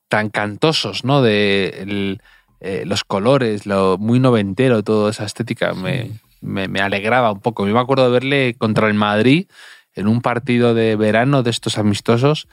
tan 0.08 0.28
cantosos, 0.30 1.04
¿no? 1.04 1.22
De 1.22 1.68
el- 1.80 2.20
eh, 2.64 2.84
los 2.86 3.02
colores, 3.04 3.66
lo 3.66 3.98
muy 3.98 4.20
noventero, 4.20 4.82
toda 4.82 5.10
esa 5.10 5.24
estética, 5.24 5.74
me, 5.74 6.04
Sí. 6.04 6.20
me, 6.40 6.68
me 6.68 6.80
alegraba 6.80 7.32
un 7.32 7.40
poco. 7.40 7.66
Yo 7.66 7.74
me 7.74 7.80
acuerdo 7.80 8.04
de 8.04 8.10
verle 8.12 8.54
contra 8.54 8.86
el 8.88 8.94
Madrid 8.94 9.46
en 9.94 10.06
un 10.06 10.22
partido 10.22 10.72
de 10.72 10.94
verano 10.96 11.42
de 11.42 11.50
estos 11.50 11.76
amistosos 11.76 12.48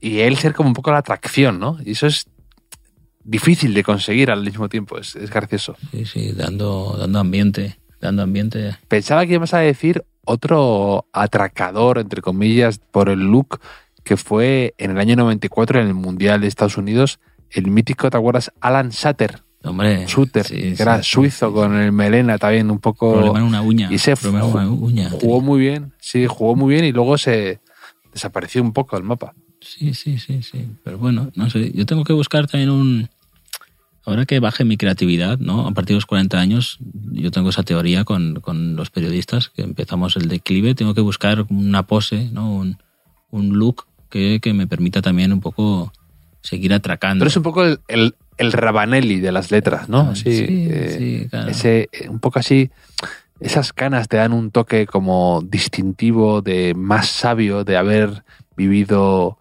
y 0.00 0.20
él 0.20 0.36
ser 0.36 0.54
como 0.54 0.68
un 0.68 0.74
poco 0.74 0.90
la 0.92 0.98
atracción, 0.98 1.58
¿no? 1.58 1.78
Y 1.84 1.92
eso 1.92 2.06
es 2.06 2.26
difícil 3.24 3.74
de 3.74 3.82
conseguir 3.82 4.30
al 4.30 4.42
mismo 4.42 4.68
tiempo, 4.68 4.98
es, 4.98 5.16
es 5.16 5.30
gracioso. 5.30 5.76
Sí, 5.90 6.04
sí, 6.04 6.32
dando, 6.32 6.96
dando 6.98 7.18
ambiente, 7.18 7.78
dando 8.00 8.22
ambiente. 8.22 8.76
Pensaba 8.88 9.26
que 9.26 9.34
ibas 9.34 9.54
a 9.54 9.58
decir 9.58 10.04
otro 10.24 11.06
atracador, 11.12 11.98
entre 11.98 12.22
comillas, 12.22 12.78
por 12.90 13.08
el 13.08 13.20
look, 13.20 13.60
que 14.04 14.16
fue 14.16 14.74
en 14.78 14.92
el 14.92 14.98
año 14.98 15.16
94 15.16 15.80
en 15.80 15.88
el 15.88 15.94
Mundial 15.94 16.40
de 16.40 16.46
Estados 16.48 16.76
Unidos, 16.78 17.18
el 17.50 17.70
mítico, 17.70 18.10
¿te 18.10 18.16
acuerdas? 18.16 18.52
Alan 18.60 18.92
Sutter, 18.92 19.42
Hombre, 19.62 20.08
Sutter, 20.08 20.46
sí, 20.46 20.54
que 20.54 20.76
sí, 20.76 20.82
era 20.82 21.02
sí, 21.02 21.10
suizo 21.10 21.52
con 21.52 21.76
el 21.76 21.92
melena 21.92 22.38
también 22.38 22.70
un 22.70 22.78
poco... 22.78 23.12
Problema 23.12 23.40
en 23.40 23.44
una 23.44 23.60
uña. 23.60 23.92
Y 23.92 23.98
se 23.98 24.12
en 24.12 24.28
una 24.28 24.68
uña. 24.68 25.10
jugó 25.10 25.40
muy 25.42 25.60
bien, 25.60 25.92
sí, 25.98 26.26
jugó 26.26 26.56
muy 26.56 26.72
bien 26.72 26.86
y 26.86 26.92
luego 26.92 27.18
se 27.18 27.60
desapareció 28.12 28.62
un 28.62 28.72
poco 28.72 28.96
del 28.96 29.04
mapa. 29.04 29.34
Sí, 29.60 29.92
sí, 29.92 30.18
sí, 30.18 30.42
sí. 30.42 30.66
Pero 30.82 30.96
bueno, 30.98 31.30
no 31.34 31.50
sé. 31.50 31.72
Yo 31.74 31.84
tengo 31.84 32.04
que 32.04 32.14
buscar 32.14 32.46
también 32.46 32.70
un. 32.70 33.10
Ahora 34.06 34.24
que 34.24 34.40
baje 34.40 34.64
mi 34.64 34.78
creatividad, 34.78 35.38
¿no? 35.38 35.68
A 35.68 35.72
partir 35.72 35.94
de 35.94 35.96
los 35.98 36.06
40 36.06 36.40
años, 36.40 36.78
yo 37.12 37.30
tengo 37.30 37.50
esa 37.50 37.62
teoría 37.62 38.04
con, 38.04 38.36
con 38.40 38.74
los 38.74 38.88
periodistas, 38.88 39.50
que 39.50 39.60
empezamos 39.60 40.16
el 40.16 40.28
declive. 40.28 40.74
Tengo 40.74 40.94
que 40.94 41.02
buscar 41.02 41.44
una 41.50 41.86
pose, 41.86 42.30
¿no? 42.32 42.50
Un, 42.50 42.78
un 43.30 43.58
look 43.58 43.84
que, 44.08 44.40
que 44.40 44.54
me 44.54 44.66
permita 44.66 45.02
también 45.02 45.34
un 45.34 45.40
poco 45.40 45.92
seguir 46.42 46.72
atracando. 46.74 47.22
Pero 47.22 47.28
es 47.28 47.36
un 47.36 47.42
poco 47.42 47.64
el, 47.64 47.80
el, 47.88 48.14
el 48.38 48.52
Rabanelli 48.52 49.20
de 49.20 49.32
las 49.32 49.50
letras, 49.50 49.88
¿no? 49.88 50.00
Ah, 50.00 50.10
Así, 50.12 50.22
sí, 50.32 50.68
eh, 50.70 50.94
sí, 50.98 51.28
claro. 51.28 51.50
ese, 51.50 51.88
un 52.08 52.18
poco 52.20 52.38
así, 52.38 52.70
esas 53.40 53.72
canas 53.72 54.08
te 54.08 54.16
dan 54.16 54.32
un 54.32 54.50
toque 54.50 54.86
como 54.86 55.42
distintivo, 55.46 56.42
de 56.42 56.74
más 56.74 57.08
sabio, 57.08 57.64
de 57.64 57.76
haber 57.76 58.24
vivido 58.56 59.38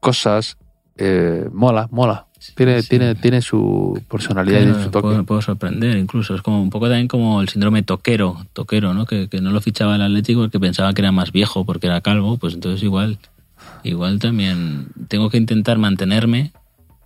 cosas. 0.00 0.56
Eh, 0.96 1.48
mola, 1.52 1.88
mola. 1.90 2.26
Tiene, 2.54 2.80
sí. 2.80 2.88
tiene, 2.88 3.14
tiene 3.14 3.42
su 3.42 4.02
personalidad 4.10 4.60
y 4.60 4.64
Claro, 4.64 4.82
su 4.84 4.90
toque. 4.90 5.02
puedo, 5.08 5.24
puedo 5.24 5.42
sorprender 5.42 5.96
incluso. 5.98 6.34
Es 6.34 6.40
como 6.42 6.62
un 6.62 6.70
poco 6.70 6.86
también 6.88 7.06
como 7.08 7.42
el 7.42 7.48
síndrome 7.50 7.82
toquero, 7.82 8.46
toquero, 8.54 8.94
¿no? 8.94 9.04
Que, 9.04 9.28
que 9.28 9.40
no 9.42 9.50
lo 9.50 9.60
fichaba 9.60 9.96
el 9.96 10.02
Atlético 10.02 10.40
porque 10.40 10.58
pensaba 10.58 10.94
que 10.94 11.02
era 11.02 11.12
más 11.12 11.32
viejo 11.32 11.66
porque 11.66 11.86
era 11.86 12.00
calvo, 12.00 12.38
pues 12.38 12.54
entonces 12.54 12.82
igual, 12.82 13.18
igual 13.84 14.18
también 14.18 14.88
tengo 15.08 15.30
que 15.30 15.36
intentar 15.38 15.78
mantenerme 15.78 16.52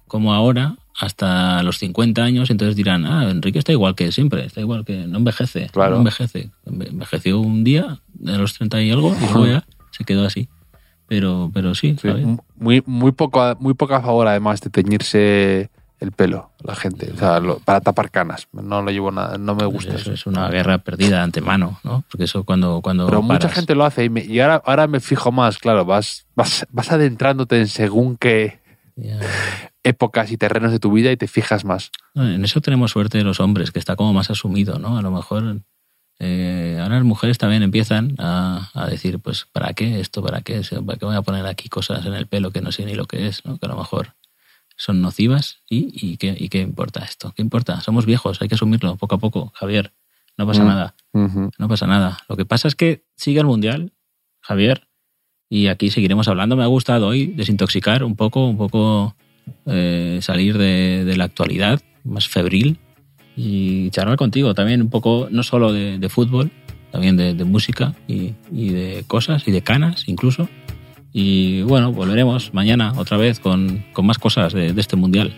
como 0.06 0.32
ahora 0.34 0.76
hasta 0.96 1.62
los 1.64 1.78
50 1.78 2.22
años, 2.22 2.50
entonces 2.50 2.76
dirán, 2.76 3.04
ah, 3.04 3.28
Enrique 3.30 3.58
está 3.58 3.72
igual 3.72 3.94
que 3.96 4.12
siempre, 4.12 4.44
está 4.46 4.60
igual 4.60 4.84
que 4.84 5.06
no 5.08 5.18
envejece, 5.18 5.68
Claro. 5.72 5.92
no 5.94 5.98
envejece. 5.98 6.50
Enve- 6.66 6.88
Envejeció 6.90 7.40
un 7.40 7.64
día 7.64 7.98
de 8.12 8.38
los 8.38 8.54
30 8.54 8.80
y 8.82 8.90
algo 8.92 9.14
y 9.20 9.24
luego 9.32 9.46
ya 9.46 9.64
se 9.90 10.04
quedó 10.04 10.24
así. 10.24 10.48
Pero, 11.08 11.50
pero 11.52 11.74
sí, 11.74 11.96
muy, 12.56 12.82
muy, 12.86 13.12
poco, 13.12 13.56
muy 13.60 13.74
poco 13.74 13.94
a 13.94 14.00
favor, 14.02 14.26
además, 14.28 14.60
de 14.60 14.70
teñirse 14.70 15.70
el 16.04 16.12
pelo, 16.12 16.52
la 16.62 16.74
gente. 16.76 17.10
O 17.12 17.16
sea, 17.18 17.40
lo- 17.40 17.58
para 17.58 17.80
tapar 17.80 18.10
canas. 18.10 18.46
No 18.52 18.80
lo 18.82 18.90
llevo 18.90 19.10
nada, 19.10 19.36
no 19.38 19.54
me 19.56 19.64
gusta 19.64 19.90
Pues 19.92 20.02
eso. 20.02 20.12
eso 20.12 20.20
es 20.20 20.26
una 20.26 20.48
guerra 20.48 20.78
perdida 20.78 21.16
de 21.16 21.22
antemano, 21.22 21.80
¿no? 21.82 22.04
Porque 22.10 22.24
eso 22.24 22.44
cuando, 22.44 22.80
cuando 22.82 23.06
Pero 23.06 23.22
mucha 23.22 23.48
gente 23.48 23.74
lo 23.74 23.84
hace 23.84 24.04
y, 24.04 24.08
me- 24.10 24.24
y 24.24 24.38
ahora, 24.40 24.62
ahora 24.64 24.86
me 24.86 25.00
fijo 25.00 25.32
más, 25.32 25.58
claro, 25.58 25.84
vas, 25.84 26.26
vas, 26.36 26.66
vas 26.70 26.92
adentrándote 26.92 27.58
en 27.60 27.66
según 27.68 28.16
qué 28.16 28.60
épocas 29.82 30.30
y 30.30 30.36
terrenos 30.36 30.72
de 30.72 30.78
tu 30.78 30.92
vida 30.92 31.10
y 31.12 31.16
te 31.16 31.26
fijas 31.26 31.64
más. 31.64 31.90
No, 32.14 32.26
En 32.28 32.44
eso 32.44 32.60
tenemos 32.60 32.92
suerte 32.92 33.22
los 33.22 33.40
hombres, 33.40 33.70
que 33.70 33.78
está 33.78 33.96
como 33.96 34.12
más 34.12 34.30
asumido, 34.30 34.78
¿no? 34.78 34.96
A 34.98 35.02
lo 35.02 35.10
mejor 35.10 35.58
eh, 36.20 36.78
ahora 36.80 36.94
las 36.96 37.04
mujeres 37.04 37.38
también 37.38 37.62
empiezan 37.62 38.14
a, 38.18 38.70
a 38.72 38.86
decir, 38.86 39.18
pues, 39.18 39.46
¿para 39.52 39.74
qué 39.74 40.00
esto? 40.00 40.22
¿Para 40.22 40.42
qué? 40.42 40.62
¿Para 40.86 40.98
qué 40.98 41.04
voy 41.04 41.16
a 41.16 41.22
poner 41.22 41.44
aquí 41.46 41.68
cosas 41.68 42.06
en 42.06 42.14
el 42.14 42.26
pelo 42.26 42.50
que 42.52 42.60
no 42.60 42.70
sé 42.72 42.84
ni 42.84 42.94
lo 42.94 43.06
que 43.06 43.26
es? 43.26 43.44
¿no? 43.44 43.58
Que 43.58 43.66
a 43.66 43.68
lo 43.68 43.76
mejor 43.76 44.14
son 44.76 45.00
nocivas 45.00 45.62
y, 45.68 45.88
y, 45.92 46.16
¿qué, 46.16 46.34
y 46.38 46.48
qué 46.48 46.60
importa 46.60 47.00
esto? 47.04 47.32
¿Qué 47.36 47.42
importa? 47.42 47.80
Somos 47.80 48.06
viejos, 48.06 48.40
hay 48.42 48.48
que 48.48 48.54
asumirlo 48.56 48.96
poco 48.96 49.14
a 49.16 49.18
poco, 49.18 49.52
Javier. 49.54 49.92
No 50.36 50.46
pasa 50.46 50.64
Mm. 50.64 50.66
nada, 50.66 50.94
no 51.58 51.68
pasa 51.68 51.86
nada. 51.86 52.18
Lo 52.28 52.36
que 52.36 52.44
pasa 52.44 52.66
es 52.66 52.74
que 52.74 53.04
sigue 53.16 53.38
el 53.40 53.46
Mundial, 53.46 53.92
Javier, 54.40 54.88
y 55.48 55.68
aquí 55.68 55.90
seguiremos 55.90 56.26
hablando. 56.26 56.56
Me 56.56 56.64
ha 56.64 56.66
gustado 56.66 57.06
hoy 57.06 57.26
desintoxicar 57.26 58.02
un 58.02 58.16
poco, 58.16 58.46
un 58.48 58.56
poco 58.56 59.14
eh, 59.66 60.18
salir 60.22 60.58
de, 60.58 61.04
de 61.04 61.16
la 61.16 61.24
actualidad 61.24 61.80
más 62.02 62.26
febril 62.28 62.78
y 63.36 63.90
charlar 63.90 64.16
contigo 64.16 64.54
también 64.54 64.82
un 64.82 64.90
poco, 64.90 65.28
no 65.30 65.42
solo 65.44 65.72
de, 65.72 65.98
de 65.98 66.08
fútbol, 66.08 66.50
también 66.90 67.16
de, 67.16 67.34
de 67.34 67.44
música 67.44 67.94
y, 68.08 68.34
y 68.52 68.70
de 68.70 69.04
cosas 69.06 69.46
y 69.46 69.52
de 69.52 69.62
canas 69.62 70.08
incluso. 70.08 70.48
Y 71.16 71.62
bueno, 71.62 71.92
volveremos 71.92 72.52
mañana 72.52 72.92
otra 72.96 73.16
vez 73.16 73.38
con, 73.38 73.84
con 73.92 74.04
más 74.04 74.18
cosas 74.18 74.52
de, 74.52 74.72
de 74.72 74.80
este 74.80 74.96
mundial. 74.96 75.32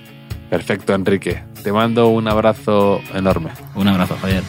Perfecto, 0.48 0.94
Enrique. 0.94 1.42
Te 1.62 1.70
mando 1.70 2.08
un 2.08 2.26
abrazo 2.28 3.02
enorme. 3.14 3.50
Un 3.74 3.86
abrazo, 3.86 4.16
Javier. 4.18 4.42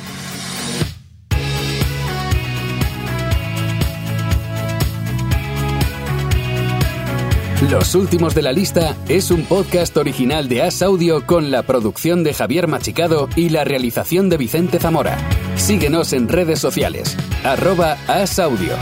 Los 7.69 7.93
últimos 7.95 8.34
de 8.34 8.43
la 8.43 8.53
lista 8.53 8.95
es 9.09 9.30
un 9.30 9.43
podcast 9.43 9.97
original 9.97 10.47
de 10.47 10.61
As 10.61 10.82
Audio 10.82 11.25
con 11.25 11.51
la 11.51 11.63
producción 11.63 12.23
de 12.23 12.34
Javier 12.34 12.67
Machicado 12.67 13.28
y 13.36 13.49
la 13.49 13.65
realización 13.65 14.30
de 14.30 14.38
Vicente 14.38 14.80
Zamora. 14.80 15.17
Síguenos 15.55 16.13
en 16.13 16.30
redes 16.30 16.59
sociales, 16.59 17.17
arroba 17.43 17.97
As 18.07 18.39
Audio. 18.39 18.75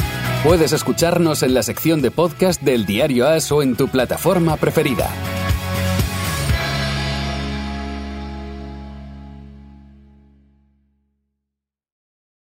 Puedes 0.46 0.74
escucharnos 0.74 1.42
en 1.42 1.56
la 1.56 1.64
sección 1.64 2.04
de 2.04 2.12
podcast 2.12 2.62
del 2.62 2.86
diario 2.86 3.28
As 3.28 3.52
o 3.52 3.64
en 3.64 3.76
tu 3.76 3.88
plataforma 3.88 4.58
preferida. 4.58 5.10